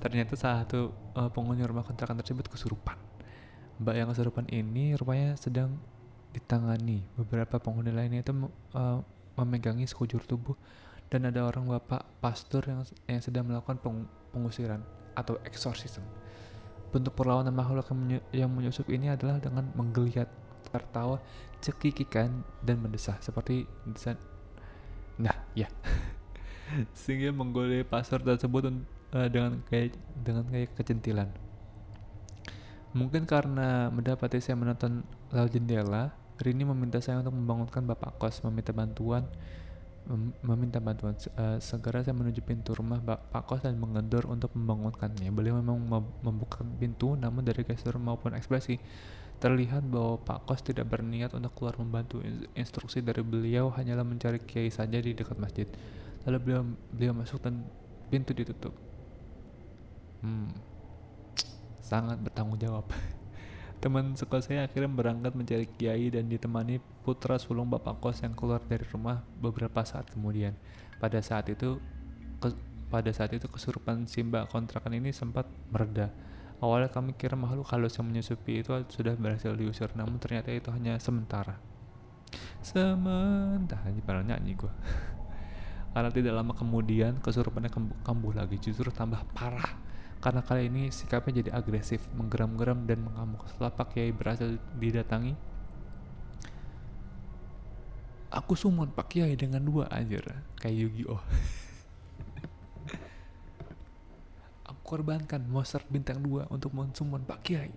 Ternyata 0.00 0.32
salah 0.40 0.64
satu 0.64 0.88
eh, 1.12 1.28
penghuni 1.28 1.60
rumah 1.68 1.84
kontrakan 1.84 2.16
tersebut 2.24 2.48
kesurupan. 2.48 2.96
Mbak 3.84 3.94
yang 3.94 4.08
kesurupan 4.08 4.48
ini 4.48 4.96
rupanya 4.96 5.36
sedang 5.36 5.76
ditangani. 6.32 7.04
Beberapa 7.20 7.60
penghuni 7.60 7.92
lainnya 7.92 8.24
itu 8.24 8.32
eh, 8.72 8.98
memegangi 9.36 9.84
sekujur 9.84 10.24
tubuh 10.24 10.56
dan 11.12 11.28
ada 11.28 11.44
orang 11.44 11.68
bapak 11.68 12.08
pastor 12.24 12.64
yang 12.64 12.80
yang 13.04 13.20
sedang 13.20 13.44
melakukan 13.44 13.76
peng- 13.84 14.08
pengusiran 14.32 14.80
atau 15.12 15.36
exorcism. 15.44 16.00
Bentuk 16.88 17.12
perlawanan 17.12 17.52
makhluk 17.52 17.84
yang 18.32 18.48
menyusup 18.48 18.88
ini 18.88 19.12
adalah 19.12 19.36
dengan 19.40 19.68
menggeliat, 19.76 20.28
tertawa, 20.72 21.20
cekikikan, 21.60 22.42
dan 22.64 22.76
mendesah 22.80 23.20
seperti 23.20 23.68
desain. 23.84 24.16
Nah, 25.20 25.36
ya. 25.60 25.68
Sehingga 26.96 27.30
menggoleh 27.30 27.84
pastor 27.84 28.24
tersebut 28.24 28.72
eh, 29.12 29.28
dengan 29.28 29.60
kayak 29.68 29.92
dengan 30.16 30.48
kayak 30.48 30.72
kecentilan. 30.74 31.28
Mungkin 32.92 33.24
karena 33.24 33.88
mendapati 33.88 34.40
saya 34.40 34.56
menonton 34.56 35.04
lewat 35.32 35.52
jendela, 35.52 36.12
Rini 36.40 36.64
meminta 36.64 37.00
saya 37.00 37.20
untuk 37.20 37.32
membangunkan 37.36 37.86
bapak 37.86 38.20
kos, 38.20 38.44
meminta 38.44 38.74
bantuan, 38.74 39.24
mem- 40.08 40.36
meminta 40.42 40.82
bantuan. 40.82 41.14
Eh, 41.16 41.58
segera 41.62 42.02
saya 42.02 42.16
menuju 42.16 42.42
pintu 42.42 42.74
rumah 42.74 42.98
bapak 42.98 43.48
kos 43.48 43.60
dan 43.64 43.78
mengendor 43.78 44.26
untuk 44.26 44.52
membangunkannya. 44.58 45.28
Beliau 45.32 45.60
memang 45.60 45.78
mem- 45.78 46.12
membuka 46.20 46.64
pintu, 46.76 47.14
namun 47.16 47.46
dari 47.46 47.62
gestur 47.62 47.96
maupun 47.96 48.34
ekspresi 48.34 48.76
terlihat 49.42 49.82
bahwa 49.90 50.22
Pak 50.22 50.46
Kos 50.46 50.62
tidak 50.62 50.86
berniat 50.86 51.34
untuk 51.34 51.50
keluar 51.58 51.74
membantu. 51.82 52.22
In- 52.22 52.46
Instruksi 52.54 53.02
dari 53.02 53.26
beliau 53.26 53.74
hanyalah 53.74 54.06
mencari 54.06 54.38
kiai 54.38 54.70
saja 54.70 55.02
di 55.02 55.10
dekat 55.18 55.34
masjid. 55.42 55.66
Lalu 56.22 56.38
beliau 56.38 56.62
beliau 56.94 57.12
masuk 57.18 57.42
dan 57.42 57.66
pintu 58.06 58.30
ditutup. 58.30 58.70
Hmm, 60.22 60.54
sangat 61.82 62.22
bertanggung 62.22 62.62
jawab. 62.62 62.86
Teman 63.82 64.14
sekolah 64.14 64.46
saya 64.46 64.70
akhirnya 64.70 64.86
berangkat 64.86 65.34
mencari 65.34 65.66
kiai 65.66 66.06
dan 66.14 66.30
ditemani 66.30 66.78
putra 67.02 67.34
sulung 67.42 67.66
bapak 67.66 67.98
kos 67.98 68.22
yang 68.22 68.38
keluar 68.38 68.62
dari 68.62 68.86
rumah 68.86 69.26
beberapa 69.42 69.82
saat 69.82 70.06
kemudian. 70.14 70.54
Pada 71.02 71.18
saat 71.18 71.50
itu, 71.50 71.82
ke- 72.38 72.62
pada 72.86 73.10
saat 73.10 73.34
itu 73.34 73.50
kesurupan 73.50 74.06
Simba 74.06 74.46
kontrakan 74.46 74.94
ini 74.94 75.10
sempat 75.10 75.50
mereda. 75.74 76.14
Awalnya 76.62 76.94
kami 76.94 77.18
kira 77.18 77.34
makhluk 77.34 77.66
halus 77.74 77.98
yang 77.98 78.06
menyusupi 78.06 78.62
itu 78.62 78.70
sudah 78.86 79.18
berhasil 79.18 79.50
diusir, 79.58 79.90
namun 79.98 80.22
ternyata 80.22 80.54
itu 80.54 80.70
hanya 80.70 80.94
sementara. 81.02 81.58
Sementara, 82.62 83.90
padahal 84.06 84.22
nyanyi 84.22 84.54
gua. 84.54 84.70
Karena 85.92 86.14
tidak 86.14 86.38
lama 86.38 86.54
kemudian 86.54 87.18
kesurupannya 87.18 87.68
kambuh, 88.06 88.30
lagi, 88.30 88.62
justru 88.62 88.94
tambah 88.94 89.26
parah. 89.34 89.74
Karena 90.22 90.38
kali 90.38 90.70
ini 90.70 90.94
sikapnya 90.94 91.42
jadi 91.42 91.50
agresif, 91.50 92.06
menggeram-geram 92.14 92.86
dan 92.86 93.10
mengamuk. 93.10 93.42
Setelah 93.50 93.74
Pak 93.74 93.98
Kiai 93.98 94.14
berhasil 94.14 94.54
didatangi, 94.78 95.34
aku 98.30 98.54
summon 98.54 98.94
Pak 98.94 99.10
Kiai 99.10 99.34
dengan 99.34 99.66
dua 99.66 99.90
anjir, 99.90 100.22
kayak 100.62 100.78
Yu-Gi-Oh. 100.78 101.18
korbankan 104.92 105.40
monster 105.48 105.80
bintang 105.88 106.20
dua 106.20 106.44
untuk 106.52 106.76
mensummon 106.76 107.24
Pak 107.24 107.40
Kiai. 107.40 107.72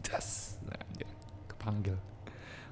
Jas, 0.00 0.56
nah, 0.64 0.80
anjir, 0.80 1.04
kepanggil. 1.44 2.00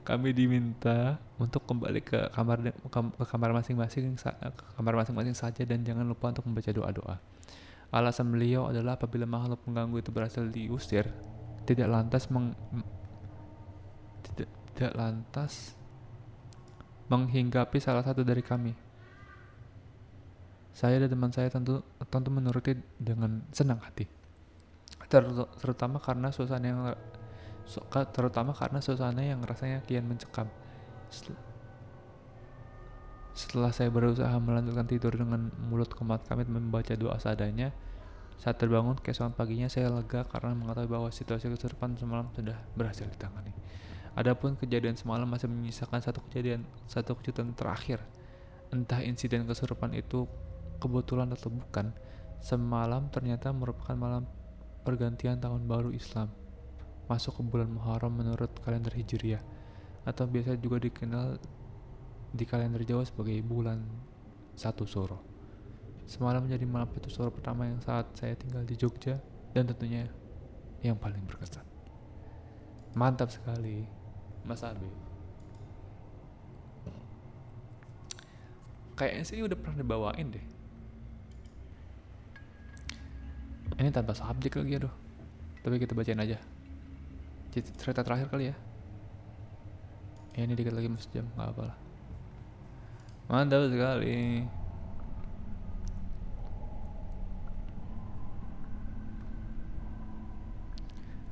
Kami 0.01 0.33
diminta 0.33 1.21
untuk 1.37 1.69
kembali 1.69 2.01
ke 2.01 2.33
kamar 2.33 2.73
ke 2.73 3.25
kamar 3.29 3.51
masing-masing 3.53 4.17
ke 4.17 4.65
kamar 4.81 4.95
masing-masing 4.97 5.37
saja 5.37 5.61
dan 5.69 5.85
jangan 5.85 6.09
lupa 6.09 6.33
untuk 6.33 6.49
membaca 6.49 6.73
doa-doa. 6.73 7.21
Alasan 7.93 8.33
beliau 8.33 8.73
adalah 8.73 8.97
apabila 8.97 9.29
makhluk 9.29 9.61
pengganggu 9.69 10.01
itu 10.01 10.09
berhasil 10.09 10.47
diusir, 10.49 11.13
tidak 11.69 11.93
lantas 11.93 12.33
meng, 12.33 12.57
tidak, 14.25 14.49
tidak 14.73 14.93
lantas 14.97 15.77
menghinggapi 17.13 17.77
salah 17.77 18.07
satu 18.07 18.25
dari 18.25 18.41
kami. 18.41 18.86
Saya 20.77 21.01
dan 21.01 21.09
teman 21.09 21.33
saya 21.33 21.49
tentu 21.49 21.81
tentu 22.13 22.29
menuruti 22.29 22.77
dengan 23.01 23.41
senang 23.57 23.81
hati. 23.81 24.05
Ter- 25.09 25.49
terutama 25.57 25.97
karena 25.97 26.29
suasana 26.29 26.67
yang 26.69 26.81
terutama 28.13 28.53
karena 28.53 28.85
suasana 28.85 29.25
yang 29.25 29.41
rasanya 29.41 29.81
kian 29.89 30.05
mencekam. 30.05 30.53
Setelah 33.33 33.73
saya 33.73 33.89
berusaha 33.89 34.37
melanjutkan 34.37 34.85
tidur 34.85 35.17
dengan 35.17 35.49
mulut 35.65 35.89
kemat 35.89 36.29
kamit 36.29 36.49
membaca 36.53 36.93
doa 36.93 37.17
seadanya, 37.17 37.73
Saat 38.37 38.61
terbangun 38.61 39.01
keesokan 39.01 39.33
paginya 39.33 39.65
saya 39.73 39.89
lega 39.89 40.29
karena 40.29 40.53
mengetahui 40.53 40.91
bahwa 40.93 41.09
situasi 41.09 41.49
kesurupan 41.49 41.97
semalam 41.97 42.29
sudah 42.37 42.57
berhasil 42.77 43.09
ditangani. 43.09 43.57
Adapun 44.13 44.57
kejadian 44.57 44.97
semalam 44.97 45.29
masih 45.29 45.49
menyisakan 45.49 46.01
satu 46.05 46.21
kejadian, 46.29 46.65
satu 46.89 47.17
kejutan 47.17 47.57
terakhir. 47.57 48.01
Entah 48.73 49.01
insiden 49.01 49.49
kesurupan 49.49 49.97
itu 49.97 50.29
kebetulan 50.79 51.33
atau 51.33 51.49
bukan, 51.53 51.93
semalam 52.41 53.09
ternyata 53.11 53.51
merupakan 53.51 53.97
malam 53.97 54.29
pergantian 54.87 55.41
tahun 55.41 55.67
baru 55.67 55.91
Islam. 55.91 56.31
Masuk 57.07 57.39
ke 57.39 57.43
bulan 57.43 57.71
Muharram 57.71 58.15
menurut 58.15 58.51
kalender 58.63 58.91
Hijriah 58.95 59.43
atau 60.07 60.27
biasa 60.27 60.55
juga 60.59 60.79
dikenal 60.79 61.39
di 62.31 62.45
kalender 62.47 62.83
Jawa 62.87 63.03
sebagai 63.03 63.39
bulan 63.43 63.83
satu 64.55 64.87
Suro. 64.87 65.19
Semalam 66.07 66.47
menjadi 66.47 66.67
malam 66.67 66.87
satu 66.95 67.11
Suro 67.11 67.31
pertama 67.35 67.67
yang 67.67 67.83
saat 67.83 68.11
saya 68.15 68.39
tinggal 68.39 68.63
di 68.63 68.79
Jogja 68.79 69.19
dan 69.51 69.67
tentunya 69.67 70.07
yang 70.83 70.95
paling 70.99 71.23
berkesan. 71.27 71.67
Mantap 72.95 73.35
sekali, 73.35 73.85
Mas 74.47 74.63
Abi. 74.63 74.89
Kayaknya 78.97 79.25
sih 79.29 79.45
udah 79.45 79.59
pernah 79.61 79.77
dibawain 79.77 80.33
deh. 80.33 80.47
Ini 83.75 83.91
tanpa 83.91 84.15
subjek 84.15 84.63
lagi 84.63 84.79
aduh. 84.79 84.95
Tapi 85.67 85.83
kita 85.83 85.99
bacain 85.99 86.23
aja. 86.23 86.39
Cerita 87.51 88.07
terakhir 88.07 88.31
kali 88.31 88.55
ya. 88.55 88.57
Ya 90.39 90.45
ini 90.47 90.55
dikit 90.55 90.77
lagi 90.77 90.87
masuk 90.87 91.11
jam, 91.11 91.27
nggak 91.35 91.49
apa-apa 91.49 91.63
lah. 91.73 91.79
Mantap 93.27 93.67
sekali. 93.73 94.47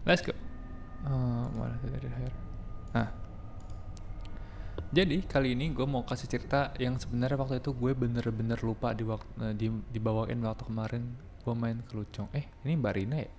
Let's 0.05 0.20
go. 0.20 0.35
Uh, 1.05 1.49
mana 1.53 1.76
dari 1.80 2.09
akhir? 2.09 2.32
Nah, 2.97 3.09
jadi 4.95 5.24
kali 5.24 5.57
ini 5.57 5.72
gue 5.72 5.87
mau 5.89 6.05
kasih 6.05 6.28
cerita 6.28 6.70
yang 6.76 7.01
sebenarnya 7.01 7.41
waktu 7.41 7.59
itu 7.59 7.72
gue 7.72 7.93
bener-bener 7.97 8.61
lupa 8.61 8.93
di 8.93 9.05
waktu 9.05 9.57
di, 9.57 9.72
dibawain 9.91 10.39
waktu 10.45 10.64
kemarin 10.64 11.03
gue 11.45 11.55
main 11.55 11.76
ke 11.84 11.92
Lucong. 11.92 12.32
Eh, 12.32 12.49
ini 12.64 12.80
Mbak 12.80 12.95
Rina 12.97 13.16
ya? 13.20 13.30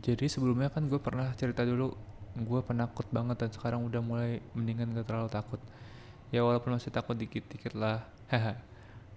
Jadi 0.00 0.28
sebelumnya 0.28 0.68
kan 0.68 0.84
gue 0.88 1.00
pernah 1.00 1.32
cerita 1.36 1.64
dulu 1.64 1.92
gue 2.36 2.60
penakut 2.62 3.04
banget 3.10 3.42
dan 3.42 3.50
sekarang 3.52 3.84
udah 3.84 4.00
mulai 4.00 4.40
mendingan 4.52 4.92
gak 4.96 5.08
terlalu 5.08 5.28
takut. 5.32 5.60
Ya 6.30 6.44
walaupun 6.44 6.76
masih 6.76 6.92
takut 6.92 7.16
dikit-dikit 7.16 7.74
lah. 7.76 8.04
Haha. 8.28 8.56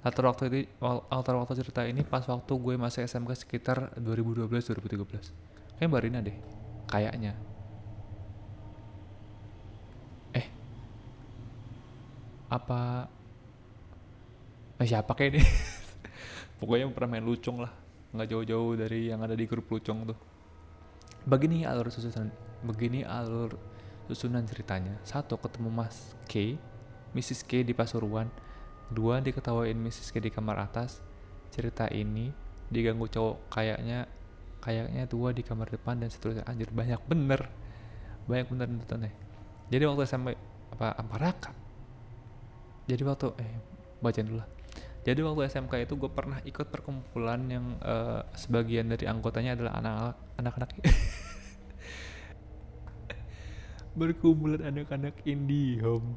Latar 0.04 0.28
waktu 0.28 0.44
itu 0.52 0.60
latar 0.84 1.36
waktu 1.40 1.56
cerita 1.56 1.88
ini 1.88 2.04
pas 2.04 2.28
waktu 2.28 2.52
gue 2.52 2.76
masih 2.76 3.08
SMK 3.08 3.32
sekitar 3.40 3.96
2012 3.96 4.48
2013. 4.50 5.80
Kayak 5.80 5.88
Mbak 5.88 6.02
Rina 6.04 6.20
deh. 6.20 6.36
Kayaknya. 6.92 7.34
Eh. 10.36 10.48
Apa 12.52 13.08
eh, 14.80 14.88
siapa 14.88 15.12
kayak 15.14 15.32
deh. 15.38 15.48
Pokoknya 16.62 16.88
pernah 16.90 17.18
main 17.18 17.26
lucung 17.26 17.62
lah. 17.62 17.74
Nggak 18.14 18.28
jauh-jauh 18.30 18.72
dari 18.78 19.10
yang 19.10 19.22
ada 19.26 19.34
di 19.34 19.46
grup 19.46 19.68
lucung 19.70 20.08
tuh. 20.08 20.18
Begini 21.28 21.64
alur 21.68 21.88
susunan 21.92 22.30
begini 22.64 23.04
alur 23.04 23.58
susunan 24.08 24.46
ceritanya. 24.48 24.98
Satu 25.04 25.36
ketemu 25.40 25.70
Mas 25.72 26.16
K, 26.30 26.56
Mrs 27.12 27.44
K 27.44 27.64
di 27.64 27.76
Pasuruan 27.76 28.28
Dua, 28.94 29.18
diketawain 29.18 29.74
Mrs. 29.74 30.14
K 30.14 30.22
di 30.22 30.30
kamar 30.30 30.62
atas. 30.62 31.02
Cerita 31.50 31.90
ini 31.90 32.30
diganggu 32.74 33.06
cowok 33.06 33.54
kayaknya 33.54 34.10
kayaknya 34.64 35.04
dua 35.06 35.36
di 35.36 35.46
kamar 35.46 35.70
depan 35.70 36.00
dan 36.02 36.10
seterusnya 36.10 36.48
anjir 36.50 36.72
banyak 36.74 36.98
bener 37.06 37.52
banyak 38.26 38.48
bener 38.50 38.68
nontonnya 38.72 39.12
jadi 39.68 39.86
waktu 39.92 40.08
sampai 40.08 40.34
apa 40.72 40.96
apa 40.96 41.16
raka 41.20 41.52
jadi 42.88 43.04
waktu 43.04 43.36
eh 43.44 43.54
bacain 44.00 44.26
dulu 44.26 44.40
lah 44.40 44.50
jadi 45.04 45.20
waktu 45.20 45.52
SMK 45.52 45.84
itu 45.84 46.00
gue 46.00 46.08
pernah 46.08 46.40
ikut 46.48 46.72
perkumpulan 46.72 47.44
yang 47.52 47.76
uh, 47.84 48.24
sebagian 48.40 48.88
dari 48.88 49.04
anggotanya 49.04 49.60
adalah 49.60 49.76
anak 49.76 50.16
anak-anak 50.40 50.72
berkumpulan 54.00 54.64
anak-anak 54.64 55.20
indie 55.28 55.84
home 55.84 56.16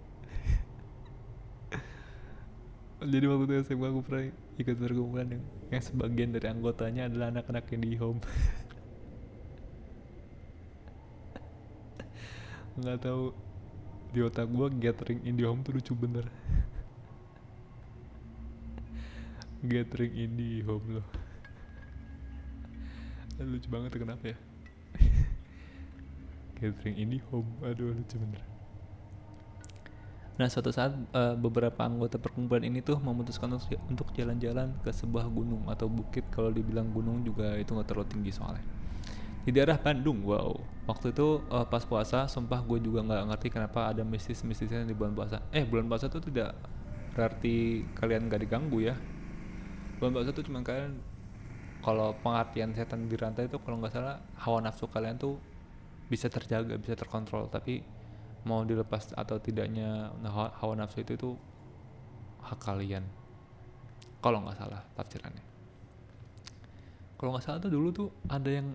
jadi 3.13 3.27
waktu 3.27 3.45
itu 3.51 3.75
SMA 3.75 3.91
aku 3.91 4.01
pernah 4.07 4.31
ikut 4.57 4.77
perkumpulan 4.79 5.29
yang, 5.35 5.43
yang 5.75 5.83
sebagian 5.83 6.31
dari 6.31 6.47
anggotanya 6.47 7.11
adalah 7.11 7.35
anak-anak 7.35 7.67
di 7.67 7.99
home 7.99 8.23
nggak 12.77 13.03
tahu 13.03 13.35
di 14.15 14.21
otak 14.23 14.47
gua 14.47 14.71
gathering 14.71 15.27
indie 15.27 15.43
home 15.45 15.67
tuh 15.67 15.75
lucu 15.75 15.91
bener 15.93 16.31
gathering 19.65 20.13
indie 20.13 20.61
home 20.67 21.01
loh 21.01 21.07
lucu 23.37 23.69
banget 23.69 23.93
tuh 23.93 24.01
kenapa 24.05 24.25
ya 24.33 24.37
gathering 26.61 26.97
indie 26.97 27.23
home 27.29 27.49
aduh 27.65 27.93
lucu 27.93 28.17
bener 28.17 28.57
Nah, 30.37 30.53
suatu 30.53 30.69
saat 30.69 30.93
uh, 31.17 31.33
beberapa 31.33 31.81
anggota 31.81 32.21
perkumpulan 32.21 32.61
ini 32.61 32.85
tuh 32.85 33.01
memutuskan 33.01 33.57
untuk 33.89 34.13
jalan-jalan 34.13 34.77
ke 34.85 34.93
sebuah 34.93 35.33
gunung 35.33 35.65
atau 35.73 35.89
bukit. 35.89 36.29
Kalau 36.29 36.53
dibilang 36.53 36.93
gunung 36.93 37.25
juga 37.25 37.57
itu 37.57 37.73
nggak 37.73 37.89
terlalu 37.89 38.09
tinggi 38.13 38.37
soalnya. 38.37 38.61
Di 39.49 39.55
daerah 39.55 39.81
Bandung, 39.81 40.21
wow. 40.29 40.53
Waktu 40.85 41.17
itu 41.17 41.41
uh, 41.49 41.65
pas 41.65 41.89
puasa, 41.89 42.29
sumpah 42.29 42.61
gue 42.69 42.85
juga 42.85 43.01
nggak 43.01 43.33
ngerti 43.33 43.49
kenapa 43.49 43.89
ada 43.89 44.05
mistis-mistisnya 44.05 44.85
di 44.85 44.93
bulan 44.93 45.17
puasa. 45.17 45.41
Eh, 45.57 45.65
bulan 45.65 45.89
puasa 45.89 46.13
tuh 46.13 46.21
tidak 46.21 46.53
berarti 47.17 47.89
kalian 47.97 48.29
gak 48.29 48.45
diganggu 48.45 48.93
ya. 48.93 48.95
Bulan 49.97 50.11
puasa 50.13 50.31
tuh 50.33 50.45
cuma 50.45 50.61
kalian 50.61 51.01
kalau 51.81 52.13
pengertian 52.21 52.75
setan 52.75 53.07
di 53.07 53.17
rantai 53.17 53.47
itu 53.49 53.57
kalau 53.63 53.79
nggak 53.79 53.95
salah 53.95 54.19
hawa 54.43 54.59
nafsu 54.59 54.91
kalian 54.91 55.17
tuh 55.17 55.41
bisa 56.11 56.27
terjaga, 56.29 56.77
bisa 56.77 56.99
terkontrol. 56.99 57.49
Tapi 57.49 57.81
mau 58.47 58.63
dilepas 58.63 59.15
atau 59.17 59.41
tidaknya 59.41 60.13
hawa, 60.27 60.53
hawa 60.61 60.75
nafsu 60.85 61.01
itu 61.03 61.17
itu 61.17 61.31
hak 62.45 62.61
kalian. 62.61 63.05
Kalau 64.21 64.43
nggak 64.43 64.57
salah 64.59 64.83
tafsirannya. 64.95 65.45
Kalau 67.17 67.31
nggak 67.33 67.45
salah 67.45 67.59
tuh 67.63 67.73
dulu 67.73 67.89
tuh 67.95 68.09
ada 68.29 68.51
yang 68.51 68.69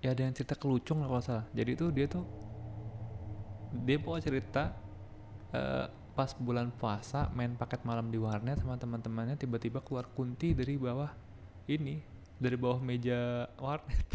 ya 0.00 0.12
ada 0.12 0.22
yang 0.24 0.32
cerita 0.32 0.56
kelucung 0.56 1.04
kalau 1.04 1.20
salah. 1.20 1.44
Jadi 1.52 1.72
tuh 1.76 1.88
dia 1.92 2.06
tuh 2.08 2.24
dia 3.84 3.98
bawa 3.98 4.22
cerita 4.22 4.70
uh, 5.50 5.86
pas 6.14 6.30
bulan 6.38 6.70
puasa 6.70 7.26
main 7.34 7.58
paket 7.58 7.82
malam 7.82 8.06
di 8.06 8.22
warnet 8.22 8.62
sama 8.62 8.78
teman-temannya 8.78 9.34
tiba-tiba 9.34 9.82
keluar 9.82 10.06
kunti 10.14 10.54
dari 10.54 10.78
bawah 10.78 11.10
ini 11.66 11.98
dari 12.38 12.54
bawah 12.54 12.78
meja 12.78 13.50
warnet. 13.58 14.06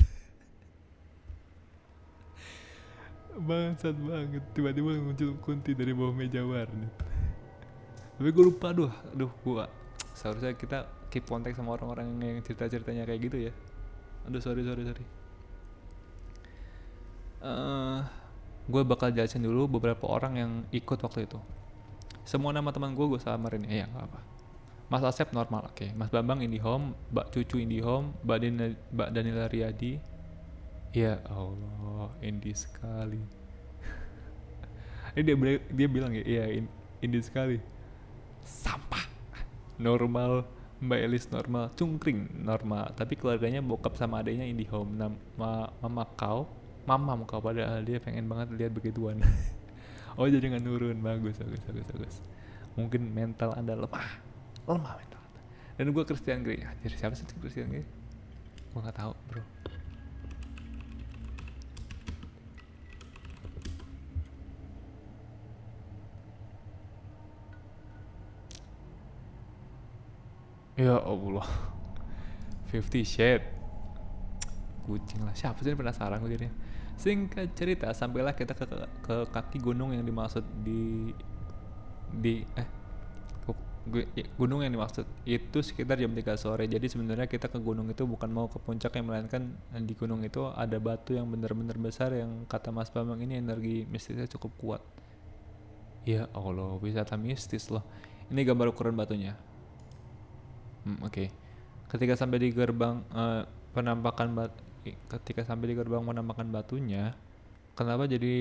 Bangsat 3.47 3.99
banget 3.99 4.43
tiba-tiba 4.55 4.95
muncul 4.95 5.35
kunti 5.43 5.75
dari 5.75 5.91
bawah 5.91 6.15
meja 6.15 6.39
warnet. 6.39 6.95
Tapi 8.15 8.29
gue 8.31 8.43
lupa 8.47 8.71
aduh 8.71 8.91
aduh 9.11 9.31
gue 9.43 9.65
seharusnya 10.15 10.55
kita 10.55 10.87
keep 11.11 11.27
kontak 11.27 11.51
sama 11.55 11.75
orang-orang 11.75 12.15
yang 12.23 12.39
cerita-ceritanya 12.47 13.03
kayak 13.03 13.21
gitu 13.27 13.51
ya. 13.51 13.53
Aduh 14.23 14.39
sorry 14.39 14.63
sorry 14.63 14.87
sorry. 14.87 15.03
Uh, 17.43 18.03
gue 18.71 18.81
bakal 18.87 19.11
jelasin 19.11 19.43
dulu 19.43 19.67
beberapa 19.67 20.07
orang 20.07 20.33
yang 20.39 20.51
ikut 20.71 20.99
waktu 20.99 21.27
itu 21.27 21.39
semua 22.29 22.53
nama 22.53 22.69
teman 22.69 22.93
gue 22.93 23.05
gue 23.09 23.17
samarin 23.17 23.65
ya 23.65 23.89
nggak 23.89 24.05
apa 24.05 24.21
Mas 24.89 25.05
Asep 25.05 25.33
normal 25.33 25.69
oke 25.69 25.85
okay. 25.85 25.89
Mas 25.93 26.09
Bambang 26.13 26.41
home 26.61 26.97
Mbak 27.13 27.29
Cucu 27.33 27.61
home 27.81 28.13
Mbak, 28.25 28.37
Dina, 28.41 28.65
Mbak 28.93 29.09
Danila 29.13 29.45
Riyadi 29.45 30.01
Ya 30.89 31.21
Allah, 31.29 32.09
indie 32.17 32.57
sekali. 32.57 33.21
Ini 35.13 35.21
dia 35.21 35.37
dia 35.69 35.85
bilang 35.89 36.09
ya, 36.17 36.25
iya 36.25 36.65
indie 36.97 37.21
sekali. 37.21 37.61
Sampah. 38.41 39.05
Normal, 39.77 40.49
Mbak 40.81 40.99
Elis 41.05 41.29
normal, 41.29 41.69
cungkring 41.77 42.41
normal. 42.41 42.97
Tapi 42.97 43.13
keluarganya 43.21 43.61
bokap 43.61 44.01
sama 44.01 44.25
adanya 44.25 44.49
indie 44.49 44.65
home. 44.65 44.97
Nama 44.97 45.69
mama 45.77 46.09
kau, 46.17 46.49
mama 46.89 47.21
kau 47.29 47.37
padahal 47.37 47.85
dia 47.85 48.01
pengen 48.01 48.25
banget 48.25 48.49
lihat 48.57 48.73
begituan. 48.73 49.21
oh 50.19 50.27
jadi 50.27 50.51
nggak 50.51 50.63
nurun, 50.67 50.99
bagus, 50.99 51.39
bagus, 51.39 51.63
bagus, 51.63 51.87
bagus. 51.95 52.15
Mungkin 52.75 53.07
mental 53.15 53.55
anda 53.55 53.73
lemah, 53.73 54.19
lemah 54.67 54.93
mental. 54.99 55.23
Dan 55.79 55.95
gue 55.95 56.03
Christian 56.03 56.43
Grey. 56.43 56.59
Jadi 56.83 56.95
siapa 56.99 57.15
sih 57.15 57.23
Christian 57.39 57.71
Grey? 57.71 57.87
Gue 58.75 58.79
nggak 58.83 58.99
tahu 58.99 59.15
bro. 59.31 59.43
ya 70.79 70.95
Allah 70.95 71.43
50 72.71 73.03
Shade 73.03 73.43
kucing 74.87 75.27
lah 75.27 75.35
siapa 75.35 75.59
sih 75.59 75.75
penasaran 75.75 76.23
gue 76.23 76.31
jadinya 76.39 76.55
singkat 76.99 77.55
cerita 77.55 77.87
sampailah 77.95 78.35
kita 78.35 78.51
ke, 78.51 78.65
ke 78.99 79.15
kaki 79.31 79.63
gunung 79.63 79.95
yang 79.95 80.03
dimaksud 80.03 80.43
di 80.59 81.15
di 82.11 82.43
eh 82.59 82.67
gu- 83.89 84.09
gunung 84.37 84.61
yang 84.61 84.75
dimaksud 84.75 85.07
itu 85.25 85.59
sekitar 85.63 85.97
jam 85.97 86.13
3 86.13 86.35
sore. 86.37 86.67
Jadi 86.69 86.85
sebenarnya 86.91 87.25
kita 87.25 87.47
ke 87.47 87.57
gunung 87.57 87.89
itu 87.89 88.03
bukan 88.05 88.29
mau 88.29 88.45
ke 88.51 88.61
puncak 88.61 88.93
yang 88.99 89.09
melainkan 89.09 89.55
di 89.81 89.93
gunung 89.97 90.21
itu 90.21 90.45
ada 90.53 90.77
batu 90.77 91.17
yang 91.17 91.25
benar-benar 91.31 91.79
besar 91.79 92.13
yang 92.13 92.45
kata 92.45 92.69
Mas 92.69 92.91
Bambang 92.93 93.23
ini 93.23 93.41
energi 93.41 93.87
mistisnya 93.89 94.29
cukup 94.29 94.51
kuat. 94.59 94.81
Ya 96.03 96.27
Allah 96.35 96.77
wisata 96.79 97.15
mistis 97.15 97.71
loh. 97.73 97.83
Ini 98.29 98.45
gambar 98.45 98.75
ukuran 98.75 98.93
batunya. 98.93 99.33
Hmm, 100.85 101.01
oke. 101.01 101.11
Okay. 101.11 101.27
ketika 101.89 102.13
sampai 102.13 102.37
di 102.37 102.53
gerbang 102.53 103.01
uh, 103.09 103.49
penampakan 103.73 104.37
bat 104.37 104.53
ketika 105.11 105.45
sampai 105.45 105.73
di 105.73 105.75
gerbang 105.77 106.01
penampakan 106.05 106.49
batunya 106.49 107.13
kenapa 107.79 108.11
jadi 108.11 108.35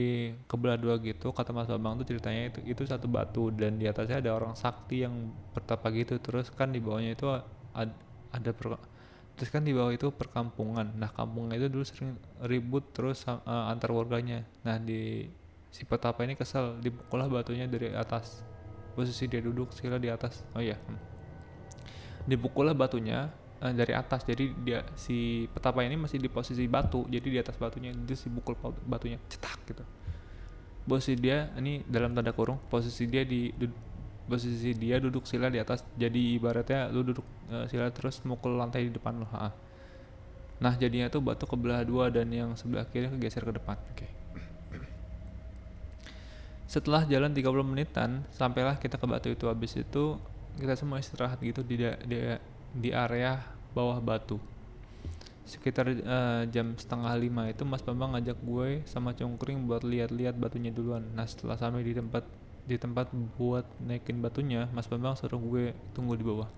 kebelah 0.51 0.75
dua 0.75 0.99
gitu? 0.99 1.31
Kata 1.31 1.55
Mas 1.55 1.71
Bambang 1.71 2.03
tuh 2.03 2.11
ceritanya 2.11 2.51
itu 2.51 2.59
itu 2.67 2.83
satu 2.83 3.07
batu 3.07 3.55
dan 3.55 3.79
di 3.79 3.87
atasnya 3.87 4.19
ada 4.19 4.35
orang 4.35 4.59
sakti 4.59 5.07
yang 5.07 5.31
bertapa 5.55 5.87
gitu. 5.95 6.19
Terus 6.19 6.51
kan 6.51 6.75
di 6.75 6.83
bawahnya 6.83 7.15
itu 7.15 7.31
ad, 7.71 7.95
ada 8.35 8.51
per, 8.51 8.83
terus 9.39 9.51
kan 9.55 9.63
di 9.63 9.71
bawah 9.71 9.95
itu 9.95 10.11
perkampungan. 10.11 10.91
Nah 10.99 11.15
kampungnya 11.15 11.55
itu 11.55 11.71
dulu 11.71 11.87
sering 11.87 12.19
ribut 12.43 12.91
terus 12.91 13.23
uh, 13.31 13.71
antar 13.71 13.95
warganya. 13.95 14.43
Nah 14.67 14.83
di 14.83 15.31
si 15.71 15.87
petapa 15.87 16.27
ini 16.27 16.35
kesel 16.35 16.83
dipukullah 16.83 17.31
batunya 17.31 17.71
dari 17.71 17.95
atas. 17.95 18.43
Posisi 18.99 19.31
dia 19.31 19.39
duduk 19.39 19.71
sila 19.71 20.03
di 20.03 20.11
atas. 20.11 20.43
Oh 20.59 20.63
iya 20.63 20.75
hmm. 20.75 20.99
dipukullah 22.27 22.75
batunya 22.75 23.31
uh, 23.63 23.75
dari 23.75 23.93
atas. 23.95 24.25
Jadi 24.25 24.55
dia 24.63 24.83
si 24.95 25.47
petapa 25.51 25.83
ini 25.83 25.99
masih 25.99 26.19
di 26.23 26.31
posisi 26.31 26.65
batu. 26.71 27.05
Jadi 27.07 27.27
di 27.35 27.39
atas 27.39 27.59
batunya 27.59 27.91
itu 27.91 28.15
si 28.15 28.29
pukul 28.31 28.55
batunya 28.87 29.19
cetak 29.29 29.59
gitu. 29.69 29.85
Posisi 30.89 31.21
dia 31.21 31.53
ini 31.61 31.85
dalam 31.85 32.17
tanda 32.17 32.33
kurung 32.33 32.57
posisi 32.73 33.05
dia 33.05 33.21
di 33.27 33.53
posisi 34.29 34.73
dia 34.73 34.97
duduk 35.01 35.27
sila 35.27 35.53
di 35.53 35.61
atas. 35.61 35.85
Jadi 35.99 36.39
ibaratnya 36.39 36.89
lu 36.89 37.03
duduk 37.05 37.27
uh, 37.53 37.67
sila 37.69 37.91
terus 37.93 38.23
mukul 38.25 38.57
lantai 38.57 38.89
di 38.89 38.93
depan 38.95 39.19
lo 39.19 39.29
nah 40.59 40.75
jadinya 40.75 41.07
tuh 41.07 41.23
batu 41.23 41.47
kebelah 41.47 41.87
dua 41.87 42.11
dan 42.11 42.27
yang 42.35 42.51
sebelah 42.59 42.83
kiri 42.91 43.07
kegeser 43.15 43.47
ke 43.47 43.53
depan. 43.55 43.79
Oke. 43.95 44.03
Okay. 44.03 44.11
setelah 46.69 47.01
jalan 47.09 47.33
30 47.33 47.65
menitan 47.65 48.27
sampailah 48.37 48.77
kita 48.77 49.01
ke 49.01 49.07
batu 49.09 49.31
itu. 49.33 49.49
Habis 49.49 49.79
itu 49.81 50.21
kita 50.59 50.75
semua 50.75 50.99
istirahat 51.01 51.41
gitu 51.41 51.63
di 51.63 51.81
di, 51.81 52.19
di 52.79 52.95
area 52.95 53.43
bawah 53.75 53.99
batu 53.99 54.39
sekitar 55.49 55.89
uh, 55.89 56.45
jam 56.53 56.77
setengah 56.77 57.13
lima 57.17 57.49
itu 57.49 57.65
Mas 57.65 57.81
Bambang 57.81 58.13
ngajak 58.15 58.37
gue 58.45 58.85
sama 58.85 59.17
Congkring 59.17 59.65
buat 59.65 59.81
lihat-lihat 59.81 60.37
batunya 60.37 60.69
duluan. 60.69 61.09
Nah 61.17 61.25
setelah 61.25 61.57
sampai 61.57 61.81
di 61.81 61.97
tempat 61.97 62.21
di 62.69 62.77
tempat 62.77 63.09
buat 63.41 63.65
naikin 63.81 64.21
batunya, 64.21 64.69
Mas 64.77 64.85
Bambang 64.93 65.17
suruh 65.17 65.41
gue 65.41 65.73
tunggu 65.97 66.21
di 66.21 66.25
bawah. 66.29 66.53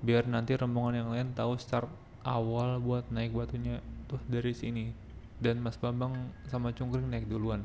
Biar 0.00 0.24
nanti 0.24 0.56
rombongan 0.56 1.04
yang 1.04 1.08
lain 1.12 1.36
tahu 1.36 1.60
start 1.60 1.92
awal 2.24 2.80
buat 2.80 3.12
naik 3.12 3.36
batunya 3.36 3.84
tuh 4.08 4.24
dari 4.24 4.56
sini. 4.56 4.88
Dan 5.36 5.60
Mas 5.60 5.76
Bambang 5.76 6.32
sama 6.48 6.72
Congkring 6.72 7.12
naik 7.12 7.28
duluan 7.28 7.60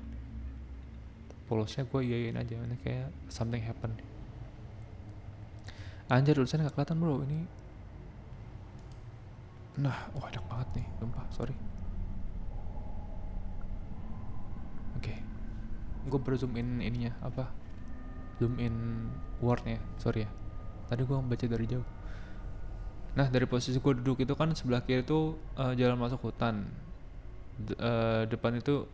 polosnya 1.53 1.83
gue 1.85 2.01
iyain 2.01 2.33
aja 2.39 2.55
ini 2.55 2.77
kayak 2.81 3.13
something 3.27 3.61
happen 3.61 3.93
anjir 6.09 6.33
tulisannya 6.33 6.65
gak 6.65 6.75
kelihatan 6.75 6.97
bro 6.97 7.21
ini 7.29 7.45
nah 9.73 10.05
wah 10.13 10.29
enak 10.29 10.45
banget 10.45 10.69
nih 10.81 10.87
sumpah 11.01 11.25
sorry. 11.33 11.55
Oke 14.93 15.09
okay. 15.09 15.17
gue 16.05 16.19
berzoom 16.21 16.53
in 16.59 16.77
ininya 16.81 17.13
apa? 17.25 17.49
Zoom 18.37 18.61
in 18.61 19.09
wordnya 19.41 19.81
sorry 19.97 20.25
ya. 20.25 20.29
Tadi 20.89 21.01
gue 21.01 21.17
baca 21.17 21.45
dari 21.49 21.65
jauh. 21.65 21.87
Nah 23.17 23.27
dari 23.33 23.49
posisi 23.49 23.81
gue 23.81 23.93
duduk 23.97 24.21
itu 24.21 24.33
kan 24.37 24.53
sebelah 24.53 24.85
kiri 24.85 25.01
itu 25.01 25.37
uh, 25.57 25.73
jalan 25.73 25.97
masuk 25.97 26.21
hutan. 26.21 26.69
D 27.57 27.73
uh, 27.77 28.25
depan 28.29 28.57
itu 28.57 28.85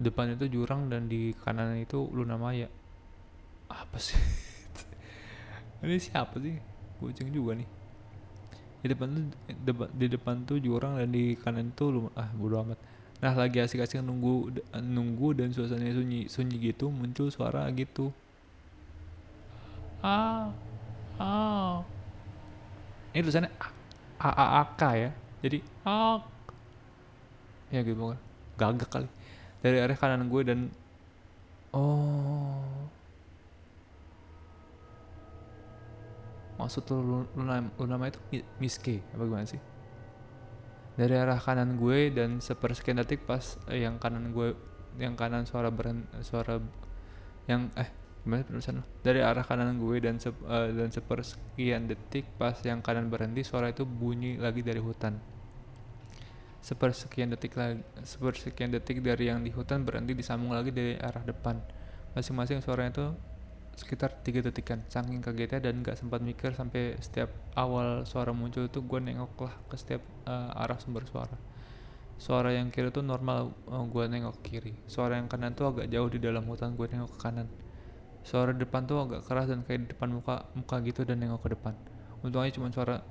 depan 0.00 0.36
itu 0.36 0.48
jurang 0.52 0.92
dan 0.92 1.08
di 1.08 1.32
kanan 1.32 1.80
itu 1.80 2.08
Luna 2.12 2.36
Maya. 2.36 2.68
Apa 3.72 3.96
sih? 3.96 4.20
Ini 5.84 5.96
siapa 5.96 6.36
sih? 6.40 6.56
Kucing 7.00 7.32
juga 7.32 7.56
nih 7.56 7.83
di 8.84 8.92
depan 8.92 9.08
tuh 9.08 9.24
depan, 9.64 9.88
di 9.96 10.06
depan 10.12 10.34
tuh 10.44 10.60
jurang 10.60 11.00
dan 11.00 11.08
di 11.08 11.32
kanan 11.40 11.72
tuh 11.72 11.88
lu 11.88 12.00
ah 12.12 12.28
bodo 12.36 12.60
amat. 12.60 12.76
Nah 13.24 13.32
lagi 13.32 13.64
asik-asik 13.64 14.04
nunggu 14.04 14.60
nunggu 14.76 15.40
dan 15.40 15.48
suasananya 15.56 15.96
sunyi 15.96 16.28
sunyi 16.28 16.60
gitu 16.60 16.92
muncul 16.92 17.32
suara 17.32 17.64
gitu. 17.72 18.12
Ah 20.04 20.52
ah 21.16 21.80
ini 23.16 23.24
tulisannya 23.24 23.48
a 24.20 24.28
a 24.28 24.46
a 24.60 24.62
k 24.76 24.82
ya. 25.00 25.10
Jadi 25.40 25.64
ah 25.88 26.20
ya 27.72 27.80
gitu 27.80 28.12
kan 28.12 28.20
gagak 28.60 28.90
kali. 28.92 29.08
Dari 29.64 29.80
arah 29.80 29.96
kanan 29.96 30.28
gue 30.28 30.42
dan 30.44 30.68
oh 31.72 32.84
maksud 36.54 36.86
lu 36.90 37.26
Luna, 37.34 37.62
Luna 37.78 37.96
itu 38.06 38.20
miske 38.62 39.02
apa 39.14 39.22
gimana 39.26 39.46
sih? 39.46 39.62
Dari 40.94 41.14
arah 41.18 41.42
kanan 41.42 41.74
gue 41.74 42.14
dan 42.14 42.38
sepersekian 42.38 43.02
detik 43.02 43.26
pas 43.26 43.58
eh, 43.66 43.82
yang 43.82 43.98
kanan 43.98 44.30
gue 44.30 44.54
yang 44.94 45.18
kanan 45.18 45.42
suara 45.42 45.74
beren 45.74 46.06
suara 46.22 46.62
yang 47.50 47.66
eh 47.74 47.90
gimana 48.24 48.46
penulisan 48.46 48.80
dari 49.04 49.20
arah 49.20 49.44
kanan 49.44 49.76
gue 49.76 50.00
dan 50.00 50.16
se, 50.16 50.32
uh, 50.32 50.70
dan 50.70 50.88
sepersekian 50.88 51.90
detik 51.90 52.24
pas 52.40 52.56
yang 52.64 52.80
kanan 52.80 53.10
berhenti 53.10 53.44
suara 53.44 53.68
itu 53.74 53.84
bunyi 53.84 54.38
lagi 54.38 54.62
dari 54.62 54.80
hutan. 54.80 55.18
Sepersekian 56.64 57.28
detik 57.34 57.58
lagi 57.60 57.84
sepersekian 58.06 58.72
detik 58.72 59.04
dari 59.04 59.28
yang 59.28 59.44
di 59.44 59.52
hutan 59.52 59.84
berhenti 59.84 60.16
disambung 60.16 60.56
lagi 60.56 60.72
dari 60.72 60.96
arah 60.96 61.20
depan. 61.20 61.60
Masing-masing 62.16 62.62
suaranya 62.64 62.94
itu 62.94 63.06
sekitar 63.74 64.22
tiga 64.22 64.40
detikan. 64.40 64.82
Saking 64.86 65.20
kagetnya 65.20 65.70
dan 65.70 65.82
gak 65.82 65.98
sempat 65.98 66.22
mikir 66.22 66.54
sampai 66.54 66.96
setiap 67.02 67.30
awal 67.58 68.06
suara 68.06 68.30
muncul 68.30 68.70
itu 68.70 68.80
gue 68.80 69.00
nengok 69.02 69.34
lah 69.42 69.54
ke 69.66 69.76
setiap 69.76 70.02
uh, 70.26 70.54
arah 70.54 70.78
sumber 70.78 71.04
suara. 71.06 71.36
Suara 72.14 72.54
yang 72.54 72.70
kiri 72.70 72.94
tuh 72.94 73.02
normal 73.02 73.50
uh, 73.66 73.82
eh, 73.82 73.84
gue 73.90 74.04
nengok 74.06 74.36
kiri. 74.46 74.74
Suara 74.86 75.18
yang 75.18 75.26
kanan 75.26 75.58
tuh 75.58 75.74
agak 75.74 75.90
jauh 75.90 76.06
di 76.06 76.22
dalam 76.22 76.46
hutan 76.46 76.78
gue 76.78 76.86
nengok 76.86 77.10
ke 77.14 77.18
kanan. 77.18 77.50
Suara 78.24 78.54
depan 78.54 78.86
tuh 78.86 79.02
agak 79.02 79.26
keras 79.26 79.50
dan 79.50 79.66
kayak 79.66 79.80
di 79.84 79.86
depan 79.92 80.08
muka 80.14 80.48
muka 80.56 80.80
gitu 80.86 81.02
dan 81.02 81.20
nengok 81.20 81.42
ke 81.44 81.48
depan. 81.58 81.74
Untungnya 82.24 82.54
cuma 82.54 82.70
suara 82.70 83.02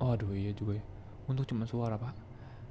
oh 0.00 0.10
aduh 0.16 0.32
iya 0.32 0.56
juga 0.56 0.80
ya. 0.80 0.84
Untuk 1.28 1.44
cuma 1.46 1.68
suara 1.68 2.00
pak. 2.00 2.16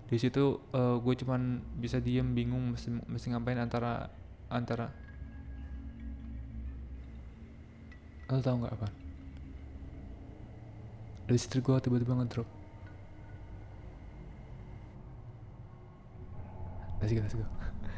Di 0.09 0.17
situ 0.17 0.59
uh, 0.73 0.77
eh, 0.77 0.95
gue 0.99 1.13
cuman 1.21 1.61
bisa 1.77 2.01
diem 2.01 2.33
bingung 2.33 2.73
mesti, 2.73 2.89
mesti 3.05 3.33
ngapain 3.33 3.61
antara 3.61 4.09
antara 4.49 5.04
lo 8.25 8.41
tau 8.41 8.57
nggak 8.57 8.73
apa? 8.73 8.87
Listrik 11.29 11.65
gue 11.65 11.77
tiba-tiba 11.77 12.13
ngedrop. 12.17 12.49
Let's 17.01 17.13
go 17.13 17.21
let's 17.21 17.35
go. 17.37 17.45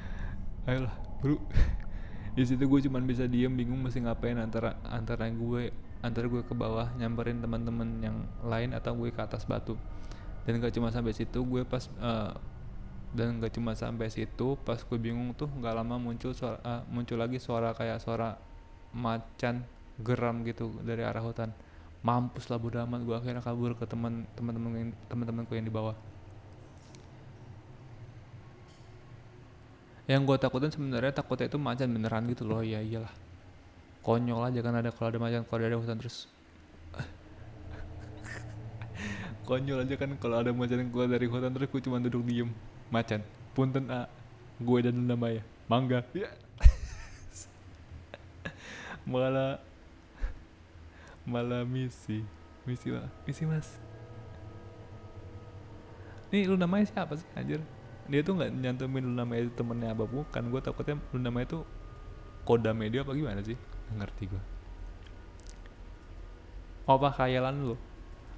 Ayolah 0.68 0.96
bro. 1.24 1.40
Di 2.36 2.44
situ 2.44 2.64
gue 2.68 2.80
cuman 2.88 3.08
bisa 3.08 3.24
diem 3.24 3.56
bingung 3.56 3.80
mesti 3.80 4.04
ngapain 4.04 4.36
antara 4.36 4.76
antara 4.84 5.32
gue 5.32 5.72
antara 6.04 6.28
gue 6.28 6.44
ke 6.44 6.54
bawah 6.54 6.92
nyamperin 7.00 7.40
teman-teman 7.40 7.90
yang 8.04 8.18
lain 8.44 8.76
atau 8.76 9.00
gue 9.00 9.10
ke 9.16 9.22
atas 9.24 9.48
batu. 9.48 9.80
Dan 10.44 10.60
gak 10.64 10.76
cuma 10.76 10.92
sampai 10.92 11.12
situ 11.16 11.44
gue 11.44 11.64
pas 11.68 11.88
uh, 12.00 12.36
dan 13.16 13.40
gak 13.40 13.56
cuma 13.56 13.76
sampai 13.76 14.12
situ 14.12 14.60
pas 14.68 14.80
gue 14.80 15.00
bingung 15.00 15.32
tuh 15.36 15.48
nggak 15.48 15.74
lama 15.76 15.96
muncul 16.00 16.36
suara 16.36 16.60
uh, 16.64 16.84
muncul 16.92 17.16
lagi 17.20 17.40
suara 17.40 17.72
kayak 17.72 18.04
suara 18.04 18.36
macan 18.92 19.64
geram 20.02 20.46
gitu 20.46 20.70
dari 20.86 21.02
arah 21.02 21.24
hutan. 21.24 21.50
Mampus 22.06 22.46
lah 22.48 22.62
bodo 22.62 22.78
amat 22.78 23.02
gue 23.04 23.16
akhirnya 23.18 23.42
kabur 23.42 23.74
ke 23.74 23.90
teman 23.90 24.24
teman-teman 24.38 24.94
teman-temanku 25.10 25.58
yang 25.58 25.66
di 25.66 25.74
bawah. 25.74 25.98
Yang 30.08 30.22
gue 30.24 30.38
takutin 30.40 30.72
sebenarnya 30.72 31.12
takutnya 31.12 31.52
itu 31.52 31.60
macan 31.60 31.92
beneran 31.92 32.24
gitu 32.32 32.48
loh 32.48 32.64
ya 32.64 32.80
iyalah. 32.80 33.12
Konyol 34.06 34.40
aja 34.40 34.64
kan 34.64 34.74
ada 34.80 34.90
kalau 34.94 35.12
ada 35.12 35.20
macan 35.20 35.44
kalau 35.44 35.68
ada 35.68 35.76
hutan 35.76 36.00
terus. 36.00 36.32
Konyol 39.48 39.84
aja 39.84 39.96
kan 40.00 40.16
kalau 40.16 40.40
ada 40.40 40.56
macan 40.56 40.88
yang 40.88 40.90
keluar 40.96 41.12
dari 41.12 41.28
hutan 41.28 41.52
terus 41.52 41.68
gue 41.68 41.82
cuma 41.84 42.00
duduk 42.00 42.24
diem. 42.24 42.48
Macan 42.88 43.20
punten 43.52 43.92
a 43.92 44.08
gue 44.62 44.80
dan 44.80 44.96
Luna 44.96 45.20
Maya. 45.20 45.44
Mangga. 45.68 46.08
Ya. 46.16 46.32
malah 49.10 49.60
malah 51.28 51.68
misi. 51.68 52.24
Misi 52.64 52.92
mas 52.92 53.12
misi 53.28 53.44
mas. 53.44 53.68
Nih 56.32 56.48
lu 56.48 56.56
namanya 56.56 56.88
siapa 56.88 57.20
sih 57.20 57.28
anjir? 57.36 57.60
Dia 58.08 58.24
tuh 58.24 58.40
nggak 58.40 58.52
nyantumin 58.56 59.04
lu 59.04 59.14
namanya 59.16 59.52
temennya 59.52 59.92
apa 59.92 60.08
bukan. 60.08 60.44
Gue 60.48 60.60
takutnya 60.64 60.96
lu 61.12 61.20
namanya 61.20 61.56
itu 61.56 61.60
koda 62.48 62.72
media 62.72 63.04
apa 63.04 63.12
gimana 63.12 63.44
sih? 63.44 63.60
Ngerti 63.92 64.32
gue 64.32 64.58
apa 66.88 67.08
khayalan 67.12 67.56
lu. 67.68 67.76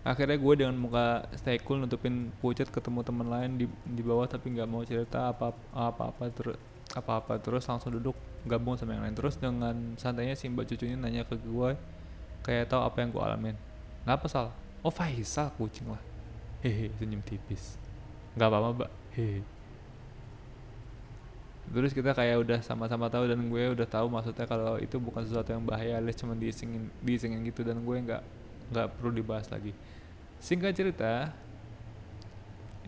Akhirnya 0.02 0.42
gue 0.42 0.54
dengan 0.58 0.74
muka 0.74 1.30
stay 1.38 1.62
cool 1.62 1.86
nutupin 1.86 2.34
pucat 2.42 2.66
ketemu 2.66 3.06
teman 3.06 3.30
lain 3.30 3.52
di 3.62 3.66
di 3.86 4.02
bawah 4.02 4.26
tapi 4.26 4.50
nggak 4.50 4.66
mau 4.66 4.82
cerita 4.82 5.30
apa 5.30 5.54
apa 5.70 6.10
apa 6.10 6.24
terus 6.34 6.58
apa 6.98 7.22
apa 7.22 7.38
terus 7.38 7.62
langsung 7.70 7.94
duduk 7.94 8.18
gabung 8.50 8.74
sama 8.74 8.98
yang 8.98 9.06
lain. 9.06 9.14
Terus 9.14 9.38
dengan 9.38 9.94
santainya 10.02 10.34
si 10.34 10.50
mbak 10.50 10.66
cucunya 10.66 10.98
nanya 10.98 11.22
ke 11.30 11.38
gue 11.38 11.78
kayak 12.44 12.72
tahu 12.72 12.82
apa 12.82 12.98
yang 13.02 13.10
gue 13.12 13.24
alamin. 13.24 13.56
Ngapa 14.08 14.28
salah 14.32 14.56
oh 14.84 14.94
Faisal 14.94 15.52
kucing 15.56 15.92
lah. 15.92 16.02
Hehe 16.64 16.92
senyum 17.00 17.24
tipis. 17.24 17.76
Nggak 18.36 18.48
apa-apa 18.52 18.70
mbak. 18.76 18.92
Hehe. 19.16 19.42
Terus 21.70 21.94
kita 21.94 22.18
kayak 22.18 22.42
udah 22.42 22.60
sama-sama 22.66 23.14
tahu 23.14 23.30
dan 23.30 23.40
gue 23.46 23.64
udah 23.78 23.86
tahu 23.86 24.10
maksudnya 24.10 24.50
kalau 24.50 24.82
itu 24.82 24.98
bukan 24.98 25.22
sesuatu 25.22 25.54
yang 25.54 25.62
bahaya 25.62 26.02
alias 26.02 26.18
cuma 26.18 26.34
diisengin 26.34 26.90
diisengin 27.06 27.46
gitu 27.46 27.62
dan 27.62 27.78
gue 27.86 27.96
nggak 28.10 28.24
nggak 28.74 28.88
perlu 28.98 29.12
dibahas 29.14 29.48
lagi. 29.54 29.76
Singkat 30.42 30.74
cerita 30.74 31.30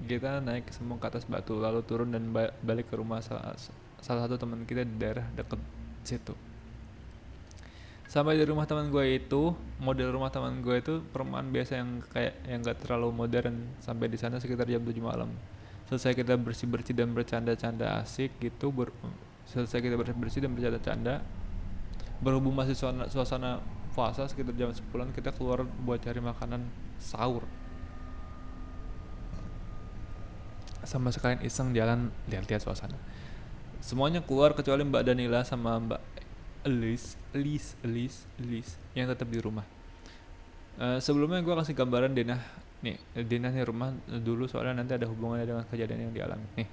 kita 0.01 0.41
naik 0.41 0.65
semua 0.73 0.97
ke 0.97 1.05
atas 1.13 1.29
batu 1.29 1.61
lalu 1.61 1.85
turun 1.85 2.09
dan 2.09 2.33
ba 2.33 2.49
balik 2.65 2.89
ke 2.89 2.97
rumah 2.97 3.21
salah, 3.21 3.53
salah 4.01 4.25
satu 4.25 4.41
teman 4.41 4.65
kita 4.65 4.81
di 4.81 4.97
daerah 4.97 5.29
deket 5.37 5.61
situ 6.01 6.33
sampai 8.11 8.35
di 8.35 8.43
rumah 8.43 8.67
teman 8.67 8.91
gue 8.91 9.23
itu 9.23 9.55
model 9.79 10.11
rumah 10.11 10.27
teman 10.27 10.59
gue 10.59 10.83
itu 10.83 10.99
perumahan 11.15 11.47
biasa 11.47 11.79
yang 11.79 12.03
kayak 12.11 12.43
yang 12.43 12.59
gak 12.59 12.83
terlalu 12.83 13.07
modern. 13.15 13.55
Sampai 13.79 14.11
di 14.11 14.19
sana 14.19 14.35
sekitar 14.35 14.67
jam 14.67 14.83
7 14.83 14.99
malam. 14.99 15.31
Selesai 15.87 16.11
kita 16.19 16.35
bersih 16.35 16.67
bersih 16.67 16.91
dan 16.91 17.15
bercanda-canda 17.15 18.03
asik 18.03 18.35
gitu 18.43 18.67
ber, 18.67 18.91
selesai 19.47 19.79
kita 19.79 19.95
bersih 19.95 20.15
bersih 20.15 20.39
dan 20.43 20.51
bercanda-canda 20.51 21.23
berhubung 22.19 22.51
masih 22.51 22.75
suasana, 22.75 23.07
suasana 23.07 23.51
puasa 23.95 24.27
sekitar 24.27 24.59
jam 24.59 24.75
10 24.75 25.15
kita 25.15 25.31
keluar 25.31 25.63
buat 25.63 26.03
cari 26.03 26.19
makanan 26.19 26.67
sahur. 26.99 27.47
Sama 30.83 31.15
sekalian 31.15 31.39
iseng 31.47 31.71
jalan 31.71 32.11
lihat-lihat 32.27 32.59
suasana. 32.59 32.99
Semuanya 33.79 34.19
keluar 34.19 34.51
kecuali 34.51 34.83
Mbak 34.83 35.03
Danila 35.07 35.41
sama 35.47 35.79
Mbak 35.79 36.10
Elis 36.61 37.17
Elis 37.33 37.73
Elis 37.81 38.25
Elis 38.37 38.77
yang 38.93 39.09
tetap 39.09 39.29
di 39.29 39.41
rumah. 39.41 39.65
Uh, 40.77 40.97
sebelumnya 41.01 41.41
gue 41.43 41.53
kasih 41.53 41.75
gambaran 41.75 42.15
Denah 42.15 42.41
nih 42.81 42.97
Dina 43.29 43.53
nih 43.53 43.69
rumah 43.69 43.93
dulu 44.09 44.49
soalnya 44.49 44.81
nanti 44.81 44.97
ada 44.97 45.05
hubungannya 45.05 45.45
dengan 45.45 45.65
kejadian 45.69 46.09
yang 46.09 46.13
dialami. 46.13 46.45
Nih 46.57 46.69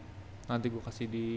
nanti 0.48 0.72
gue 0.72 0.80
kasih 0.80 1.06
di 1.08 1.28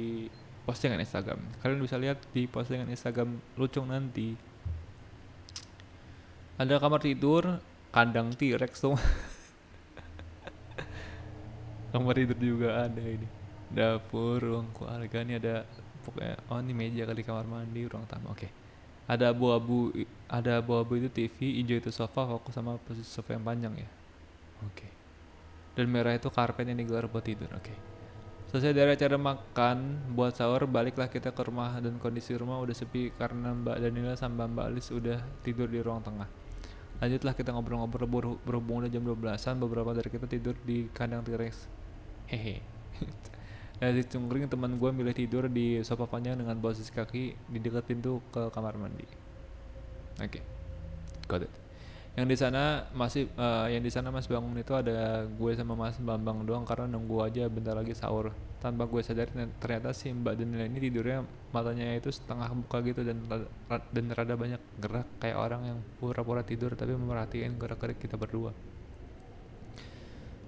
postingan 0.64 1.04
Instagram. 1.04 1.40
Kalian 1.60 1.84
bisa 1.84 2.00
lihat 2.00 2.24
di 2.32 2.48
postingan 2.48 2.88
Instagram 2.88 3.36
lucung 3.60 3.92
nanti. 3.92 4.36
Ada 6.56 6.78
kamar 6.78 7.02
tidur 7.02 7.58
kandang 7.92 8.32
T-Rex 8.38 8.72
tuh 8.80 8.96
kamar 11.92 12.16
tidur 12.16 12.40
juga 12.40 12.88
ada 12.88 13.04
ini. 13.04 13.28
Dapur 13.72 14.40
ruang 14.40 14.68
keluarga 14.76 15.24
ini 15.24 15.40
ada 15.40 15.64
pokoknya 16.02 16.36
oh 16.50 16.60
ini 16.60 16.74
meja 16.74 17.04
kali 17.06 17.22
kamar 17.22 17.46
mandi 17.46 17.86
ruang 17.86 18.06
tamu 18.10 18.34
oke 18.34 18.46
okay. 18.46 18.52
ada 19.06 19.32
abu-abu 19.32 19.94
ada 20.28 20.60
abu-abu 20.60 20.98
itu 20.98 21.10
TV 21.10 21.62
hijau 21.62 21.78
itu 21.78 21.90
sofa 21.94 22.26
fokus 22.26 22.54
sama 22.54 22.82
posisi 22.82 23.08
sofa 23.08 23.38
yang 23.38 23.46
panjang 23.46 23.76
ya 23.78 23.90
Oke. 24.68 24.86
Okay. 24.86 24.92
Dan 25.78 25.90
merah 25.90 26.14
itu 26.14 26.30
karpet 26.30 26.70
yang 26.70 26.78
digelar 26.78 27.10
buat 27.10 27.26
tidur. 27.26 27.50
Oke. 27.58 27.72
Okay. 27.72 27.78
Selesai 28.52 28.76
dari 28.76 28.92
acara 29.00 29.16
makan, 29.16 30.12
buat 30.12 30.36
sahur, 30.36 30.68
baliklah 30.68 31.08
kita 31.08 31.32
ke 31.32 31.42
rumah 31.48 31.80
dan 31.80 31.96
kondisi 32.04 32.36
rumah 32.36 32.60
udah 32.60 32.76
sepi 32.76 33.16
karena 33.16 33.56
Mbak 33.56 33.78
Danila 33.80 34.14
sama 34.20 34.44
Mbak 34.44 34.66
Alis 34.68 34.92
udah 34.92 35.24
tidur 35.40 35.72
di 35.72 35.80
ruang 35.80 36.04
tengah. 36.04 36.28
Lanjutlah 37.00 37.32
kita 37.34 37.56
ngobrol-ngobrol 37.56 38.38
berhubung 38.44 38.84
udah 38.84 38.92
jam 38.92 39.08
12-an, 39.08 39.56
beberapa 39.56 39.96
dari 39.96 40.10
kita 40.12 40.28
tidur 40.28 40.54
di 40.68 40.92
kandang 40.92 41.24
T-Rex. 41.24 41.66
Hehe. 42.28 42.60
Dari 43.82 44.06
cungkring 44.06 44.46
teman 44.46 44.78
gue 44.78 44.90
milih 44.94 45.18
tidur 45.18 45.50
di 45.50 45.82
sofa 45.82 46.06
panjang 46.06 46.38
dengan 46.38 46.54
posisi 46.62 46.94
kaki 46.94 47.50
di 47.50 47.58
dekat 47.58 47.90
pintu 47.90 48.22
ke 48.30 48.54
kamar 48.54 48.78
mandi. 48.78 49.10
Oke. 50.22 50.38
Okay. 50.38 50.44
Got 51.26 51.50
it 51.50 51.62
yang 52.12 52.28
di 52.28 52.36
sana 52.36 52.92
masih 52.92 53.32
uh, 53.40 53.72
yang 53.72 53.80
di 53.80 53.88
sana 53.88 54.12
Mas 54.12 54.28
bangun 54.28 54.52
itu 54.60 54.76
ada 54.76 55.24
gue 55.24 55.52
sama 55.56 55.80
Mas 55.80 55.96
Bambang 55.96 56.44
doang 56.44 56.68
karena 56.68 56.92
nunggu 56.92 57.24
aja 57.24 57.48
bentar 57.48 57.72
lagi 57.72 57.96
sahur 57.96 58.36
tanpa 58.60 58.84
gue 58.84 59.00
sadar 59.00 59.32
ternyata 59.32 59.96
si 59.96 60.12
Mbak 60.12 60.36
Danila 60.36 60.68
ini 60.68 60.80
tidurnya 60.84 61.24
matanya 61.56 61.96
itu 61.96 62.12
setengah 62.12 62.52
buka 62.52 62.84
gitu 62.84 63.08
dan 63.08 63.24
dan 63.72 64.06
rada 64.12 64.36
banyak 64.36 64.60
gerak 64.84 65.08
kayak 65.24 65.38
orang 65.40 65.62
yang 65.72 65.80
pura-pura 66.04 66.44
tidur 66.44 66.76
tapi 66.76 66.92
memerhatiin 67.00 67.56
gerak-gerik 67.56 67.96
kita 68.04 68.20
berdua 68.20 68.52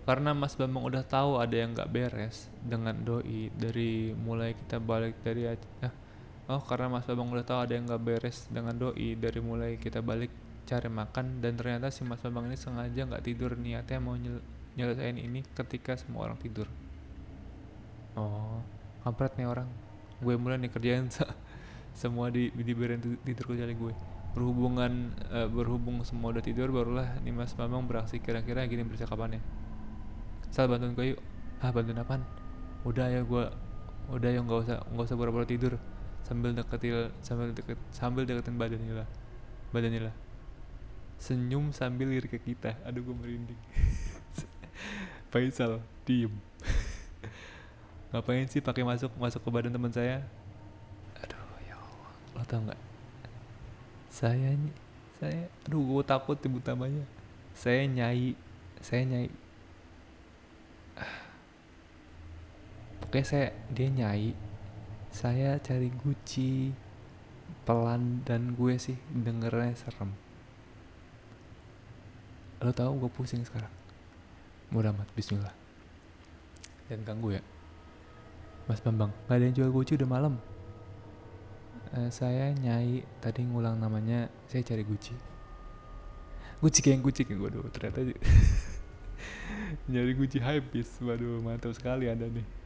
karena 0.03 0.35
Mas 0.35 0.59
Bambang 0.59 0.83
udah 0.83 1.03
tahu 1.07 1.39
ada 1.39 1.55
yang 1.55 1.71
nggak 1.71 1.87
beres 1.87 2.51
dengan 2.59 2.91
doi 3.07 3.47
dari 3.55 4.11
mulai 4.11 4.51
kita 4.51 4.83
balik 4.83 5.15
dari 5.23 5.47
eh, 5.47 5.93
oh 6.51 6.59
karena 6.59 6.99
Mas 6.99 7.07
Bambang 7.07 7.31
udah 7.31 7.45
tahu 7.47 7.59
ada 7.63 7.73
yang 7.79 7.87
nggak 7.87 8.03
beres 8.03 8.51
dengan 8.51 8.75
doi 8.75 9.15
dari 9.15 9.39
mulai 9.39 9.79
kita 9.79 10.03
balik 10.03 10.31
cari 10.67 10.91
makan 10.91 11.39
dan 11.39 11.55
ternyata 11.55 11.87
si 11.87 12.03
Mas 12.03 12.19
Bambang 12.19 12.51
ini 12.51 12.59
sengaja 12.59 13.07
nggak 13.07 13.23
tidur 13.23 13.55
niatnya 13.55 13.99
mau 14.03 14.19
nyel 14.19 14.43
nyelesain 14.75 15.15
ini 15.15 15.45
ketika 15.53 15.93
semua 15.95 16.27
orang 16.27 16.39
tidur. 16.41 16.65
Oh. 18.17 18.59
Kampret 19.05 19.37
nih 19.37 19.45
orang. 19.45 19.69
Gue 20.17 20.33
mulai 20.33 20.57
nih 20.57 20.71
kerjaan 20.73 21.13
semua 22.01 22.33
di 22.33 22.49
diberiin 22.49 23.21
tidur 23.21 23.53
kecuali 23.53 23.75
gue. 23.77 23.93
Berhubungan 24.33 25.13
uh, 25.29 25.45
berhubung 25.45 26.01
semua 26.01 26.33
udah 26.33 26.41
tidur 26.41 26.73
barulah 26.73 27.21
nih 27.21 27.35
Mas 27.35 27.53
Bambang 27.53 27.85
beraksi 27.85 28.17
kira-kira 28.17 28.65
gini 28.65 28.81
percakapannya 28.81 29.62
sal 30.53 30.69
bantuin 30.69 30.93
gue 30.93 31.17
yuk. 31.17 31.21
Ah 31.57 31.73
bantuin 31.73 31.97
apaan? 31.97 32.21
Udah 32.85 33.09
ya 33.09 33.25
gue 33.25 33.43
udah 34.13 34.29
ya 34.29 34.39
nggak 34.45 34.59
usah 34.69 34.77
nggak 34.93 35.05
usah 35.09 35.17
pura-pura 35.17 35.49
tidur. 35.49 35.81
Sambil 36.21 36.53
deketin 36.53 37.09
sambil 37.25 37.49
deket 37.57 37.81
sambil 37.89 38.23
deketin 38.29 38.55
badannya 38.61 39.01
lah 39.01 39.09
badannya 39.73 40.13
lah. 40.13 40.15
Senyum 41.17 41.73
sambil 41.73 42.13
lirik 42.13 42.37
ke 42.37 42.39
kita. 42.53 42.77
Aduh 42.85 43.01
gue 43.01 43.15
merinding. 43.17 43.57
Faisal 45.33 45.81
diem. 46.05 46.37
Ngapain 48.13 48.45
sih 48.45 48.61
pakai 48.61 48.85
masuk 48.85 49.09
masuk 49.17 49.41
ke 49.41 49.49
badan 49.49 49.73
teman 49.73 49.89
saya? 49.89 50.21
Aduh 51.17 51.41
ya 51.65 51.73
Allah. 51.73 52.11
Lo 52.37 52.41
tau 52.45 52.61
nggak? 52.61 52.81
Saya 54.13 54.53
saya 55.17 55.47
aduh 55.65 55.79
gue 55.79 56.03
takut 56.03 56.35
ibu 56.35 56.59
tamanya 56.59 57.07
saya 57.55 57.87
nyai 57.87 58.35
saya 58.83 59.07
nyai 59.07 59.31
pokoknya 63.03 63.27
saya 63.27 63.47
dia 63.67 63.91
nyai. 63.91 64.31
Saya 65.13 65.61
cari 65.61 65.93
Gucci 65.93 66.73
pelan 67.67 68.23
dan 68.25 68.55
gue 68.55 68.79
sih 68.79 68.97
dengernya 69.11 69.75
serem. 69.77 70.09
Lo 72.63 72.71
tau 72.71 72.95
gue 72.95 73.11
pusing 73.11 73.43
sekarang? 73.43 73.69
Mudah 74.71 74.95
amat 74.95 75.11
bismillah. 75.13 75.53
Dan 76.87 77.03
ganggu 77.03 77.35
ya. 77.35 77.43
Mas 78.65 78.79
bambang 78.79 79.11
gak 79.27 79.37
ada 79.37 79.43
yang 79.51 79.55
jual 79.59 79.69
guci 79.69 79.99
udah 79.99 80.07
malam. 80.07 80.39
Uh, 81.93 82.09
saya 82.09 82.55
nyai 82.57 83.05
tadi 83.21 83.45
ngulang 83.45 83.77
namanya 83.77 84.25
saya 84.49 84.65
cari 84.65 84.81
guci 84.81 85.13
guci 86.63 86.79
kayak 86.79 87.03
guci 87.03 87.21
kayak 87.27 87.37
gue 87.43 87.49
dulu 87.59 87.67
ternyata 87.75 88.07
nyari 89.91 90.15
guci 90.15 90.39
habis. 90.39 90.87
Waduh 91.03 91.43
mantap 91.43 91.75
sekali 91.75 92.07
anda 92.07 92.31
nih 92.31 92.62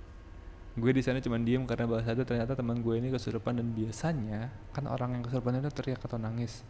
gue 0.77 0.91
di 0.93 1.01
sana 1.01 1.17
cuma 1.17 1.41
diem 1.41 1.65
karena 1.65 1.89
bahasa 1.89 2.13
itu 2.13 2.21
ternyata 2.21 2.53
teman 2.53 2.85
gue 2.85 3.01
ini 3.01 3.09
kesurupan 3.09 3.57
dan 3.57 3.73
biasanya 3.73 4.53
kan 4.69 4.85
orang 4.85 5.17
yang 5.17 5.23
kesurupan 5.25 5.57
itu 5.57 5.73
teriak 5.73 6.05
atau 6.05 6.21
nangis. 6.21 6.61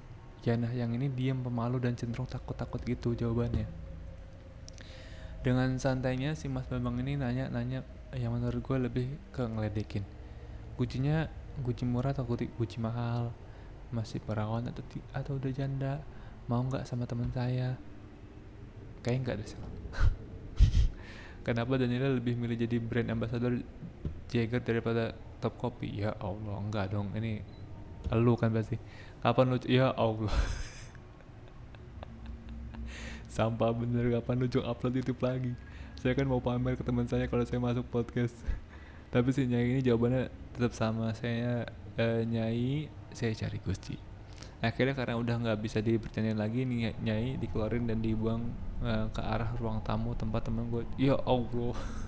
Ya 0.47 0.55
nah 0.55 0.71
yang 0.71 0.95
ini 0.95 1.11
diam 1.11 1.43
pemalu 1.43 1.83
dan 1.83 1.99
cenderung 1.99 2.23
takut-takut 2.23 2.79
gitu 2.87 3.19
jawabannya. 3.19 3.67
Dengan 5.43 5.75
santainya 5.75 6.39
si 6.39 6.47
Mas 6.47 6.63
Bambang 6.71 7.03
ini 7.03 7.19
nanya-nanya 7.19 7.83
yang 8.15 8.31
menurut 8.31 8.63
gue 8.63 8.77
lebih 8.79 9.07
ke 9.35 9.43
ngeledekin. 9.43 10.07
Gucinya 10.79 11.27
guci 11.59 11.83
murah 11.83 12.15
atau 12.15 12.23
guci, 12.23 12.77
mahal? 12.79 13.35
Masih 13.91 14.23
perawan 14.23 14.71
atau 14.71 14.87
atau 15.11 15.35
udah 15.35 15.51
janda? 15.51 15.99
Mau 16.47 16.63
nggak 16.63 16.87
sama 16.87 17.03
teman 17.03 17.27
saya? 17.35 17.75
Kayak 19.03 19.19
nggak 19.23 19.35
ada 19.35 19.45
sih 19.47 19.59
kenapa 21.47 21.79
Daniela 21.79 22.11
lebih 22.11 22.35
milih 22.35 22.59
jadi 22.59 22.75
brand 22.83 23.07
ambassador 23.07 23.55
Jagger 24.27 24.61
daripada 24.63 25.15
top 25.39 25.57
kopi? 25.57 26.03
Ya 26.03 26.13
Allah 26.19 26.59
enggak 26.61 26.91
dong. 26.91 27.11
Ini 27.15 27.41
lu 28.15 28.35
kan 28.39 28.53
pasti 28.53 28.79
kapan 29.23 29.55
lu 29.55 29.57
ya 29.67 29.91
Allah. 29.95 30.31
Sampah 33.35 33.69
bener 33.75 34.09
kapan 34.17 34.41
Lucong 34.41 34.65
upload 34.65 34.97
YouTube 34.97 35.21
lagi? 35.21 35.53
Saya 35.97 36.13
kan 36.13 36.25
mau 36.25 36.41
pamer 36.41 36.77
ke 36.77 36.83
teman 36.85 37.05
saya 37.05 37.29
kalau 37.29 37.45
saya 37.45 37.61
masuk 37.61 37.85
podcast. 37.89 38.33
Tapi 39.13 39.29
si 39.31 39.47
Nyai 39.47 39.77
ini 39.77 39.81
jawabannya 39.85 40.29
tetap 40.57 40.73
sama. 40.73 41.13
Saya 41.13 41.69
uh, 41.97 42.21
Nyai 42.25 42.89
saya 43.13 43.33
cari 43.33 43.57
Gusti. 43.61 43.95
Akhirnya 44.57 44.97
karena 44.97 45.21
udah 45.21 45.35
nggak 45.37 45.59
bisa 45.61 45.85
dipercandain 45.85 46.37
lagi 46.37 46.65
nih 46.65 46.97
Nyai 46.97 47.37
dikeluarin 47.37 47.85
dan 47.85 48.01
dibuang 48.01 48.41
uh, 48.81 49.05
ke 49.13 49.21
arah 49.21 49.53
ruang 49.57 49.81
tamu 49.85 50.13
tempat 50.17 50.49
teman 50.49 50.69
gue 50.69 50.83
ya 50.97 51.17
Allah 51.25 51.77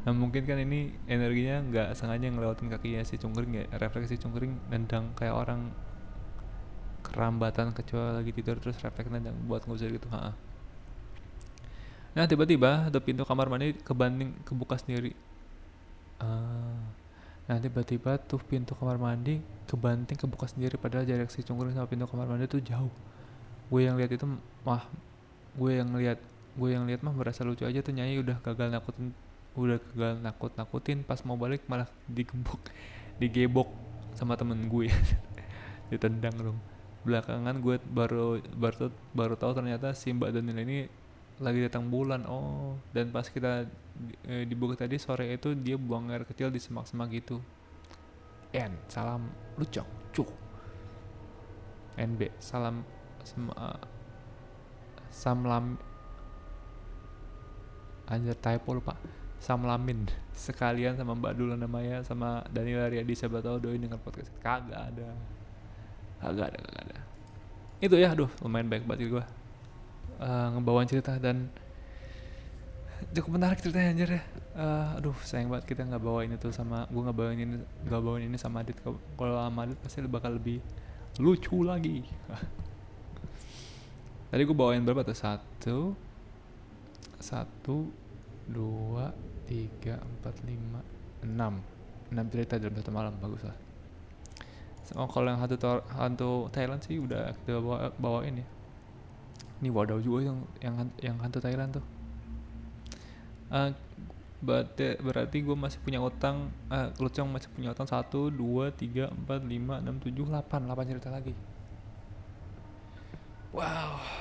nah 0.00 0.16
mungkin 0.16 0.48
kan 0.48 0.56
ini 0.56 0.96
energinya 1.04 1.60
nggak 1.60 1.88
sengaja 1.92 2.32
ngelewatin 2.32 2.72
kakinya 2.72 3.04
si 3.04 3.20
cungkring 3.20 3.52
ya 3.52 3.64
refleksi 3.76 4.16
cungkring 4.16 4.56
nendang 4.72 5.12
kayak 5.12 5.36
orang 5.36 5.68
kerambatan 7.04 7.76
kecuali 7.76 8.16
lagi 8.16 8.32
tidur 8.32 8.56
terus 8.56 8.80
refleks 8.80 9.12
nendang 9.12 9.36
buat 9.44 9.68
ngusir 9.68 9.92
gitu 9.92 10.08
ha 10.08 10.32
nah 12.10 12.26
tiba-tiba 12.26 12.90
ada 12.90 12.98
pintu 12.98 13.22
kamar 13.22 13.46
mandi 13.46 13.70
kebanting 13.86 14.34
kebuka 14.42 14.74
sendiri. 14.74 15.14
Uh, 16.18 16.74
nah 17.46 17.56
tiba-tiba 17.62 18.18
tuh 18.18 18.42
pintu 18.42 18.74
kamar 18.74 18.98
mandi 18.98 19.38
kebanting 19.70 20.18
kebuka 20.18 20.50
sendiri 20.50 20.74
padahal 20.74 21.06
jarak 21.06 21.30
si 21.30 21.46
cungkring 21.46 21.70
sama 21.70 21.86
pintu 21.86 22.10
kamar 22.10 22.26
mandi 22.26 22.50
tuh 22.50 22.58
jauh. 22.58 22.90
Gue 23.70 23.86
yang 23.86 23.94
lihat 23.94 24.10
itu 24.10 24.26
mah 24.66 24.82
gue 25.54 25.70
yang 25.78 25.94
lihat 25.94 26.18
gue 26.58 26.68
yang 26.74 26.82
lihat 26.90 27.06
mah 27.06 27.14
merasa 27.14 27.46
lucu 27.46 27.62
aja 27.62 27.78
tuh 27.78 27.94
nyanyi 27.94 28.18
udah 28.26 28.42
gagal 28.42 28.74
nakutin 28.74 29.14
udah 29.58 29.82
gagal 29.82 30.22
nakut 30.22 30.52
nakutin 30.54 31.02
pas 31.02 31.18
mau 31.26 31.34
balik 31.34 31.66
malah 31.66 31.90
digembok 32.06 32.62
digebok 33.18 33.68
sama 34.14 34.34
temen 34.34 34.66
gue. 34.66 34.90
Ditendang 35.90 36.34
dong. 36.38 36.58
Belakangan 37.04 37.56
gue 37.60 37.76
baru 37.82 38.40
baru 38.54 38.92
baru 39.16 39.34
tahu 39.34 39.52
ternyata 39.56 39.96
si 39.96 40.12
mbak 40.12 40.36
Daniel 40.36 40.62
ini 40.64 40.78
lagi 41.40 41.60
datang 41.64 41.88
bulan. 41.88 42.24
Oh 42.28 42.76
dan 42.92 43.12
pas 43.12 43.26
kita 43.28 43.66
e, 44.24 44.44
di 44.44 44.54
bukit 44.56 44.80
tadi 44.80 45.00
sore 45.00 45.30
itu 45.32 45.56
dia 45.56 45.76
buang 45.80 46.12
air 46.12 46.24
kecil 46.24 46.52
di 46.52 46.60
semak-semak 46.60 47.08
gitu 47.16 47.40
N 48.52 48.72
salam 48.90 49.30
lucok 49.56 49.86
cuk. 50.10 50.30
NB 52.00 52.32
salam 52.40 52.82
sem, 53.22 53.44
uh, 53.52 53.80
samlam. 55.12 55.76
Anjir 58.10 58.34
typo 58.34 58.74
lupa 58.74 58.98
Sam 59.40 59.64
Lamin. 59.64 60.04
Sekalian 60.36 61.00
sama 61.00 61.16
Mbak 61.16 61.32
Dula 61.32 61.56
namanya 61.56 62.04
sama 62.04 62.44
Daniel 62.52 62.86
Ariadi 62.86 63.16
siapa 63.16 63.40
tahu 63.40 63.56
doi 63.56 63.80
dengan 63.80 63.96
podcast 63.96 64.28
kagak 64.44 64.92
ada. 64.92 65.08
Kagak 66.20 66.52
ada 66.52 66.58
kagak 66.60 66.82
ada. 66.92 66.98
Itu 67.80 67.96
ya 67.96 68.12
aduh 68.12 68.28
lumayan 68.44 68.68
baik 68.68 68.84
banget 68.84 69.08
gue 69.08 69.24
uh, 70.20 70.46
ngebawain 70.52 70.84
cerita 70.84 71.16
dan 71.16 71.48
cukup 73.16 73.40
menarik 73.40 73.64
ceritanya 73.64 73.96
anjir 73.96 74.10
ya. 74.20 74.22
Uh, 74.52 75.00
aduh 75.00 75.16
sayang 75.24 75.48
banget 75.48 75.72
kita 75.72 75.88
nggak 75.88 76.04
bawa 76.04 76.20
ini 76.28 76.36
tuh 76.36 76.52
sama 76.52 76.84
gue 76.92 77.00
nggak 77.00 77.16
bawain 77.16 77.40
ini 77.40 77.56
nggak 77.88 78.00
bawain 78.04 78.28
ini 78.28 78.36
sama 78.36 78.60
Adit. 78.60 78.76
Kalau 78.84 79.40
sama 79.40 79.64
Adit 79.64 79.80
pasti 79.80 80.04
bakal 80.04 80.36
lebih 80.36 80.60
lucu 81.16 81.64
lagi. 81.64 82.04
Tadi 84.30 84.42
gue 84.44 84.56
bawain 84.56 84.84
berapa 84.84 85.00
tuh? 85.00 85.16
Satu 85.16 85.78
satu 87.20 87.92
dua 88.50 89.14
tiga 89.46 90.02
empat 90.02 90.34
lima 90.44 90.82
enam. 91.22 91.62
Enam 92.10 92.26
cerita 92.26 92.58
dalam 92.58 92.74
satu 92.74 92.90
malam 92.90 93.14
bagus 93.22 93.46
lah. 93.46 93.56
Oh 94.98 95.06
kalau 95.06 95.30
yang 95.30 95.38
hantu 95.38 95.56
hantu 95.94 96.30
Thailand 96.50 96.82
sih 96.82 96.98
udah 96.98 97.30
kita 97.42 97.62
bawa 97.62 97.94
bawain 97.94 98.42
ya. 98.42 98.46
Ini 99.62 99.70
wadaw 99.70 100.02
juga 100.02 100.26
yang 100.26 100.38
yang 100.58 100.74
yang 100.98 101.16
hantu 101.22 101.38
Thailand 101.38 101.78
tuh. 101.78 101.86
Uh, 103.50 103.70
berarti 104.42 104.98
berarti 104.98 105.44
gue 105.44 105.52
masih 105.52 105.78
punya 105.84 106.00
utang 106.00 106.48
uh, 106.72 106.90
Lucong 106.98 107.28
masih 107.28 107.52
punya 107.52 107.70
utang 107.70 107.86
satu 107.86 108.32
dua 108.32 108.72
tiga 108.72 109.12
empat 109.12 109.44
lima 109.46 109.78
enam 109.78 110.00
tujuh 110.02 110.26
delapan 110.26 110.66
delapan 110.66 110.84
cerita 110.90 111.08
lagi. 111.12 111.34
Wow 113.54 114.19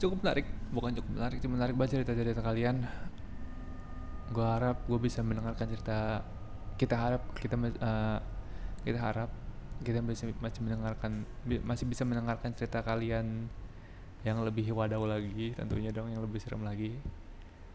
cukup 0.00 0.24
menarik. 0.24 0.46
Bukan 0.72 0.90
cukup 0.96 1.10
menarik 1.20 1.38
cuma 1.44 1.52
menarik 1.60 1.76
baca 1.76 1.92
cerita-cerita 1.92 2.40
kalian. 2.40 2.88
Gue 4.32 4.46
harap 4.46 4.88
gue 4.88 4.98
bisa 4.98 5.20
mendengarkan 5.20 5.68
cerita 5.68 6.24
kita 6.80 6.96
harap 6.96 7.22
kita 7.36 7.56
uh, 7.60 8.18
kita 8.80 8.98
harap 8.98 9.30
kita 9.84 10.00
masih 10.00 10.32
masih 10.40 10.60
mendengarkan 10.64 11.28
masih 11.44 11.84
bisa 11.84 12.08
mendengarkan 12.08 12.56
cerita 12.56 12.80
kalian 12.80 13.48
yang 14.24 14.40
lebih 14.44 14.72
wadaw 14.76 15.04
lagi 15.08 15.56
tentunya 15.56 15.92
dong 15.92 16.08
yang 16.08 16.24
lebih 16.24 16.40
serem 16.40 16.64
lagi. 16.64 16.96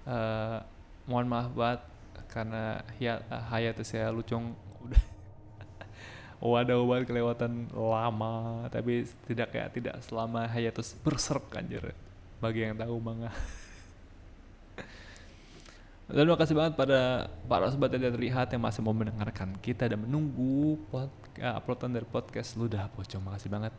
Uh, 0.06 0.62
mohon 1.06 1.30
maaf 1.30 1.54
banget 1.54 1.82
karena 2.30 2.82
ya 2.98 3.22
hayat 3.54 3.78
saya 3.86 4.10
lucung. 4.10 4.58
Udah. 4.82 5.04
Wadaw 6.46 6.82
banget 6.86 7.06
kelewatan 7.10 7.74
lama 7.74 8.70
tapi 8.70 9.08
tidak 9.26 9.50
kayak 9.50 9.70
tidak 9.74 9.96
selama 10.06 10.46
hayatus 10.46 10.94
berserk 11.02 11.50
anjir 11.58 12.05
bagi 12.46 12.62
yang 12.62 12.78
tahu 12.78 13.02
manga 13.02 13.34
dan 16.06 16.22
terima 16.22 16.38
kasih 16.38 16.54
banget 16.54 16.74
pada 16.78 17.26
para 17.50 17.66
sobat 17.74 17.90
yang 17.98 18.14
terlihat 18.14 18.54
yang 18.54 18.62
masih 18.62 18.86
mau 18.86 18.94
mendengarkan 18.94 19.58
kita 19.58 19.90
dan 19.90 20.06
menunggu 20.06 20.78
pod, 20.94 21.10
uh, 21.42 21.58
uploadan 21.58 21.98
dari 21.98 22.06
podcast 22.06 22.54
Ludah 22.62 22.86
Pocong. 22.94 23.26
Makasih 23.26 23.50
banget. 23.50 23.74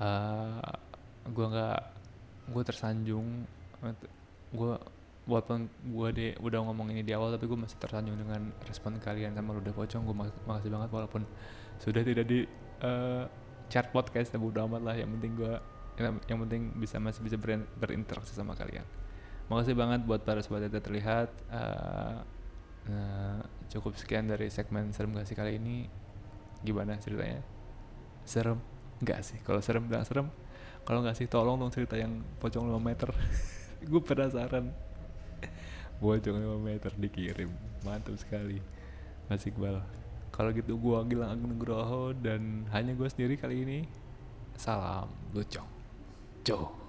Uh, 0.00 0.72
gue 1.28 1.44
nggak, 1.44 1.80
gue 2.48 2.62
tersanjung. 2.64 3.44
Gue 4.56 4.72
walaupun 5.28 5.68
gue 5.68 6.08
deh 6.16 6.32
udah 6.40 6.64
ngomong 6.64 6.96
ini 6.96 7.04
di 7.04 7.12
awal 7.12 7.34
tapi 7.34 7.44
gue 7.44 7.58
masih 7.60 7.76
tersanjung 7.76 8.16
dengan 8.16 8.48
respon 8.64 8.96
kalian 8.96 9.36
sama 9.36 9.52
Ludah 9.52 9.76
Pocong. 9.76 10.00
Gue 10.08 10.16
mak 10.16 10.32
makasih 10.48 10.72
banget 10.72 10.88
walaupun 10.88 11.28
sudah 11.76 12.00
tidak 12.00 12.24
di 12.24 12.48
uh, 12.80 13.28
chart 13.68 13.92
podcast 13.92 14.32
tapi 14.32 14.48
udah 14.48 14.64
amat 14.64 14.80
lah. 14.80 14.96
Yang 14.96 15.20
penting 15.20 15.32
gue 15.44 15.54
yang, 15.96 16.38
penting 16.44 16.76
bisa 16.76 17.00
masih 17.00 17.24
bisa 17.24 17.40
ber 17.40 17.64
berinteraksi 17.80 18.36
sama 18.36 18.52
kalian. 18.52 18.84
Makasih 19.48 19.72
banget 19.72 20.04
buat 20.04 20.20
para 20.26 20.44
sobat 20.44 20.68
yang 20.68 20.76
terlihat. 20.76 21.32
Uh, 21.48 22.20
uh, 22.90 23.40
cukup 23.72 23.96
sekian 23.96 24.28
dari 24.28 24.52
segmen 24.52 24.92
serem 24.92 25.16
gak 25.16 25.24
sih 25.24 25.36
kali 25.38 25.56
ini. 25.56 25.88
Gimana 26.60 27.00
ceritanya? 27.00 27.40
Serem 28.26 28.60
nggak 29.00 29.20
sih? 29.24 29.38
Kalau 29.40 29.60
serem 29.64 29.86
nggak 29.86 30.04
serem 30.08 30.28
kalau 30.86 31.02
nggak 31.02 31.18
sih 31.18 31.26
tolong 31.26 31.58
dong 31.58 31.74
cerita 31.74 31.98
yang 31.98 32.22
pocong 32.38 32.70
5 32.70 32.78
meter. 32.78 33.10
Gue 33.90 34.02
penasaran. 34.02 34.70
Pocong 35.98 36.36
5 36.38 36.60
meter 36.60 36.92
dikirim. 36.94 37.50
Mantap 37.82 38.14
sekali. 38.20 38.60
Masih 39.26 39.54
bal 39.56 39.82
kalau 40.36 40.52
gitu 40.52 40.76
gue 40.76 40.98
Gilang 41.08 41.32
Agung 41.32 41.48
Nugroho 41.48 42.12
dan 42.12 42.68
hanya 42.68 42.92
gue 42.92 43.08
sendiri 43.08 43.40
kali 43.40 43.64
ini. 43.64 43.80
Salam 44.60 45.08
lucong 45.32 45.75
yo. 46.46 46.85